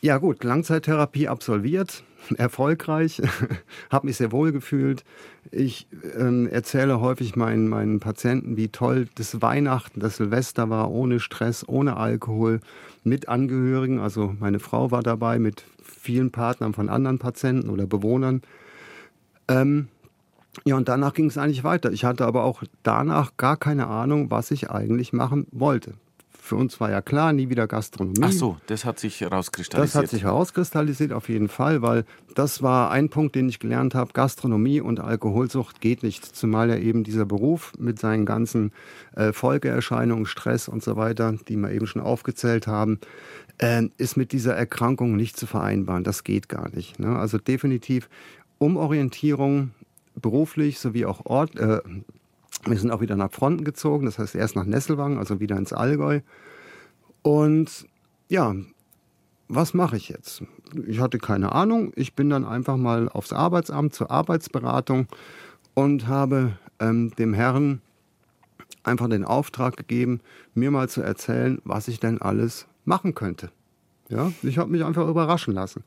ja 0.00 0.18
gut, 0.18 0.44
Langzeittherapie 0.44 1.26
absolviert, 1.26 2.04
erfolgreich, 2.36 3.20
habe 3.90 4.06
mich 4.06 4.16
sehr 4.18 4.30
wohl 4.30 4.52
gefühlt. 4.52 5.04
Ich 5.50 5.88
ähm, 6.16 6.46
erzähle 6.46 7.00
häufig 7.00 7.34
meinen, 7.34 7.68
meinen 7.68 7.98
Patienten, 7.98 8.56
wie 8.56 8.68
toll 8.68 9.08
das 9.14 9.40
Weihnachten, 9.40 10.00
das 10.00 10.18
Silvester 10.18 10.70
war, 10.70 10.90
ohne 10.90 11.18
Stress, 11.20 11.66
ohne 11.66 11.96
Alkohol, 11.96 12.60
mit 13.02 13.28
Angehörigen. 13.28 13.98
Also 13.98 14.34
meine 14.38 14.58
Frau 14.60 14.90
war 14.90 15.02
dabei, 15.02 15.38
mit 15.38 15.64
vielen 15.82 16.30
Partnern 16.30 16.74
von 16.74 16.88
anderen 16.88 17.18
Patienten 17.18 17.70
oder 17.70 17.86
Bewohnern. 17.86 18.42
Ähm, 19.48 19.88
ja, 20.64 20.76
und 20.76 20.88
danach 20.88 21.14
ging 21.14 21.26
es 21.26 21.38
eigentlich 21.38 21.64
weiter. 21.64 21.92
Ich 21.92 22.04
hatte 22.04 22.26
aber 22.26 22.44
auch 22.44 22.62
danach 22.82 23.36
gar 23.36 23.56
keine 23.56 23.86
Ahnung, 23.86 24.30
was 24.30 24.50
ich 24.50 24.70
eigentlich 24.70 25.12
machen 25.12 25.46
wollte. 25.50 25.94
Für 26.48 26.56
uns 26.56 26.80
war 26.80 26.90
ja 26.90 27.02
klar, 27.02 27.34
nie 27.34 27.50
wieder 27.50 27.66
Gastronomie. 27.66 28.20
Ach 28.22 28.32
so, 28.32 28.56
das 28.68 28.86
hat 28.86 28.98
sich 28.98 29.20
herauskristallisiert. 29.20 29.94
Das 29.94 30.02
hat 30.02 30.08
sich 30.08 30.22
herauskristallisiert, 30.22 31.12
auf 31.12 31.28
jeden 31.28 31.48
Fall, 31.48 31.82
weil 31.82 32.06
das 32.34 32.62
war 32.62 32.90
ein 32.90 33.10
Punkt, 33.10 33.34
den 33.34 33.50
ich 33.50 33.58
gelernt 33.58 33.94
habe. 33.94 34.14
Gastronomie 34.14 34.80
und 34.80 34.98
Alkoholsucht 34.98 35.82
geht 35.82 36.02
nicht. 36.02 36.24
Zumal 36.24 36.70
ja 36.70 36.76
eben 36.76 37.04
dieser 37.04 37.26
Beruf 37.26 37.74
mit 37.78 37.98
seinen 37.98 38.24
ganzen 38.24 38.72
äh, 39.14 39.34
Folgeerscheinungen, 39.34 40.24
Stress 40.24 40.68
und 40.68 40.82
so 40.82 40.96
weiter, 40.96 41.34
die 41.48 41.56
wir 41.56 41.70
eben 41.70 41.86
schon 41.86 42.00
aufgezählt 42.00 42.66
haben, 42.66 42.98
äh, 43.58 43.82
ist 43.98 44.16
mit 44.16 44.32
dieser 44.32 44.56
Erkrankung 44.56 45.16
nicht 45.16 45.36
zu 45.36 45.46
vereinbaren. 45.46 46.02
Das 46.02 46.24
geht 46.24 46.48
gar 46.48 46.70
nicht. 46.70 46.98
Ne? 46.98 47.14
Also 47.14 47.36
definitiv 47.36 48.08
Umorientierung 48.56 49.72
beruflich 50.20 50.78
sowie 50.78 51.06
auch 51.06 51.26
Ort, 51.26 51.56
äh, 51.56 51.80
wir 52.64 52.78
sind 52.78 52.90
auch 52.90 53.00
wieder 53.00 53.16
nach 53.16 53.30
Fronten 53.30 53.64
gezogen, 53.64 54.06
das 54.06 54.18
heißt 54.18 54.34
erst 54.34 54.56
nach 54.56 54.64
Nesselwang, 54.64 55.18
also 55.18 55.40
wieder 55.40 55.56
ins 55.56 55.72
Allgäu. 55.72 56.20
Und 57.22 57.86
ja, 58.28 58.54
was 59.48 59.74
mache 59.74 59.96
ich 59.96 60.08
jetzt? 60.08 60.42
Ich 60.86 61.00
hatte 61.00 61.18
keine 61.18 61.52
Ahnung. 61.52 61.92
Ich 61.96 62.14
bin 62.14 62.30
dann 62.30 62.44
einfach 62.44 62.76
mal 62.76 63.08
aufs 63.08 63.32
Arbeitsamt 63.32 63.94
zur 63.94 64.10
Arbeitsberatung 64.10 65.06
und 65.74 66.06
habe 66.06 66.58
ähm, 66.80 67.12
dem 67.18 67.32
Herrn 67.32 67.80
einfach 68.82 69.08
den 69.08 69.24
Auftrag 69.24 69.76
gegeben, 69.76 70.20
mir 70.54 70.70
mal 70.70 70.88
zu 70.88 71.02
erzählen, 71.02 71.60
was 71.64 71.88
ich 71.88 72.00
denn 72.00 72.20
alles 72.20 72.66
machen 72.84 73.14
könnte. 73.14 73.50
Ja, 74.08 74.32
ich 74.42 74.58
habe 74.58 74.70
mich 74.70 74.84
einfach 74.84 75.06
überraschen 75.08 75.54
lassen. 75.54 75.84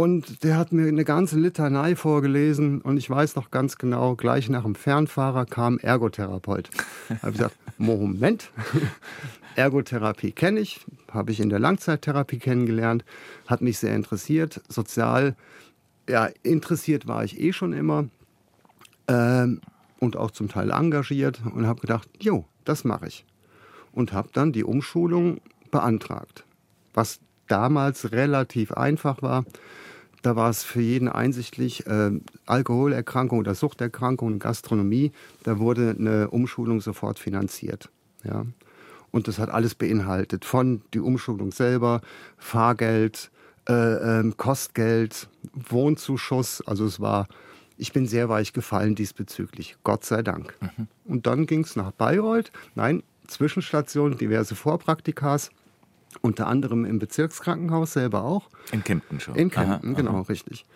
Und 0.00 0.44
der 0.44 0.56
hat 0.56 0.72
mir 0.72 0.88
eine 0.88 1.04
ganze 1.04 1.38
Litanei 1.38 1.94
vorgelesen 1.94 2.80
und 2.80 2.96
ich 2.96 3.10
weiß 3.10 3.36
noch 3.36 3.50
ganz 3.50 3.76
genau, 3.76 4.16
gleich 4.16 4.48
nach 4.48 4.62
dem 4.62 4.74
Fernfahrer 4.74 5.44
kam 5.44 5.78
Ergotherapeut. 5.78 6.70
habe 7.20 7.32
ich 7.32 7.36
gesagt, 7.36 7.58
Moment, 7.76 8.50
Ergotherapie 9.56 10.32
kenne 10.32 10.60
ich, 10.60 10.80
habe 11.12 11.32
ich 11.32 11.40
in 11.40 11.50
der 11.50 11.58
Langzeittherapie 11.58 12.38
kennengelernt, 12.38 13.04
hat 13.46 13.60
mich 13.60 13.78
sehr 13.78 13.94
interessiert. 13.94 14.62
Sozial, 14.70 15.36
ja, 16.08 16.30
interessiert 16.42 17.06
war 17.06 17.22
ich 17.22 17.38
eh 17.38 17.52
schon 17.52 17.74
immer 17.74 18.08
ähm, 19.06 19.60
und 19.98 20.16
auch 20.16 20.30
zum 20.30 20.48
Teil 20.48 20.70
engagiert 20.70 21.42
und 21.54 21.66
habe 21.66 21.82
gedacht, 21.82 22.08
jo, 22.18 22.46
das 22.64 22.84
mache 22.84 23.08
ich. 23.08 23.26
Und 23.92 24.14
habe 24.14 24.30
dann 24.32 24.52
die 24.52 24.64
Umschulung 24.64 25.42
beantragt, 25.70 26.46
was 26.94 27.20
damals 27.48 28.12
relativ 28.12 28.72
einfach 28.72 29.20
war. 29.20 29.44
Da 30.22 30.36
war 30.36 30.50
es 30.50 30.62
für 30.64 30.80
jeden 30.82 31.08
einsichtlich, 31.08 31.86
äh, 31.86 32.10
Alkoholerkrankung 32.46 33.38
oder 33.38 33.54
Suchterkrankung, 33.54 34.38
Gastronomie, 34.38 35.12
da 35.44 35.58
wurde 35.58 35.96
eine 35.98 36.28
Umschulung 36.30 36.80
sofort 36.80 37.18
finanziert. 37.18 37.88
Ja. 38.24 38.44
Und 39.10 39.28
das 39.28 39.38
hat 39.38 39.50
alles 39.50 39.74
beinhaltet, 39.74 40.44
von 40.44 40.82
die 40.94 41.00
Umschulung 41.00 41.52
selber, 41.52 42.00
Fahrgeld, 42.38 43.30
äh, 43.68 44.20
äh, 44.20 44.32
Kostgeld, 44.36 45.28
Wohnzuschuss. 45.52 46.62
Also 46.66 46.84
es 46.84 47.00
war, 47.00 47.26
ich 47.76 47.92
bin 47.92 48.06
sehr 48.06 48.28
weich 48.28 48.52
gefallen 48.52 48.94
diesbezüglich, 48.94 49.76
Gott 49.84 50.04
sei 50.04 50.22
Dank. 50.22 50.54
Mhm. 50.60 50.86
Und 51.04 51.26
dann 51.26 51.46
ging 51.46 51.64
es 51.64 51.76
nach 51.76 51.92
Bayreuth, 51.92 52.52
nein, 52.74 53.02
Zwischenstation, 53.26 54.16
diverse 54.18 54.54
Vorpraktikas 54.54 55.50
unter 56.22 56.46
anderem 56.46 56.84
im 56.84 56.98
Bezirkskrankenhaus 56.98 57.92
selber 57.92 58.24
auch. 58.24 58.48
In 58.72 58.84
Kempten 58.84 59.20
schon. 59.20 59.34
In 59.36 59.50
Kempten, 59.50 59.90
aha, 59.90 59.96
genau, 59.96 60.12
aha. 60.12 60.22
richtig. 60.22 60.66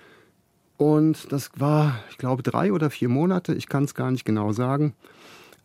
Und 0.76 1.32
das 1.32 1.50
war, 1.56 2.00
ich 2.10 2.18
glaube, 2.18 2.42
drei 2.42 2.72
oder 2.72 2.90
vier 2.90 3.08
Monate, 3.08 3.54
ich 3.54 3.68
kann 3.68 3.84
es 3.84 3.94
gar 3.94 4.10
nicht 4.10 4.24
genau 4.24 4.52
sagen. 4.52 4.94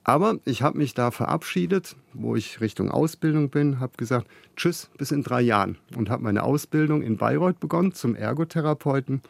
Aber 0.03 0.39
ich 0.45 0.61
habe 0.61 0.77
mich 0.77 0.93
da 0.93 1.11
verabschiedet, 1.11 1.95
wo 2.13 2.35
ich 2.35 2.61
Richtung 2.61 2.89
Ausbildung 2.89 3.49
bin, 3.49 3.79
habe 3.79 3.93
gesagt, 3.97 4.27
tschüss, 4.55 4.89
bis 4.97 5.11
in 5.11 5.23
drei 5.23 5.41
Jahren. 5.41 5.77
Und 5.95 6.09
habe 6.09 6.23
meine 6.23 6.43
Ausbildung 6.43 7.01
in 7.01 7.17
Bayreuth 7.17 7.59
begonnen 7.59 7.93
zum 7.93 8.15
Ergotherapeuten. 8.15 9.21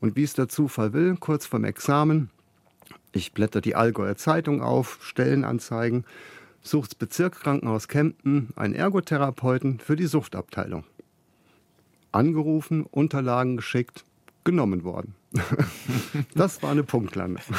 Und 0.00 0.16
wie 0.16 0.24
es 0.24 0.34
der 0.34 0.48
Zufall 0.48 0.92
will, 0.92 1.16
kurz 1.16 1.46
vorm 1.46 1.64
Examen, 1.64 2.30
ich 3.12 3.32
blätter 3.32 3.60
die 3.60 3.76
Allgäuer 3.76 4.16
Zeitung 4.16 4.62
auf, 4.62 4.98
Stellenanzeigen, 5.02 6.04
sucht 6.66 6.98
Bezirk 6.98 7.40
Krankenhaus 7.40 7.88
Kempten 7.88 8.50
einen 8.56 8.74
Ergotherapeuten 8.74 9.78
für 9.78 9.96
die 9.96 10.06
Suchtabteilung. 10.06 10.84
Angerufen, 12.12 12.84
Unterlagen 12.84 13.56
geschickt, 13.56 14.04
genommen 14.44 14.84
worden. 14.84 15.14
das 16.34 16.62
war 16.62 16.70
eine 16.70 16.82
Punktlandung. 16.82 17.42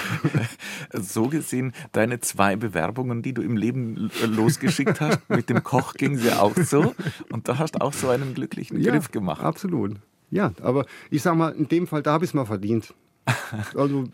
So 0.93 1.27
gesehen, 1.27 1.73
deine 1.91 2.21
zwei 2.21 2.55
Bewerbungen, 2.55 3.21
die 3.21 3.33
du 3.33 3.41
im 3.41 3.57
Leben 3.57 4.09
losgeschickt 4.25 5.01
hast, 5.01 5.29
mit 5.29 5.49
dem 5.49 5.63
Koch 5.63 5.93
ging 5.93 6.17
sie 6.17 6.31
auch 6.31 6.55
so. 6.55 6.95
Und 7.29 7.47
da 7.47 7.57
hast 7.57 7.75
du 7.75 7.81
auch 7.81 7.93
so 7.93 8.09
einen 8.09 8.33
glücklichen 8.33 8.79
ja, 8.79 8.91
Griff 8.91 9.11
gemacht. 9.11 9.43
Absolut. 9.43 9.97
Ja, 10.31 10.53
aber 10.61 10.85
ich 11.09 11.21
sag 11.21 11.35
mal, 11.35 11.49
in 11.49 11.67
dem 11.67 11.87
Fall, 11.87 12.01
da 12.03 12.13
habe 12.13 12.25
ich 12.25 12.31
es 12.31 12.33
mal 12.33 12.45
verdient. 12.45 12.93
Also 13.75 14.05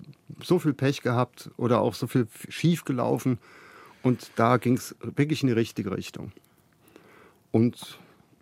so 0.41 0.57
viel 0.57 0.73
Pech 0.73 1.01
gehabt 1.01 1.51
oder 1.57 1.81
auch 1.81 1.93
so 1.93 2.07
viel 2.07 2.27
schief 2.49 2.85
gelaufen. 2.85 3.37
Und 4.03 4.31
da 4.35 4.57
ging 4.57 4.75
es 4.75 4.95
wirklich 5.01 5.41
in 5.41 5.47
die 5.47 5.53
richtige 5.53 5.95
Richtung. 5.95 6.31
Und 7.51 7.99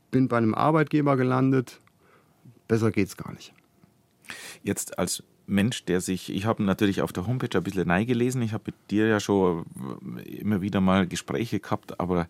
bin 0.10 0.28
bei 0.28 0.38
einem 0.38 0.54
Arbeitgeber 0.54 1.16
gelandet. 1.16 1.80
Besser 2.68 2.92
geht's 2.92 3.16
gar 3.16 3.32
nicht. 3.32 3.54
Jetzt 4.64 5.00
als 5.00 5.24
Mensch, 5.48 5.86
der 5.86 6.02
sich, 6.02 6.34
ich 6.34 6.46
habe 6.46 6.64
natürlich 6.64 7.02
auf 7.02 7.14
der 7.14 7.28
Homepage 7.28 7.58
ein 7.58 7.64
bisschen 7.64 8.08
gelesen, 8.08 8.42
ich 8.42 8.54
habe 8.54 8.64
mit 8.68 8.76
dir 8.90 9.08
ja 9.08 9.20
schon 9.20 9.66
immer 10.26 10.62
wieder 10.62 10.82
mal 10.82 11.08
Gespräche 11.08 11.60
gehabt, 11.60 12.00
aber 12.00 12.28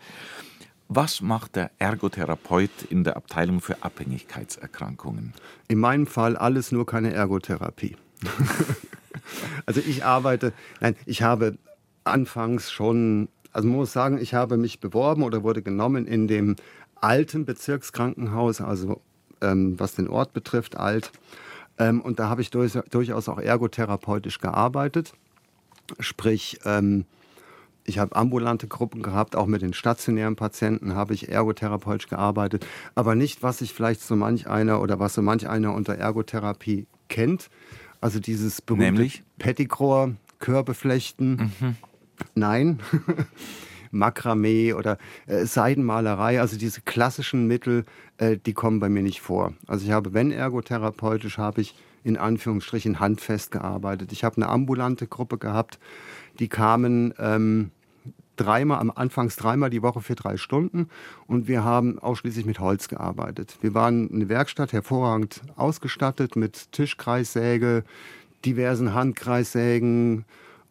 was 0.88 1.22
macht 1.22 1.56
der 1.56 1.72
Ergotherapeut 1.78 2.84
in 2.90 3.04
der 3.04 3.16
Abteilung 3.16 3.62
für 3.62 3.82
Abhängigkeitserkrankungen? 3.84 5.34
In 5.68 5.80
meinem 5.80 6.08
Fall 6.08 6.36
alles 6.36 6.72
nur 6.72 6.86
keine 6.86 7.14
Ergotherapie. 7.14 7.96
also 9.66 9.80
ich 9.80 10.04
arbeite, 10.04 10.52
nein, 10.82 10.96
ich 11.06 11.22
habe 11.22 11.58
anfangs 12.04 12.72
schon, 12.72 13.30
also 13.52 13.68
man 13.68 13.78
muss 13.78 13.94
sagen, 13.94 14.18
ich 14.20 14.34
habe 14.34 14.58
mich 14.58 14.80
beworben 14.80 15.24
oder 15.24 15.44
wurde 15.44 15.62
genommen 15.62 16.08
in 16.08 16.28
dem 16.28 16.56
alten 16.96 17.46
Bezirkskrankenhaus, 17.46 18.62
also 18.62 19.02
ähm, 19.42 19.80
was 19.80 19.96
den 19.96 20.08
Ort 20.08 20.34
betrifft, 20.34 20.78
alt. 20.78 21.12
Ähm, 21.78 22.02
und 22.02 22.20
da 22.20 22.30
habe 22.30 22.42
ich 22.42 22.52
durch, 22.52 22.74
durchaus 22.90 23.28
auch 23.28 23.40
ergotherapeutisch 23.40 24.40
gearbeitet. 24.40 25.14
Sprich, 26.00 26.60
ähm, 26.66 27.06
ich 27.84 27.98
habe 27.98 28.16
ambulante 28.16 28.68
Gruppen 28.68 29.02
gehabt, 29.02 29.36
auch 29.36 29.48
mit 29.48 29.62
den 29.62 29.74
stationären 29.74 30.36
Patienten 30.36 30.96
habe 30.96 31.14
ich 31.14 31.30
ergotherapeutisch 31.30 32.08
gearbeitet, 32.08 32.66
aber 32.94 33.16
nicht, 33.16 33.42
was 33.42 33.60
sich 33.60 33.74
vielleicht 33.74 34.02
so 34.02 34.16
manch 34.16 34.48
einer 34.48 34.82
oder 34.82 35.00
was 35.00 35.16
so 35.16 35.22
manch 35.22 35.50
einer 35.50 35.74
unter 35.74 35.96
Ergotherapie 35.96 36.86
kennt. 37.10 37.50
Also 38.00 38.20
dieses 38.20 38.62
berühmte 38.62 38.86
Nämlich? 38.86 39.24
Pettigrohr, 39.40 40.16
Körbeflechten, 40.40 41.52
mhm. 41.60 41.76
Nein. 42.36 42.80
Makramee 43.92 44.74
oder 44.74 44.98
äh, 45.28 45.46
Seidenmalerei, 45.46 46.40
also 46.40 46.58
diese 46.58 46.82
klassischen 46.82 47.48
Mittel, 47.48 47.86
äh, 48.18 48.38
die 48.38 48.54
kommen 48.54 48.80
bei 48.80 48.90
mir 48.90 49.04
nicht 49.04 49.22
vor. 49.22 49.54
Also 49.68 49.86
ich 49.86 49.92
habe, 49.92 50.14
wenn 50.14 50.32
ergotherapeutisch, 50.32 51.38
habe 51.38 51.62
ich 51.62 51.76
in 52.04 52.18
Anführungsstrichen 52.18 53.00
handfest 53.00 53.52
gearbeitet. 53.52 54.12
Ich 54.12 54.24
habe 54.24 54.38
eine 54.38 54.48
ambulante 54.48 55.08
Gruppe 55.08 55.38
gehabt, 55.38 55.78
die 56.40 56.48
kamen 56.48 57.14
ähm, 57.20 57.72
dreimal, 58.38 58.80
am 58.80 58.92
Anfangs 58.92 59.36
dreimal 59.36 59.70
die 59.70 59.84
Woche 59.84 60.02
für 60.02 60.16
drei 60.16 60.38
Stunden 60.38 60.88
und 61.28 61.48
wir 61.48 61.64
haben 61.64 62.00
ausschließlich 62.00 62.46
mit 62.46 62.60
Holz 62.60 62.88
gearbeitet. 62.88 63.58
Wir 63.62 63.74
waren 63.74 64.10
eine 64.12 64.30
Werkstatt 64.30 64.74
hervorragend 64.74 65.42
ausgestattet 65.56 66.36
mit 66.36 66.72
Tischkreissäge, 66.72 67.84
diversen 68.44 68.94
Handkreissägen, 68.94 70.26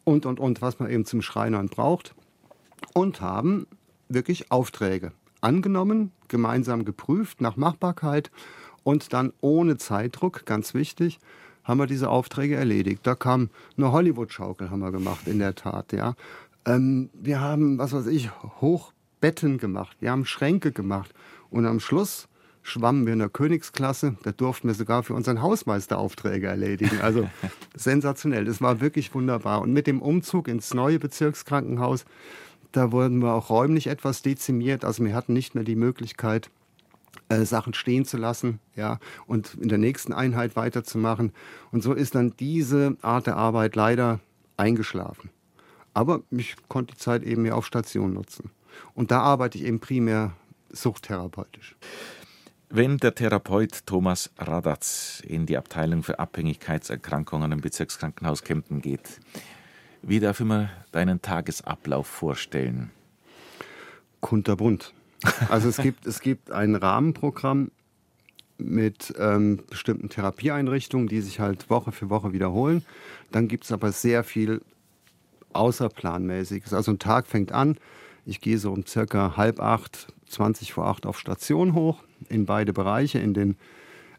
und, 0.05 0.27
und, 0.27 0.41
und, 0.41 0.63
was 0.63 0.79
man 0.79 0.91
eben 0.91 1.05
zum 1.05 1.23
Schreinern 1.23 1.69
braucht. 1.69 2.15
Und 2.95 3.21
haben 3.21 3.67
wirklich 4.09 4.51
Aufträge 4.51 5.13
angenommen, 5.41 6.13
gemeinsam 6.29 6.85
geprüft 6.85 7.41
nach 7.41 7.57
Machbarkeit 7.57 8.31
und 8.83 9.13
dann 9.13 9.33
ohne 9.41 9.77
Zeitdruck, 9.77 10.45
ganz 10.47 10.75
wichtig, 10.75 11.19
haben 11.65 11.79
wir 11.79 11.87
diese 11.87 12.09
Aufträge 12.09 12.57
erledigt. 12.57 13.07
Da 13.07 13.15
kam 13.15 13.51
eine 13.77 13.93
Hollywood-Schaukel, 13.93 14.71
haben 14.71 14.81
wir 14.81 14.93
gemacht, 14.93 15.27
in 15.27 15.39
der 15.39 15.55
Tat, 15.55 15.93
ja. 15.93 16.15
Ähm, 16.67 17.11
wir 17.15 17.41
haben, 17.41 17.79
was 17.79 17.93
weiß 17.93 18.07
ich, 18.07 18.31
Hochbetten 18.61 19.59
gemacht, 19.59 19.97
wir 20.01 20.11
haben 20.11 20.25
Schränke 20.25 20.73
gemacht 20.73 21.15
und 21.51 21.67
am 21.67 21.81
Schluss 21.81 22.29
schwammen 22.63 23.07
wir 23.07 23.13
in 23.13 23.19
der 23.19 23.29
Königsklasse. 23.29 24.17
Da 24.23 24.33
durften 24.33 24.69
wir 24.69 24.75
sogar 24.75 25.03
für 25.03 25.15
unseren 25.15 25.43
Hausmeister 25.43 25.99
Aufträge 25.99 26.47
erledigen. 26.47 27.01
Also 27.01 27.29
sensationell. 27.75 28.45
Das 28.45 28.61
war 28.61 28.81
wirklich 28.81 29.15
wunderbar. 29.15 29.63
Und 29.63 29.73
mit 29.73 29.87
dem 29.87 30.03
Umzug 30.03 30.49
ins 30.49 30.75
neue 30.75 30.99
Bezirkskrankenhaus, 30.99 32.05
da 32.73 32.93
wurden 32.93 33.19
wir 33.19 33.35
auch 33.35 33.51
räumlich 33.51 33.89
etwas 33.89 34.23
dezimiert. 34.23 34.85
Also 34.85 35.05
wir 35.05 35.15
hatten 35.15 35.33
nicht 35.33 35.55
mehr 35.55 35.65
die 35.65 35.77
Möglichkeit, 35.77 36.51
äh, 37.29 37.45
Sachen 37.45 37.75
stehen 37.75 38.05
zu 38.05 38.17
lassen, 38.17 38.61
ja, 38.77 38.99
und 39.27 39.55
in 39.55 39.69
der 39.69 39.79
nächsten 39.79 40.13
Einheit 40.13 40.57
weiterzumachen. 40.57 41.33
Und 41.73 41.83
so 41.83 41.93
ist 41.93 42.15
dann 42.15 42.35
diese 42.39 42.97
Art 43.03 43.27
der 43.27 43.37
Arbeit 43.37 43.77
leider 43.77 44.21
eingeschlafen. 44.57 45.31
Aber 45.95 46.23
ich 46.31 46.57
konnte 46.69 46.95
die 46.95 47.01
Zeit 47.01 47.23
eben 47.23 47.43
mehr 47.43 47.57
auf 47.57 47.67
Station 47.67 48.15
nutzen. 48.15 48.51
Und 48.95 49.11
da 49.11 49.21
arbeite 49.21 49.59
ich 49.59 49.65
eben 49.65 49.81
primär 49.81 50.33
suchttherapeutisch. 50.71 51.77
Wenn 52.73 52.99
der 52.99 53.17
Therapeut 53.17 53.85
Thomas 53.85 54.31
Radatz 54.39 55.25
in 55.27 55.45
die 55.45 55.57
Abteilung 55.57 56.05
für 56.05 56.21
Abhängigkeitserkrankungen 56.21 57.51
im 57.51 57.61
Bezirkskrankenhaus 57.61 58.45
Kempten 58.45 58.81
geht, 58.81 59.19
wie 60.03 60.21
darf 60.21 60.39
ich 60.39 60.47
mir 60.47 60.71
deinen 60.93 61.21
Tagesablauf 61.21 62.07
vorstellen? 62.07 62.93
Kunterbunt. 64.21 64.95
Also 65.49 65.69
es 65.69 65.79
gibt, 65.79 66.07
es 66.07 66.21
gibt 66.21 66.53
ein 66.53 66.77
Rahmenprogramm 66.77 67.73
mit 68.57 69.15
ähm, 69.19 69.65
bestimmten 69.69 70.09
Therapieeinrichtungen, 70.09 71.09
die 71.09 71.23
sich 71.23 71.41
halt 71.41 71.71
Woche 71.71 71.91
für 71.91 72.09
Woche 72.09 72.33
wiederholen. 72.33 72.85
Dann 73.33 73.49
gibt 73.49 73.65
es 73.65 73.73
aber 73.73 73.91
sehr 73.91 74.23
viel 74.23 74.63
Außerplanmäßiges. 75.55 76.73
Also 76.73 76.93
ein 76.93 77.01
Tag 77.01 77.27
fängt 77.27 77.51
an, 77.51 77.79
ich 78.31 78.41
gehe 78.41 78.59
so 78.59 78.73
um 78.73 78.87
circa 78.87 79.37
halb 79.37 79.61
acht, 79.61 80.07
20 80.29 80.73
vor 80.73 80.87
acht 80.87 81.05
auf 81.05 81.19
Station 81.19 81.75
hoch 81.75 82.05
in 82.29 82.47
beide 82.47 82.73
Bereiche, 82.73 83.19
in 83.19 83.35
den 83.35 83.57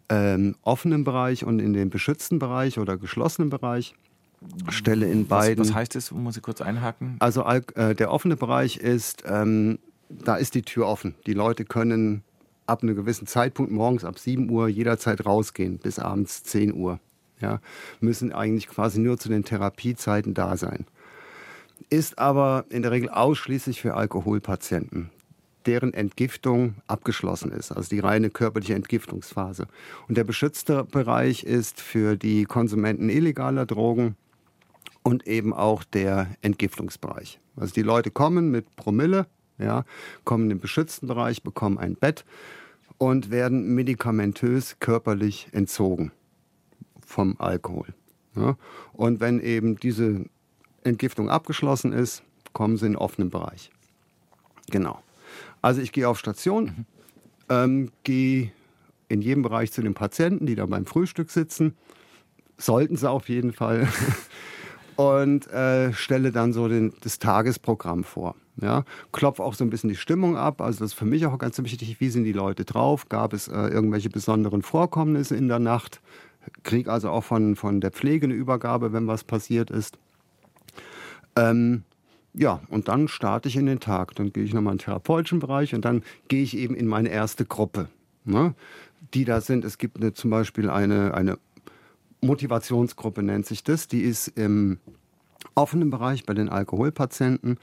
ähm, 0.09 0.55
offenen 0.63 1.05
Bereich 1.05 1.45
und 1.45 1.59
in 1.59 1.71
den 1.71 1.89
beschützten 1.89 2.37
Bereich 2.37 2.77
oder 2.77 2.97
geschlossenen 2.97 3.49
Bereich. 3.49 3.95
Stelle 4.69 5.09
in 5.09 5.27
beiden. 5.27 5.59
Was, 5.59 5.69
was 5.69 5.75
heißt 5.75 5.95
das? 5.95 6.11
Muss 6.11 6.35
ich 6.35 6.43
kurz 6.43 6.61
einhaken? 6.61 7.15
Also 7.19 7.45
äh, 7.45 7.95
der 7.95 8.11
offene 8.11 8.35
Bereich 8.35 8.77
ist, 8.77 9.23
ähm, 9.27 9.79
da 10.09 10.35
ist 10.35 10.55
die 10.55 10.63
Tür 10.63 10.87
offen. 10.87 11.15
Die 11.27 11.33
Leute 11.33 11.63
können 11.63 12.23
ab 12.65 12.81
einem 12.81 12.95
gewissen 12.95 13.27
Zeitpunkt 13.27 13.71
morgens 13.71 14.03
ab 14.03 14.17
7 14.17 14.49
Uhr 14.49 14.67
jederzeit 14.67 15.25
rausgehen 15.25 15.77
bis 15.77 15.99
abends 15.99 16.43
10 16.43 16.73
Uhr. 16.73 16.99
Ja, 17.39 17.61
müssen 17.99 18.33
eigentlich 18.33 18.67
quasi 18.67 18.99
nur 18.99 19.17
zu 19.17 19.29
den 19.29 19.45
Therapiezeiten 19.45 20.33
da 20.33 20.57
sein. 20.57 20.85
Ist 21.91 22.17
aber 22.17 22.65
in 22.69 22.81
der 22.81 22.91
Regel 22.91 23.09
ausschließlich 23.09 23.81
für 23.81 23.93
Alkoholpatienten 23.93 25.11
deren 25.65 25.93
Entgiftung 25.93 26.75
abgeschlossen 26.87 27.51
ist, 27.51 27.71
also 27.71 27.89
die 27.89 27.99
reine 27.99 28.29
körperliche 28.29 28.73
Entgiftungsphase. 28.73 29.67
Und 30.07 30.17
der 30.17 30.23
beschützte 30.23 30.83
Bereich 30.85 31.43
ist 31.43 31.79
für 31.79 32.17
die 32.17 32.45
Konsumenten 32.45 33.09
illegaler 33.09 33.65
Drogen 33.65 34.15
und 35.03 35.27
eben 35.27 35.53
auch 35.53 35.83
der 35.83 36.35
Entgiftungsbereich. 36.41 37.39
Also 37.55 37.73
die 37.73 37.83
Leute 37.83 38.11
kommen 38.11 38.51
mit 38.51 38.75
Promille, 38.75 39.27
ja, 39.57 39.85
kommen 40.23 40.45
in 40.45 40.49
den 40.49 40.59
beschützten 40.59 41.07
Bereich, 41.07 41.43
bekommen 41.43 41.77
ein 41.77 41.95
Bett 41.95 42.25
und 42.97 43.31
werden 43.31 43.75
medikamentös 43.75 44.77
körperlich 44.79 45.47
entzogen 45.51 46.11
vom 47.05 47.35
Alkohol. 47.39 47.93
Ja. 48.35 48.57
Und 48.93 49.19
wenn 49.19 49.39
eben 49.39 49.75
diese 49.75 50.25
Entgiftung 50.83 51.29
abgeschlossen 51.29 51.93
ist, 51.93 52.23
kommen 52.53 52.77
sie 52.77 52.87
in 52.87 52.93
den 52.93 52.97
offenen 52.97 53.29
Bereich. 53.29 53.71
Genau. 54.69 55.01
Also 55.61 55.81
ich 55.81 55.91
gehe 55.91 56.07
auf 56.07 56.19
Station, 56.19 56.65
mhm. 56.65 56.85
ähm, 57.49 57.91
gehe 58.03 58.51
in 59.09 59.21
jedem 59.21 59.43
Bereich 59.43 59.71
zu 59.71 59.81
den 59.81 59.93
Patienten, 59.93 60.45
die 60.45 60.55
da 60.55 60.65
beim 60.65 60.85
Frühstück 60.85 61.29
sitzen. 61.29 61.75
Sollten 62.57 62.95
sie 62.95 63.09
auf 63.09 63.29
jeden 63.29 63.53
Fall. 63.53 63.87
und 64.95 65.47
äh, 65.47 65.93
stelle 65.93 66.31
dann 66.31 66.53
so 66.53 66.67
den, 66.67 66.93
das 67.01 67.19
Tagesprogramm 67.19 68.03
vor. 68.03 68.35
Ja, 68.61 68.83
klopfe 69.11 69.43
auch 69.43 69.53
so 69.53 69.63
ein 69.63 69.69
bisschen 69.69 69.89
die 69.89 69.95
Stimmung 69.95 70.37
ab. 70.37 70.61
Also 70.61 70.79
das 70.79 70.91
ist 70.91 70.97
für 70.97 71.05
mich 71.05 71.25
auch 71.25 71.37
ganz 71.37 71.57
wichtig, 71.57 71.99
wie 71.99 72.09
sind 72.09 72.25
die 72.25 72.33
Leute 72.33 72.65
drauf? 72.65 73.09
Gab 73.09 73.33
es 73.33 73.47
äh, 73.47 73.53
irgendwelche 73.53 74.09
besonderen 74.09 74.61
Vorkommnisse 74.61 75.35
in 75.35 75.47
der 75.47 75.59
Nacht? 75.59 76.01
Krieg 76.63 76.87
also 76.87 77.09
auch 77.09 77.23
von, 77.23 77.55
von 77.55 77.81
der 77.81 77.91
Pflege 77.91 78.25
eine 78.25 78.33
Übergabe, 78.33 78.93
wenn 78.93 79.07
was 79.07 79.23
passiert 79.23 79.71
ist. 79.71 79.97
Ähm, 81.35 81.83
ja, 82.33 82.61
und 82.69 82.87
dann 82.87 83.07
starte 83.07 83.49
ich 83.49 83.57
in 83.57 83.65
den 83.65 83.79
Tag. 83.79 84.15
Dann 84.15 84.31
gehe 84.31 84.43
ich 84.43 84.53
nochmal 84.53 84.73
in 84.73 84.77
den 84.77 84.85
therapeutischen 84.85 85.39
Bereich 85.39 85.75
und 85.75 85.83
dann 85.83 86.03
gehe 86.27 86.43
ich 86.43 86.57
eben 86.57 86.75
in 86.75 86.87
meine 86.87 87.09
erste 87.09 87.45
Gruppe, 87.45 87.89
ne, 88.23 88.55
die 89.13 89.25
da 89.25 89.41
sind. 89.41 89.65
Es 89.65 89.77
gibt 89.77 89.97
eine, 89.97 90.13
zum 90.13 90.29
Beispiel 90.29 90.69
eine, 90.69 91.13
eine 91.13 91.37
Motivationsgruppe, 92.21 93.23
nennt 93.23 93.45
sich 93.45 93.63
das. 93.63 93.87
Die 93.87 94.01
ist 94.01 94.27
im 94.29 94.79
offenen 95.55 95.89
Bereich 95.89 96.25
bei 96.25 96.33
den 96.33 96.49
Alkoholpatienten. 96.49 97.57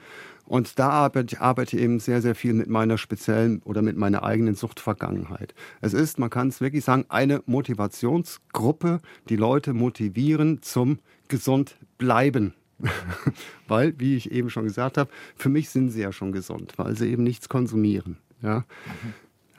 Und 0.47 0.79
da 0.79 0.89
arbeite 0.89 1.35
ich 1.35 1.41
arbeite 1.41 1.79
eben 1.79 2.01
sehr, 2.01 2.23
sehr 2.23 2.35
viel 2.35 2.55
mit 2.55 2.69
meiner 2.69 2.97
speziellen 2.97 3.61
oder 3.64 3.83
mit 3.83 3.97
meiner 3.97 4.23
eigenen 4.23 4.55
Suchtvergangenheit. 4.55 5.55
Es 5.81 5.93
ist, 5.93 6.19
man 6.19 6.31
kann 6.31 6.49
es 6.49 6.61
wirklich 6.61 6.85
sagen, 6.85 7.05
eine 7.09 7.43
Motivationsgruppe, 7.47 9.01
die 9.29 9.37
Leute 9.37 9.75
motivieren 9.75 10.62
zum 10.62 10.99
gesund 11.29 11.77
bleiben. 11.99 12.55
weil, 13.68 13.99
wie 13.99 14.16
ich 14.16 14.31
eben 14.31 14.51
schon 14.51 14.64
gesagt 14.64 14.99
habe, 14.99 15.11
für 15.37 15.49
mich 15.49 15.70
sind 15.70 15.91
sie 15.91 16.01
ja 16.01 16.12
schon 16.12 16.33
gesund, 16.33 16.74
weil 16.76 16.97
sie 16.97 17.11
eben 17.11 17.22
nichts 17.22 17.49
konsumieren. 17.49 18.18
Ja? 18.43 18.64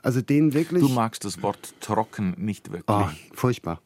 Also 0.01 0.21
denen 0.21 0.53
wirklich. 0.53 0.81
Du 0.81 0.89
magst 0.89 1.25
das 1.25 1.41
Wort 1.41 1.73
trocken 1.81 2.35
nicht 2.37 2.71
wirklich. 2.71 2.85
Oh, 2.87 3.09
furchtbar. 3.33 3.81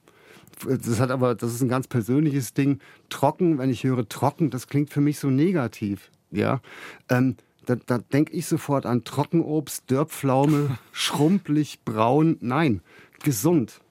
Das 0.66 1.00
hat 1.00 1.10
aber, 1.10 1.36
das 1.36 1.54
ist 1.54 1.62
ein 1.62 1.70
ganz 1.70 1.88
persönliches 1.88 2.54
Ding. 2.54 2.80
Trocken, 3.10 3.58
wenn 3.58 3.70
ich 3.70 3.84
höre 3.84 4.08
trocken, 4.08 4.50
das 4.50 4.68
klingt 4.68 4.92
für 4.92 5.02
mich 5.02 5.20
so 5.20 5.30
negativ. 5.30 6.12
Ja. 6.32 6.62
Ähm, 7.10 7.36
da, 7.66 7.76
da 7.76 7.98
denke 7.98 8.34
ich 8.34 8.46
sofort 8.46 8.86
an 8.86 9.04
Trockenobst, 9.04 9.90
Dörrpflaume, 9.90 10.78
schrumpelig, 10.92 11.80
braun. 11.84 12.38
Nein, 12.42 12.82
gesund. 13.24 13.82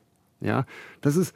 Ja, 0.40 0.66
das 1.00 1.16
ist, 1.16 1.34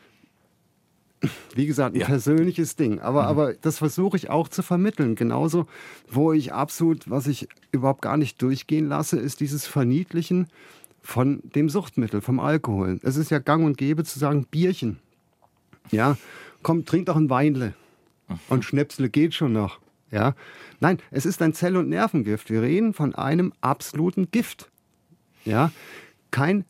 wie 1.55 1.67
gesagt, 1.67 1.95
ein 1.95 2.01
ja. 2.01 2.07
persönliches 2.07 2.77
Ding. 2.77 3.01
Aber, 3.01 3.23
mhm. 3.23 3.29
aber 3.29 3.55
das 3.55 3.79
versuche 3.79 4.17
ich 4.17 4.31
auch 4.31 4.49
zu 4.49 4.63
vermitteln. 4.63 5.15
Genauso, 5.15 5.67
wo 6.11 6.33
ich 6.33 6.53
absolut, 6.53 7.09
was 7.11 7.27
ich 7.27 7.49
überhaupt 7.73 8.03
gar 8.03 8.17
nicht 8.17 8.41
durchgehen 8.43 8.89
lasse, 8.89 9.19
ist 9.19 9.41
dieses 9.41 9.67
Verniedlichen 9.67 10.49
von 11.01 11.41
dem 11.55 11.69
Suchtmittel, 11.69 12.21
vom 12.21 12.41
Alkohol. 12.41 12.99
Es 13.03 13.17
ist 13.17 13.31
ja 13.31 13.39
gang 13.39 13.65
und 13.65 13.79
gäbe 13.79 14.05
zu 14.05 14.19
sagen, 14.19 14.47
Bierchen. 14.51 14.99
Ja, 15.91 16.17
komm, 16.63 16.85
trink 16.85 17.07
doch 17.07 17.17
ein 17.17 17.31
Weinle. 17.31 17.75
Mhm. 18.29 18.39
Und 18.49 18.65
Schnäpsle 18.65 19.09
geht 19.09 19.35
schon 19.35 19.53
noch. 19.53 19.79
Ja, 20.11 20.35
nein, 20.81 20.99
es 21.11 21.27
ist 21.27 21.43
ein 21.43 21.53
Zell- 21.53 21.77
und 21.77 21.89
Nervengift. 21.89 22.51
Wir 22.51 22.63
reden 22.63 22.93
von 22.93 23.15
einem 23.15 23.53
absoluten 23.61 24.31
Gift. 24.31 24.71
Ja, 25.45 25.73
kein 26.31 26.65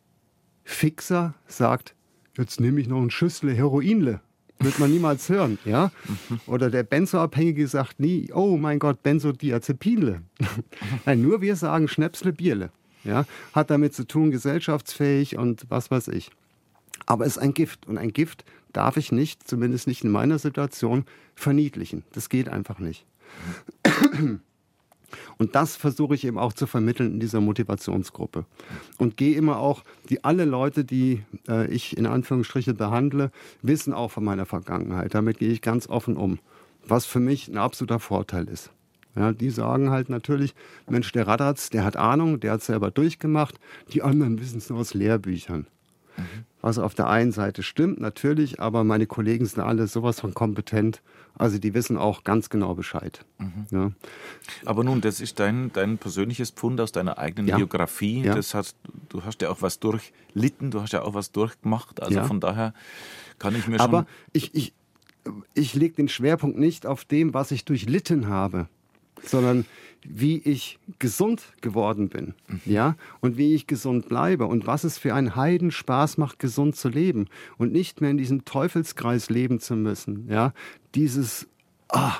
Fixer 0.65 1.35
sagt, 1.47 1.95
jetzt 2.37 2.61
nehme 2.61 2.81
ich 2.81 2.89
noch 2.89 3.01
ein 3.01 3.11
Schüssel 3.11 3.55
Heroinle 3.55 4.21
wird 4.59 4.79
man 4.79 4.91
niemals 4.91 5.29
hören, 5.29 5.59
ja? 5.65 5.91
Oder 6.47 6.71
der 6.71 6.83
Benzoabhängige 6.83 7.69
sagt 7.69 8.01
nie, 8.01 8.31
oh 8.33 8.57
mein 8.57 8.79
Gott, 8.79 9.03
Benzodiazepinle. 9.03 10.23
Nein, 11.07 11.23
nur 11.23 11.41
wir 11.41 11.57
sagen 11.57 11.89
Schnäpsle, 11.89 12.33
Bierle. 12.33 12.71
Ja? 13.05 13.25
Hat 13.53 13.71
damit 13.71 13.95
zu 13.95 14.07
tun, 14.07 14.31
gesellschaftsfähig 14.31 15.37
und 15.39 15.67
was 15.69 15.91
weiß 15.91 16.09
ich. 16.09 16.31
Aber 17.05 17.27
es 17.27 17.37
ist 17.37 17.43
ein 17.43 17.55
Gift 17.55 17.87
und 17.87 17.99
ein 17.99 18.13
Gift 18.13 18.45
darf 18.73 18.97
ich 18.97 19.13
nicht, 19.13 19.47
zumindest 19.47 19.87
nicht 19.87 20.05
in 20.05 20.11
meiner 20.11 20.39
Situation, 20.39 21.05
verniedlichen. 21.35 22.05
Das 22.13 22.29
geht 22.29 22.49
einfach 22.49 22.79
nicht. 22.79 23.07
Und 25.39 25.55
das 25.55 25.77
versuche 25.77 26.15
ich 26.15 26.25
eben 26.25 26.39
auch 26.39 26.53
zu 26.53 26.67
vermitteln 26.67 27.13
in 27.13 27.21
dieser 27.21 27.41
Motivationsgruppe. 27.41 28.45
Und 28.99 29.17
gehe 29.17 29.37
immer 29.37 29.59
auch, 29.59 29.83
die 30.09 30.25
alle 30.25 30.45
Leute, 30.45 30.85
die 30.85 31.23
äh, 31.49 31.67
ich 31.73 31.97
in 31.97 32.07
Anführungsstrichen 32.07 32.77
behandle, 32.77 33.31
wissen 33.63 33.93
auch 33.93 34.11
von 34.11 34.25
meiner 34.25 34.47
Vergangenheit. 34.47 35.15
Damit 35.15 35.39
gehe 35.39 35.51
ich 35.51 35.63
ganz 35.63 35.89
offen 35.89 36.17
um, 36.17 36.39
was 36.87 37.07
für 37.07 37.21
mich 37.21 37.49
ein 37.49 37.59
absoluter 37.59 38.01
Vorteil 38.01 38.49
ist. 38.49 38.71
Ja, 39.17 39.33
die 39.33 39.49
sagen 39.49 39.91
halt 39.91 40.11
natürlich, 40.11 40.55
Mensch, 40.89 41.11
der 41.13 41.27
Radatz, 41.27 41.71
der 41.71 41.85
hat 41.85 41.97
Ahnung, 41.97 42.39
der 42.39 42.53
hat 42.53 42.63
selber 42.63 42.91
durchgemacht, 42.91 43.59
die 43.95 44.03
anderen 44.03 44.39
wissen 44.39 44.59
es 44.59 44.69
nur 44.69 44.79
aus 44.81 44.93
Lehrbüchern. 44.93 45.67
Was 46.63 46.79
auf 46.79 46.95
der 46.95 47.09
einen 47.09 47.33
Seite 47.33 47.63
stimmt, 47.63 48.01
natürlich, 48.01 48.61
aber 48.61 48.83
meine 48.83 49.07
Kollegen 49.07 49.47
sind 49.47 49.63
alle 49.63 49.87
sowas 49.87 50.21
von 50.21 50.35
kompetent. 50.35 51.01
Also 51.39 51.59
die 51.59 51.75
wissen 51.75 51.97
auch 51.97 52.25
ganz 52.25 52.49
genau 52.51 52.75
Bescheid. 52.75 53.25
Mhm. 53.39 53.67
Ja. 53.71 53.93
Aber 54.65 54.83
nun, 54.83 55.01
das 55.01 55.21
ist 55.21 55.39
dein, 55.39 55.71
dein 55.73 55.99
persönliches 55.99 56.51
Pfund 56.51 56.81
aus 56.81 56.93
deiner 56.93 57.19
eigenen 57.19 57.49
ja. 57.49 57.57
Biografie. 57.57 58.23
Ja. 58.23 58.35
Das 58.35 58.55
hast, 58.55 58.77
du 59.11 59.23
hast 59.25 59.43
ja 59.43 59.51
auch 59.51 59.63
was 59.63 59.79
durchlitten, 59.79 60.71
du 60.71 60.81
hast 60.81 60.93
ja 60.93 61.03
auch 61.03 61.15
was 61.15 61.31
durchgemacht. 61.31 62.03
Also 62.03 62.25
von 62.25 62.41
daher 62.41 62.73
kann 63.39 63.55
ich 63.55 63.69
mir 63.69 63.79
schon. 63.79 63.85
Aber 63.87 64.07
ich, 64.33 64.55
ich, 64.55 64.73
ich 65.55 65.75
lege 65.75 65.97
den 65.97 66.09
Schwerpunkt 66.09 66.59
nicht 66.59 66.87
auf 66.87 67.05
dem, 67.05 67.35
was 67.35 67.51
ich 67.51 67.65
durchlitten 67.65 68.29
habe, 68.29 68.69
sondern 69.23 69.67
wie 70.09 70.39
ich 70.39 70.79
gesund 70.99 71.43
geworden 71.61 72.09
bin, 72.09 72.35
mhm. 72.49 72.61
ja, 72.65 72.97
und 73.21 73.37
wie 73.37 73.55
ich 73.55 73.67
gesund 73.67 74.09
bleibe 74.09 74.47
und 74.47 74.67
was 74.67 74.85
es 74.85 74.99
für 74.99 75.15
einen 75.15 75.37
Heiden 75.37 75.71
Spaß 75.71 76.19
macht, 76.19 76.39
gesund 76.39 76.77
zu 76.77 76.89
leben 76.89 77.27
und 77.59 77.73
nicht 77.73 78.01
mehr 78.01 78.11
in 78.11 78.19
diesem 78.19 78.45
Teufelskreis 78.45 79.31
leben 79.31 79.61
zu 79.61 79.77
müssen, 79.77 80.29
ja, 80.29 80.53
dieses, 80.95 81.49
ah, 81.89 82.17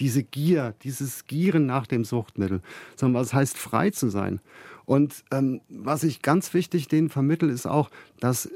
diese 0.00 0.22
Gier, 0.22 0.74
dieses 0.82 1.26
Gieren 1.26 1.66
nach 1.66 1.86
dem 1.86 2.04
Suchtmittel, 2.04 2.60
sondern 2.96 3.22
was 3.22 3.34
heißt 3.34 3.58
frei 3.58 3.90
zu 3.90 4.08
sein. 4.08 4.40
Und 4.84 5.24
ähm, 5.32 5.60
was 5.68 6.04
ich 6.04 6.22
ganz 6.22 6.54
wichtig 6.54 6.88
denen 6.88 7.10
vermittel, 7.10 7.50
ist 7.50 7.66
auch, 7.66 7.90
dass 8.20 8.48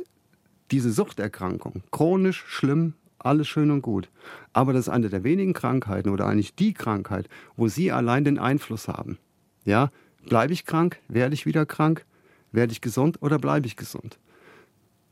diese 0.70 0.92
Suchterkrankung 0.92 1.82
chronisch 1.90 2.44
schlimm 2.46 2.94
alles 3.24 3.48
schön 3.48 3.70
und 3.70 3.82
gut. 3.82 4.08
Aber 4.52 4.72
das 4.72 4.86
ist 4.86 4.88
eine 4.88 5.08
der 5.08 5.24
wenigen 5.24 5.52
Krankheiten 5.52 6.10
oder 6.10 6.26
eigentlich 6.26 6.54
die 6.54 6.74
Krankheit, 6.74 7.28
wo 7.56 7.68
Sie 7.68 7.92
allein 7.92 8.24
den 8.24 8.38
Einfluss 8.38 8.88
haben. 8.88 9.18
Ja, 9.64 9.90
bleibe 10.26 10.52
ich 10.52 10.66
krank? 10.66 10.98
Werde 11.08 11.34
ich 11.34 11.46
wieder 11.46 11.66
krank? 11.66 12.04
Werde 12.52 12.72
ich 12.72 12.80
gesund 12.80 13.18
oder 13.20 13.38
bleibe 13.38 13.66
ich 13.66 13.76
gesund? 13.76 14.18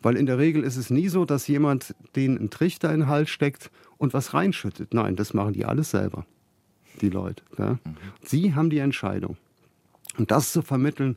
Weil 0.03 0.17
in 0.17 0.27
der 0.27 0.39
Regel 0.39 0.63
ist 0.63 0.77
es 0.77 0.91
nie 0.91 1.09
so, 1.09 1.25
dass 1.25 1.47
jemand 1.47 1.95
den 2.17 2.39
einen 2.39 2.51
Trichter 2.51 2.93
in 2.93 3.01
den 3.01 3.09
Hals 3.09 3.31
steckt 3.31 3.71
und 3.99 4.15
was 4.15 4.33
reinschüttet. 4.33 4.95
Nein, 4.95 5.17
das 5.17 5.35
machen 5.35 5.53
die 5.53 5.65
alles 5.65 5.91
selber, 5.91 6.25
die 7.01 7.11
Leute. 7.11 7.43
Ja? 7.59 7.73
Mhm. 7.73 7.97
Sie 8.23 8.55
haben 8.55 8.71
die 8.71 8.79
Entscheidung. 8.79 9.37
Und 10.17 10.31
das 10.31 10.53
zu 10.53 10.63
vermitteln, 10.63 11.17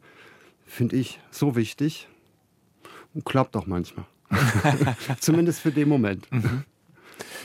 finde 0.66 0.98
ich 0.98 1.20
so 1.32 1.56
wichtig 1.56 2.08
und 3.14 3.26
klappt 3.26 3.56
auch 3.56 3.68
manchmal. 3.68 4.06
Zumindest 5.20 5.62
für 5.62 5.72
den 5.72 5.88
Moment. 5.88 6.30
Mhm. 6.32 6.64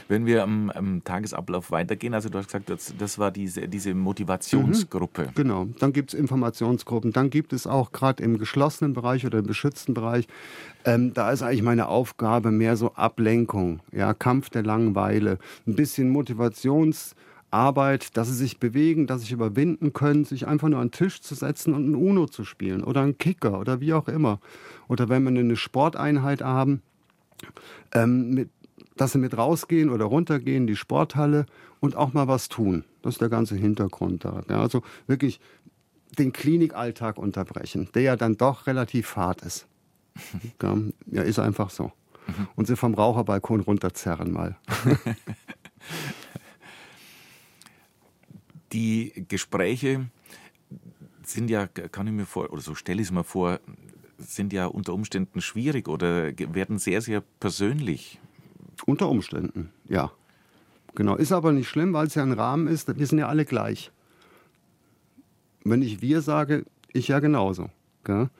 Wenn 0.08 0.26
wir 0.26 0.42
am, 0.42 0.70
am, 0.70 1.04
Tagesablauf 1.04 1.70
weitergehen, 1.70 2.14
also 2.14 2.28
du 2.28 2.38
hast 2.38 2.46
gesagt, 2.46 2.70
das, 2.70 2.94
das 2.98 3.18
war 3.18 3.30
diese, 3.30 3.68
diese 3.68 3.94
Motivationsgruppe. 3.94 5.22
Mhm, 5.22 5.34
genau, 5.34 5.66
dann 5.78 5.92
gibt 5.92 6.12
es 6.12 6.18
Informationsgruppen, 6.18 7.12
dann 7.12 7.30
gibt 7.30 7.52
es 7.52 7.66
auch 7.66 7.92
gerade 7.92 8.22
im 8.22 8.38
geschlossenen 8.38 8.94
Bereich 8.94 9.26
oder 9.26 9.38
im 9.38 9.46
beschützten 9.46 9.94
Bereich, 9.94 10.26
ähm, 10.84 11.12
da 11.12 11.30
ist 11.30 11.42
eigentlich 11.42 11.62
meine 11.62 11.88
Aufgabe 11.88 12.50
mehr 12.50 12.76
so 12.76 12.94
Ablenkung, 12.94 13.80
ja, 13.92 14.14
Kampf 14.14 14.50
der 14.50 14.62
Langeweile, 14.62 15.38
ein 15.66 15.74
bisschen 15.74 16.08
Motivationsarbeit, 16.08 18.16
dass 18.16 18.28
sie 18.28 18.34
sich 18.34 18.58
bewegen, 18.58 19.06
dass 19.06 19.20
sie 19.20 19.26
sich 19.26 19.32
überwinden 19.32 19.92
können, 19.92 20.24
sich 20.24 20.46
einfach 20.46 20.68
nur 20.68 20.80
an 20.80 20.88
den 20.88 20.92
Tisch 20.92 21.20
zu 21.20 21.34
setzen 21.34 21.74
und 21.74 21.90
ein 21.90 21.94
Uno 21.94 22.26
zu 22.26 22.44
spielen 22.44 22.82
oder 22.82 23.02
einen 23.02 23.18
Kicker 23.18 23.60
oder 23.60 23.80
wie 23.80 23.92
auch 23.92 24.08
immer. 24.08 24.40
Oder 24.88 25.08
wenn 25.08 25.24
wir 25.24 25.30
eine 25.30 25.56
Sporteinheit 25.56 26.42
haben, 26.42 26.82
ähm, 27.92 28.34
mit, 28.34 28.50
dass 29.00 29.12
sie 29.12 29.18
mit 29.18 29.36
rausgehen 29.36 29.90
oder 29.90 30.04
runtergehen, 30.04 30.66
die 30.66 30.76
Sporthalle 30.76 31.46
und 31.80 31.96
auch 31.96 32.12
mal 32.12 32.28
was 32.28 32.48
tun. 32.48 32.84
Das 33.02 33.14
ist 33.14 33.20
der 33.20 33.28
ganze 33.28 33.56
Hintergrund 33.56 34.24
da. 34.24 34.42
Ja, 34.48 34.60
also 34.60 34.82
wirklich 35.06 35.40
den 36.18 36.32
Klinikalltag 36.32 37.18
unterbrechen, 37.18 37.88
der 37.94 38.02
ja 38.02 38.16
dann 38.16 38.36
doch 38.36 38.66
relativ 38.66 39.06
fad 39.08 39.42
ist. 39.42 39.66
Ja, 41.10 41.22
ist 41.22 41.38
einfach 41.38 41.70
so. 41.70 41.92
Und 42.56 42.66
sie 42.66 42.76
vom 42.76 42.92
Raucherbalkon 42.94 43.60
runterzerren 43.60 44.32
mal. 44.32 44.56
Die 48.72 49.24
Gespräche 49.28 50.10
sind 51.24 51.48
ja, 51.48 51.66
kann 51.66 52.06
ich 52.06 52.12
mir 52.12 52.26
vor, 52.26 52.52
oder 52.52 52.60
so 52.60 52.74
stelle 52.74 53.00
ich 53.00 53.08
es 53.08 53.12
mir 53.12 53.24
vor, 53.24 53.60
sind 54.18 54.52
ja 54.52 54.66
unter 54.66 54.92
Umständen 54.92 55.40
schwierig 55.40 55.88
oder 55.88 56.36
werden 56.36 56.78
sehr, 56.78 57.00
sehr 57.00 57.22
persönlich. 57.40 58.20
Unter 58.88 59.10
Umständen, 59.10 59.70
ja. 59.86 60.10
Genau. 60.94 61.14
Ist 61.16 61.30
aber 61.30 61.52
nicht 61.52 61.68
schlimm, 61.68 61.92
weil 61.92 62.06
es 62.06 62.14
ja 62.14 62.22
ein 62.22 62.32
Rahmen 62.32 62.66
ist. 62.66 62.98
Wir 62.98 63.06
sind 63.06 63.18
ja 63.18 63.28
alle 63.28 63.44
gleich. 63.44 63.92
Wenn 65.62 65.82
ich 65.82 66.00
wir 66.00 66.22
sage, 66.22 66.64
ich 66.94 67.08
ja 67.08 67.20
genauso. 67.20 67.68
Mhm. 68.06 68.30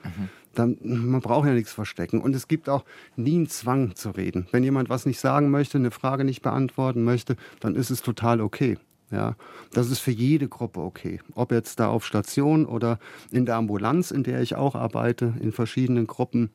Dann, 0.55 0.79
man 0.81 1.21
braucht 1.21 1.47
ja 1.47 1.53
nichts 1.53 1.75
verstecken. 1.75 2.23
Und 2.23 2.35
es 2.35 2.49
gibt 2.49 2.71
auch 2.71 2.87
nie 3.15 3.35
einen 3.35 3.51
Zwang 3.51 3.95
zu 3.95 4.09
reden. 4.09 4.47
Wenn 4.51 4.65
jemand 4.65 4.89
was 4.89 5.05
nicht 5.05 5.21
sagen 5.21 5.51
möchte, 5.51 5.77
eine 5.77 5.91
Frage 5.91 6.25
nicht 6.25 6.41
beantworten 6.41 7.05
möchte, 7.05 7.37
dann 7.61 7.75
ist 7.75 7.91
es 7.91 8.01
total 8.01 8.41
okay. 8.41 8.79
Ja, 9.11 9.37
das 9.73 9.91
ist 9.91 9.99
für 9.99 10.13
jede 10.13 10.49
Gruppe 10.49 10.81
okay. 10.81 11.21
Ob 11.35 11.53
jetzt 11.53 11.79
da 11.79 11.89
auf 11.89 12.07
Station 12.07 12.65
oder 12.65 12.99
in 13.31 13.45
der 13.45 13.57
Ambulanz, 13.57 14.11
in 14.13 14.23
der 14.23 14.41
ich 14.41 14.55
auch 14.55 14.75
arbeite, 14.75 15.35
in 15.41 15.53
verschiedenen 15.53 16.07
Gruppen. 16.07 16.49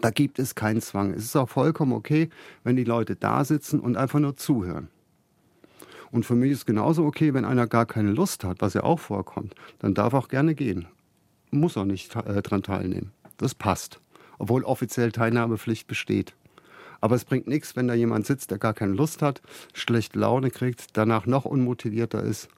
Da 0.00 0.10
gibt 0.10 0.38
es 0.38 0.54
keinen 0.54 0.80
Zwang. 0.80 1.12
Es 1.14 1.24
ist 1.24 1.36
auch 1.36 1.48
vollkommen 1.48 1.92
okay, 1.92 2.28
wenn 2.64 2.76
die 2.76 2.84
Leute 2.84 3.16
da 3.16 3.44
sitzen 3.44 3.80
und 3.80 3.96
einfach 3.96 4.18
nur 4.18 4.36
zuhören. 4.36 4.88
Und 6.10 6.24
für 6.24 6.34
mich 6.34 6.52
ist 6.52 6.66
genauso 6.66 7.04
okay, 7.04 7.34
wenn 7.34 7.44
einer 7.44 7.66
gar 7.66 7.86
keine 7.86 8.12
Lust 8.12 8.44
hat, 8.44 8.60
was 8.60 8.74
ja 8.74 8.84
auch 8.84 9.00
vorkommt, 9.00 9.54
dann 9.78 9.94
darf 9.94 10.14
auch 10.14 10.28
gerne 10.28 10.54
gehen. 10.54 10.86
Muss 11.50 11.76
auch 11.76 11.84
nicht 11.84 12.14
äh, 12.16 12.42
dran 12.42 12.62
teilnehmen. 12.62 13.12
Das 13.36 13.54
passt. 13.54 14.00
Obwohl 14.38 14.64
offiziell 14.64 15.12
Teilnahmepflicht 15.12 15.86
besteht. 15.86 16.34
Aber 17.00 17.14
es 17.14 17.24
bringt 17.24 17.46
nichts, 17.46 17.76
wenn 17.76 17.88
da 17.88 17.94
jemand 17.94 18.26
sitzt, 18.26 18.50
der 18.50 18.58
gar 18.58 18.74
keine 18.74 18.92
Lust 18.92 19.22
hat, 19.22 19.42
schlechte 19.74 20.18
Laune 20.18 20.50
kriegt, 20.50 20.96
danach 20.96 21.26
noch 21.26 21.44
unmotivierter 21.44 22.22
ist, 22.22 22.48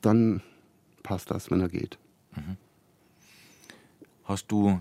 dann 0.00 0.42
passt 1.02 1.30
das, 1.30 1.50
wenn 1.50 1.60
er 1.60 1.68
geht. 1.68 1.98
Mhm. 2.36 2.56
Hast 4.24 4.52
du 4.52 4.80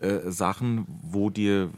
äh, 0.00 0.30
Sachen, 0.30 0.86
wo 1.02 1.30
dir, 1.30 1.70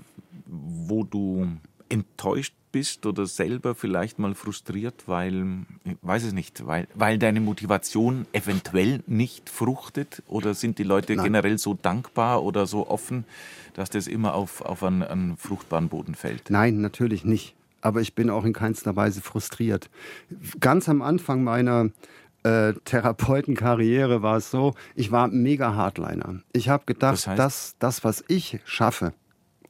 wo 0.46 1.04
du 1.04 1.48
enttäuscht 1.88 2.54
bist 2.72 3.06
oder 3.06 3.26
selber 3.26 3.74
vielleicht 3.74 4.18
mal 4.18 4.34
frustriert, 4.34 5.04
weil, 5.06 5.64
ich 5.84 5.96
weiß 6.02 6.24
es 6.24 6.32
nicht, 6.32 6.66
weil, 6.66 6.86
weil 6.94 7.18
deine 7.18 7.40
Motivation 7.40 8.26
eventuell 8.32 9.02
nicht 9.06 9.48
fruchtet? 9.48 10.22
Oder 10.26 10.54
sind 10.54 10.78
die 10.78 10.82
Leute 10.82 11.14
Nein. 11.14 11.24
generell 11.24 11.58
so 11.58 11.74
dankbar 11.74 12.42
oder 12.42 12.66
so 12.66 12.88
offen, 12.88 13.24
dass 13.74 13.90
das 13.90 14.06
immer 14.06 14.34
auf, 14.34 14.60
auf 14.60 14.82
einen, 14.82 15.02
einen 15.02 15.36
fruchtbaren 15.36 15.88
Boden 15.88 16.14
fällt? 16.14 16.50
Nein, 16.50 16.80
natürlich 16.80 17.24
nicht. 17.24 17.54
Aber 17.80 18.00
ich 18.00 18.14
bin 18.14 18.28
auch 18.28 18.44
in 18.44 18.52
keinster 18.52 18.96
Weise 18.96 19.20
frustriert. 19.20 19.88
Ganz 20.60 20.88
am 20.88 21.00
Anfang 21.00 21.44
meiner 21.44 21.90
äh, 22.42 22.72
Therapeutenkarriere 22.84 24.22
war 24.22 24.36
es 24.36 24.50
so, 24.50 24.74
ich 24.94 25.10
war 25.10 25.28
mega 25.28 25.74
Hardliner. 25.74 26.40
Ich 26.52 26.68
habe 26.68 26.84
gedacht, 26.86 27.14
das 27.14 27.26
heißt? 27.26 27.38
dass 27.38 27.76
das, 27.78 28.04
was 28.04 28.24
ich 28.28 28.60
schaffe, 28.64 29.12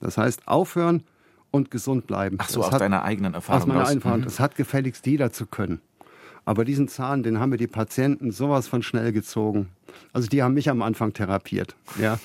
das 0.01 0.19
heißt 0.19 0.47
aufhören, 0.47 1.05
und 1.51 1.71
gesund 1.71 2.07
bleiben. 2.07 2.37
Ach 2.41 2.49
so, 2.49 2.61
das 2.61 2.69
aus 2.69 2.75
hat, 2.75 2.81
deiner 2.81 3.05
eigenen 3.05 3.35
Erfahrung. 3.35 3.63
Aus 3.63 3.67
meiner 3.67 3.81
eigenen 3.81 3.99
Erfahrung. 3.99 4.21
Mhm. 4.21 4.25
Das 4.25 4.41
hat 4.41 4.55
gefälligst 4.57 5.07
jeder 5.07 5.33
zu 5.33 5.47
können. 5.47 5.81
Aber 6.49 6.65
diesen 6.65 6.89
Zahn, 6.89 7.23
den 7.23 7.41
haben 7.41 7.51
mir 7.51 7.59
die 7.59 7.67
Patienten 7.67 8.31
sowas 8.31 8.69
von 8.69 8.83
schnell 8.83 9.13
gezogen. 9.13 9.69
Also 10.15 10.29
die 10.29 10.43
haben 10.43 10.55
mich 10.55 10.71
am 10.71 10.81
Anfang 10.81 11.13
therapiert. 11.13 11.77
Ja. 12.01 12.19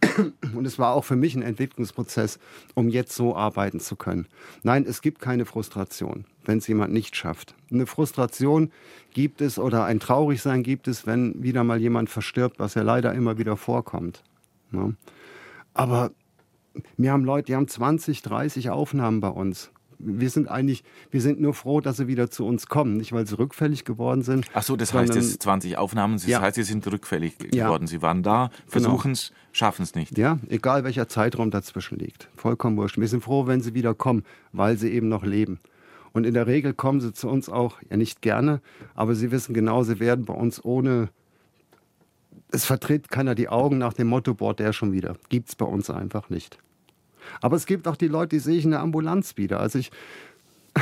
Und 0.56 0.64
es 0.66 0.80
war 0.80 0.92
auch 0.92 1.04
für 1.04 1.14
mich 1.14 1.36
ein 1.36 1.42
Entwicklungsprozess, 1.42 2.40
um 2.74 2.88
jetzt 2.88 3.12
so 3.12 3.36
arbeiten 3.36 3.78
zu 3.78 3.94
können. 3.94 4.26
Nein, 4.64 4.84
es 4.88 5.02
gibt 5.02 5.20
keine 5.20 5.44
Frustration, 5.44 6.24
wenn 6.44 6.58
es 6.58 6.66
jemand 6.66 6.92
nicht 6.92 7.14
schafft. 7.14 7.54
Eine 7.70 7.86
Frustration 7.86 8.72
gibt 9.14 9.40
es 9.40 9.56
oder 9.56 9.84
ein 9.84 10.00
Traurigsein 10.00 10.64
gibt 10.64 10.88
es, 10.88 11.06
wenn 11.06 11.40
wieder 11.40 11.62
mal 11.62 11.80
jemand 11.80 12.10
verstirbt, 12.10 12.58
was 12.58 12.74
ja 12.74 12.82
leider 12.82 13.14
immer 13.14 13.38
wieder 13.38 13.56
vorkommt. 13.56 14.24
Ne? 14.72 14.96
Aber 15.74 16.10
wir 16.96 17.12
haben 17.12 17.24
Leute, 17.24 17.46
die 17.46 17.54
haben 17.54 17.68
20, 17.68 18.22
30 18.22 18.70
Aufnahmen 18.70 19.20
bei 19.20 19.28
uns. 19.28 19.70
Wir 20.02 20.30
sind 20.30 20.48
eigentlich, 20.48 20.82
wir 21.10 21.20
sind 21.20 21.40
nur 21.40 21.54
froh, 21.54 21.80
dass 21.80 21.98
sie 21.98 22.08
wieder 22.08 22.30
zu 22.30 22.46
uns 22.46 22.66
kommen, 22.66 22.96
nicht 22.96 23.12
weil 23.12 23.26
sie 23.26 23.38
rückfällig 23.38 23.84
geworden 23.84 24.22
sind. 24.22 24.46
Ach 24.54 24.62
so, 24.62 24.76
das 24.76 24.94
heißt 24.94 25.14
jetzt 25.14 25.42
20 25.42 25.78
Aufnahmen, 25.78 26.14
das 26.14 26.26
ja. 26.26 26.40
heißt, 26.40 26.56
sie 26.56 26.62
sind 26.62 26.86
rückfällig 26.90 27.38
geworden. 27.38 27.84
Ja. 27.84 27.88
Sie 27.88 28.02
waren 28.02 28.22
da, 28.22 28.50
versuchen 28.66 29.12
es, 29.12 29.28
genau. 29.28 29.40
schaffen 29.52 29.82
es 29.82 29.94
nicht. 29.94 30.16
Ja, 30.18 30.38
egal 30.48 30.84
welcher 30.84 31.08
Zeitraum 31.08 31.50
dazwischen 31.50 31.98
liegt. 31.98 32.28
Vollkommen 32.36 32.76
wurscht. 32.76 32.98
Wir 32.98 33.08
sind 33.08 33.22
froh, 33.22 33.46
wenn 33.46 33.60
sie 33.60 33.74
wieder 33.74 33.94
kommen, 33.94 34.24
weil 34.52 34.76
sie 34.76 34.90
eben 34.90 35.08
noch 35.08 35.24
leben. 35.24 35.60
Und 36.12 36.26
in 36.26 36.34
der 36.34 36.46
Regel 36.46 36.74
kommen 36.74 37.00
sie 37.00 37.12
zu 37.12 37.28
uns 37.28 37.48
auch, 37.48 37.78
ja 37.88 37.96
nicht 37.96 38.20
gerne, 38.22 38.60
aber 38.94 39.14
sie 39.14 39.30
wissen 39.30 39.54
genau, 39.54 39.82
sie 39.84 40.00
werden 40.00 40.24
bei 40.24 40.34
uns 40.34 40.64
ohne 40.64 41.10
es 42.52 42.64
vertritt 42.64 43.10
keiner 43.10 43.34
die 43.34 43.48
Augen 43.48 43.78
nach 43.78 43.92
dem 43.92 44.08
Motto, 44.08 44.34
boah, 44.34 44.54
der 44.54 44.72
schon 44.72 44.92
wieder. 44.92 45.16
Gibt 45.28 45.50
es 45.50 45.54
bei 45.54 45.66
uns 45.66 45.90
einfach 45.90 46.30
nicht. 46.30 46.58
Aber 47.40 47.56
es 47.56 47.66
gibt 47.66 47.88
auch 47.88 47.96
die 47.96 48.08
Leute, 48.08 48.36
die 48.36 48.38
sehe 48.38 48.56
ich 48.56 48.64
in 48.64 48.70
der 48.70 48.80
Ambulanz 48.80 49.36
wieder. 49.36 49.60
Also 49.60 49.78
ich, 49.78 49.90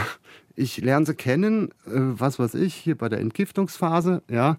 ich 0.56 0.78
lerne 0.78 1.06
sie 1.06 1.14
kennen, 1.14 1.70
äh, 1.86 1.92
was 1.94 2.38
weiß 2.38 2.54
ich, 2.54 2.74
hier 2.74 2.96
bei 2.96 3.08
der 3.08 3.20
Entgiftungsphase, 3.20 4.22
ja. 4.30 4.56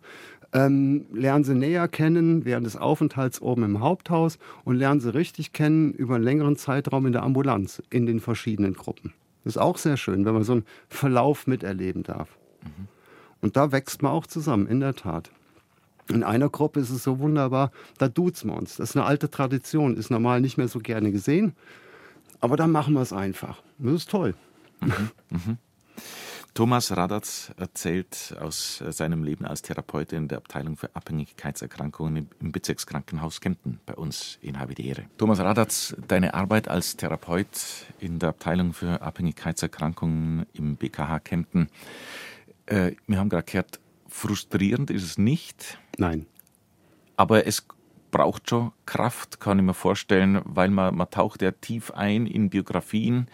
ähm, 0.54 1.06
lernen 1.14 1.44
sie 1.44 1.56
näher 1.56 1.88
kennen 1.88 2.46
während 2.46 2.66
des 2.66 2.76
Aufenthalts 2.76 3.42
oben 3.42 3.64
im 3.64 3.80
Haupthaus 3.80 4.40
und 4.64 4.76
lernen 4.76 5.02
sie 5.02 5.14
richtig 5.14 5.54
kennen 5.54 5.94
über 5.94 6.16
einen 6.16 6.24
längeren 6.24 6.56
Zeitraum 6.56 7.06
in 7.06 7.14
der 7.14 7.24
Ambulanz 7.24 7.82
in 7.90 8.06
den 8.06 8.20
verschiedenen 8.20 8.74
Gruppen. 8.74 9.14
Das 9.44 9.56
ist 9.56 9.62
auch 9.62 9.78
sehr 9.78 9.98
schön, 9.98 10.26
wenn 10.26 10.34
man 10.34 10.44
so 10.44 10.54
einen 10.54 10.66
Verlauf 10.90 11.48
miterleben 11.48 12.04
darf. 12.04 12.38
Mhm. 12.64 12.88
Und 13.42 13.56
da 13.56 13.72
wächst 13.72 14.02
man 14.02 14.12
auch 14.12 14.28
zusammen, 14.28 14.68
in 14.68 14.80
der 14.80 14.96
Tat. 14.96 15.32
In 16.10 16.24
einer 16.24 16.50
Gruppe 16.50 16.80
ist 16.80 16.90
es 16.90 17.04
so 17.04 17.20
wunderbar, 17.20 17.72
da 17.98 18.08
duzen 18.08 18.50
wir 18.50 18.58
uns. 18.58 18.78
Das 18.78 18.92
ist 18.92 18.96
eine 18.96 19.06
alte 19.06 19.30
Tradition, 19.30 19.96
ist 19.96 20.10
normal 20.10 20.42
nicht 20.42 20.58
mehr 20.58 20.68
so 20.68 20.80
gerne 20.80 21.12
gesehen. 21.12 21.54
Aber 22.40 22.58
dann 22.58 22.72
machen 22.72 22.94
wir 22.94 23.02
es 23.02 23.14
einfach. 23.14 23.62
Das 23.78 23.94
ist 23.94 24.10
toll. 24.10 24.34
Mhm. 24.82 25.12
Mhm. 25.30 25.58
Thomas 26.54 26.92
Radatz 26.96 27.54
erzählt 27.58 28.36
aus 28.40 28.84
seinem 28.90 29.24
Leben 29.24 29.46
als 29.46 29.62
Therapeut 29.62 30.12
in 30.12 30.28
der 30.28 30.40
Abteilung 30.40 30.78
für 30.78 30.94
Abhängigkeitserkrankungen 30.94 32.28
im 32.42 32.52
Bezirkskrankenhaus 32.52 33.40
Kempten 33.40 33.80
bei 33.86 33.94
uns 33.94 34.40
in 34.42 34.60
Habidiere. 34.60 35.06
Thomas 35.18 35.40
Radatz, 35.40 35.96
deine 36.08 36.34
Arbeit 36.34 36.68
als 36.68 36.98
Therapeut 36.98 37.48
in 38.00 38.20
der 38.20 38.30
Abteilung 38.30 38.74
für 38.74 39.02
Abhängigkeitserkrankungen 39.02 40.48
im 40.54 40.76
BKH 40.76 41.20
Kempten. 41.20 41.70
Äh, 42.66 42.92
wir 43.08 43.20
haben 43.20 43.30
gerade 43.30 43.46
gehört, 43.46 43.80
frustrierend 44.20 44.92
ist 44.92 45.04
es 45.04 45.18
nicht. 45.18 45.80
Nein. 45.98 46.26
Aber 47.16 47.48
es 47.48 47.66
braucht 48.12 48.50
schon 48.50 48.72
Kraft, 48.86 49.40
kann 49.40 49.60
ich 49.60 49.66
mir 49.66 49.74
vorstellen, 49.74 50.42
weil 50.46 50.70
man, 50.70 50.96
man 50.96 51.10
taucht 51.10 51.42
ja 51.42 51.52
tief 51.52 51.92
ein 51.92 52.26
in 52.26 52.50
Biografien, 52.50 53.28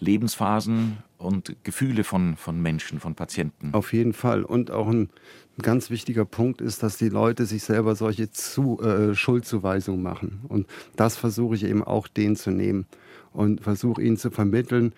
Lebensphasen 0.00 0.98
und 1.18 1.56
Gefühle 1.64 2.04
von, 2.04 2.36
von 2.36 2.60
Menschen, 2.60 3.00
von 3.00 3.14
Patienten. 3.14 3.74
Auf 3.74 3.92
jeden 3.92 4.12
Fall. 4.12 4.44
Und 4.44 4.70
auch 4.70 4.88
ein, 4.88 5.10
ein 5.58 5.62
ganz 5.62 5.90
wichtiger 5.90 6.24
Punkt 6.24 6.60
ist, 6.60 6.82
dass 6.82 6.96
die 6.96 7.08
Leute 7.08 7.46
sich 7.46 7.64
selber 7.64 7.96
solche 7.96 8.30
zu, 8.30 8.80
äh, 8.80 9.14
Schuldzuweisungen 9.14 10.02
machen. 10.02 10.40
Und 10.48 10.66
das 10.96 11.16
versuche 11.16 11.56
ich 11.56 11.64
eben 11.64 11.82
auch 11.82 12.06
denen 12.06 12.36
zu 12.36 12.50
nehmen 12.50 12.86
und 13.32 13.60
versuche 13.60 14.02
ihnen 14.02 14.16
zu 14.16 14.30
vermitteln, 14.30 14.92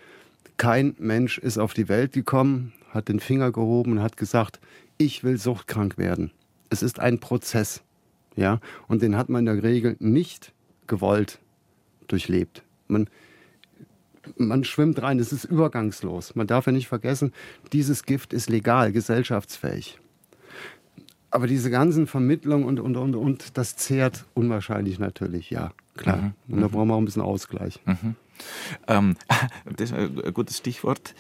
kein 0.57 0.95
Mensch 0.99 1.39
ist 1.39 1.57
auf 1.57 1.73
die 1.73 1.89
Welt 1.89 2.13
gekommen, 2.13 2.75
hat 2.91 3.09
den 3.09 3.21
Finger 3.21 3.51
gehoben 3.51 3.93
und 3.93 4.03
hat 4.03 4.19
gesagt, 4.19 4.61
ich 5.01 5.25
will 5.25 5.39
suchtkrank 5.39 5.97
werden. 5.97 6.31
Es 6.69 6.83
ist 6.83 7.01
ein 7.01 7.21
Prozess. 7.21 7.83
Ja, 8.37 8.61
und 8.87 9.03
den 9.03 9.17
hat 9.17 9.29
man 9.29 9.47
in 9.47 9.55
der 9.57 9.63
Regel 9.63 9.97
nicht 9.99 10.53
gewollt 10.87 11.41
durchlebt. 12.07 12.63
Man, 12.87 13.09
man 14.37 14.63
schwimmt 14.63 15.03
rein, 15.03 15.19
es 15.19 15.33
ist 15.33 15.45
übergangslos. 15.45 16.37
Man 16.37 16.47
darf 16.47 16.67
ja 16.67 16.73
nicht 16.73 16.87
vergessen, 16.87 17.33
dieses 17.73 18.05
Gift 18.05 18.33
ist 18.33 18.49
legal, 18.49 18.93
gesellschaftsfähig. 18.93 19.99
Aber 21.31 21.47
diese 21.47 21.71
ganzen 21.71 22.07
Vermittlungen 22.07 22.65
und, 22.65 22.79
und, 22.79 22.97
und, 22.97 23.15
und, 23.15 23.57
das 23.57 23.77
zehrt 23.77 24.27
unwahrscheinlich 24.35 24.99
natürlich, 24.99 25.51
ja, 25.51 25.73
klar. 25.97 26.17
Mhm. 26.17 26.55
Und 26.55 26.61
da 26.61 26.69
mhm. 26.69 26.73
brauchen 26.73 26.89
wir 26.89 26.95
auch 26.95 26.99
ein 26.99 27.05
bisschen 27.05 27.23
Ausgleich. 27.23 27.81
Mhm. 27.87 28.17
Ähm, 28.87 29.17
das 29.77 29.91
ist 29.91 29.97
ein 29.97 30.35
gutes 30.35 30.59
Stichwort. 30.59 31.15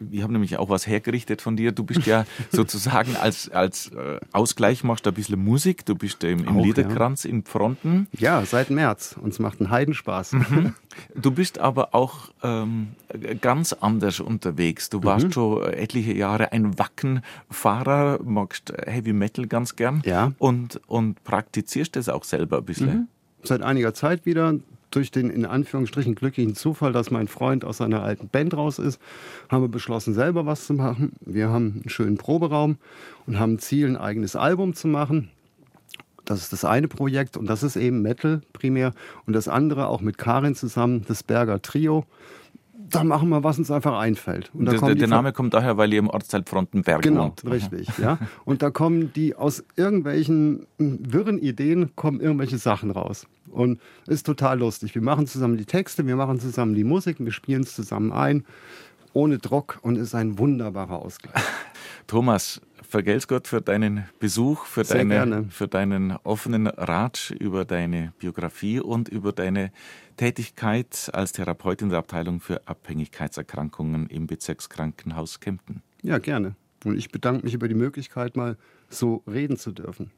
Äh, 0.00 0.04
wir 0.10 0.22
haben 0.22 0.32
nämlich 0.32 0.56
auch 0.58 0.68
was 0.68 0.86
hergerichtet 0.86 1.42
von 1.42 1.56
dir. 1.56 1.72
Du 1.72 1.84
bist 1.84 2.06
ja 2.06 2.24
sozusagen 2.50 3.16
als, 3.16 3.50
als 3.50 3.88
äh, 3.88 4.20
Ausgleich 4.32 4.84
machst 4.84 5.06
du 5.06 5.10
ein 5.10 5.14
bisschen 5.14 5.42
Musik. 5.42 5.84
Du 5.84 5.94
bist 5.94 6.24
im, 6.24 6.40
im 6.40 6.58
auch, 6.58 6.64
Liederkranz 6.64 7.24
ja. 7.24 7.30
in 7.30 7.44
Fronten. 7.44 8.08
Ja, 8.12 8.44
seit 8.44 8.70
März. 8.70 9.16
Uns 9.20 9.38
macht 9.38 9.60
einen 9.60 9.70
Heidenspaß. 9.70 10.32
Mhm. 10.32 10.74
Du 11.14 11.30
bist 11.30 11.60
aber 11.60 11.94
auch 11.94 12.30
ähm, 12.42 12.88
ganz 13.40 13.72
anders 13.72 14.18
unterwegs. 14.18 14.90
Du 14.90 15.04
warst 15.04 15.26
mhm. 15.26 15.32
schon 15.32 15.62
etliche 15.72 16.12
Jahre 16.12 16.50
ein 16.50 16.76
Wackenfahrer, 16.76 18.18
magst 18.24 18.72
Heavy 18.84 19.12
Metal 19.12 19.46
ganz 19.46 19.76
gern 19.76 20.02
ja. 20.04 20.32
und, 20.38 20.80
und 20.88 21.22
praktizierst 21.22 21.94
das 21.94 22.08
auch 22.08 22.24
selber 22.24 22.58
ein 22.58 22.64
bisschen. 22.64 22.88
Mhm. 22.88 23.08
Seit 23.44 23.62
einiger 23.62 23.94
Zeit 23.94 24.26
wieder 24.26 24.54
durch 24.90 25.10
den 25.10 25.30
in 25.30 25.44
Anführungsstrichen 25.44 26.14
glücklichen 26.14 26.54
Zufall, 26.54 26.92
dass 26.92 27.10
mein 27.10 27.28
Freund 27.28 27.64
aus 27.64 27.78
seiner 27.78 28.02
alten 28.02 28.28
Band 28.28 28.54
raus 28.54 28.78
ist, 28.78 29.00
haben 29.48 29.62
wir 29.62 29.68
beschlossen, 29.68 30.14
selber 30.14 30.46
was 30.46 30.66
zu 30.66 30.74
machen. 30.74 31.12
Wir 31.20 31.48
haben 31.48 31.80
einen 31.80 31.88
schönen 31.88 32.16
Proberaum 32.16 32.78
und 33.26 33.38
haben 33.38 33.58
Ziel, 33.58 33.86
ein 33.86 33.96
eigenes 33.96 34.36
Album 34.36 34.74
zu 34.74 34.88
machen. 34.88 35.30
Das 36.24 36.40
ist 36.40 36.52
das 36.52 36.64
eine 36.64 36.88
Projekt 36.88 37.36
und 37.36 37.46
das 37.46 37.62
ist 37.62 37.76
eben 37.76 38.02
Metal 38.02 38.42
primär. 38.52 38.92
Und 39.26 39.32
das 39.32 39.48
andere 39.48 39.88
auch 39.88 40.00
mit 40.00 40.18
Karin 40.18 40.54
zusammen, 40.54 41.04
das 41.08 41.22
Berger 41.22 41.62
Trio 41.62 42.04
da 42.90 43.04
machen 43.04 43.28
wir, 43.28 43.44
was 43.44 43.58
uns 43.58 43.70
einfach 43.70 43.98
einfällt. 43.98 44.50
Und 44.54 44.66
das, 44.66 44.80
der 44.80 45.08
Name 45.08 45.32
kommt 45.32 45.54
daher, 45.54 45.76
weil 45.76 45.92
ihr 45.92 45.98
im 45.98 46.08
Ortsteil 46.08 46.42
Frontenberg 46.46 47.02
genau, 47.02 47.24
wohnt. 47.24 47.42
Genau, 47.42 47.54
richtig. 47.54 47.88
Ja. 47.98 48.18
Und 48.44 48.62
da 48.62 48.70
kommen 48.70 49.12
die 49.12 49.34
aus 49.34 49.64
irgendwelchen 49.76 50.66
wirren 50.78 51.38
Ideen, 51.38 51.94
kommen 51.96 52.20
irgendwelche 52.20 52.58
Sachen 52.58 52.90
raus. 52.90 53.26
Und 53.50 53.80
ist 54.06 54.26
total 54.26 54.58
lustig. 54.58 54.94
Wir 54.94 55.02
machen 55.02 55.26
zusammen 55.26 55.56
die 55.56 55.64
Texte, 55.64 56.06
wir 56.06 56.16
machen 56.16 56.38
zusammen 56.38 56.74
die 56.74 56.84
Musik, 56.84 57.16
wir 57.18 57.32
spielen 57.32 57.62
es 57.62 57.74
zusammen 57.74 58.12
ein, 58.12 58.44
ohne 59.14 59.38
Druck 59.38 59.78
und 59.82 59.96
ist 59.96 60.14
ein 60.14 60.38
wunderbarer 60.38 60.98
Ausgleich. 60.98 61.42
Thomas, 62.06 62.60
vergelt's 62.88 63.28
Gott 63.28 63.46
für 63.46 63.60
deinen 63.60 64.08
Besuch, 64.18 64.64
für, 64.64 64.82
deine, 64.82 65.44
für 65.50 65.68
deinen 65.68 66.12
offenen 66.24 66.66
Rat 66.66 67.32
über 67.38 67.64
deine 67.64 68.12
Biografie 68.18 68.80
und 68.80 69.08
über 69.08 69.32
deine 69.32 69.70
Tätigkeit 70.16 71.10
als 71.12 71.32
Therapeutin 71.32 71.86
in 71.86 71.90
der 71.90 72.00
Abteilung 72.00 72.40
für 72.40 72.66
Abhängigkeitserkrankungen 72.66 74.08
im 74.08 74.26
Bezirkskrankenhaus 74.26 75.40
Kempten. 75.40 75.82
Ja, 76.02 76.18
gerne. 76.18 76.56
Und 76.84 76.96
ich 76.96 77.10
bedanke 77.10 77.44
mich 77.44 77.54
über 77.54 77.68
die 77.68 77.74
Möglichkeit, 77.74 78.36
mal 78.36 78.56
so 78.88 79.22
reden 79.26 79.56
zu 79.56 79.72
dürfen. 79.72 80.10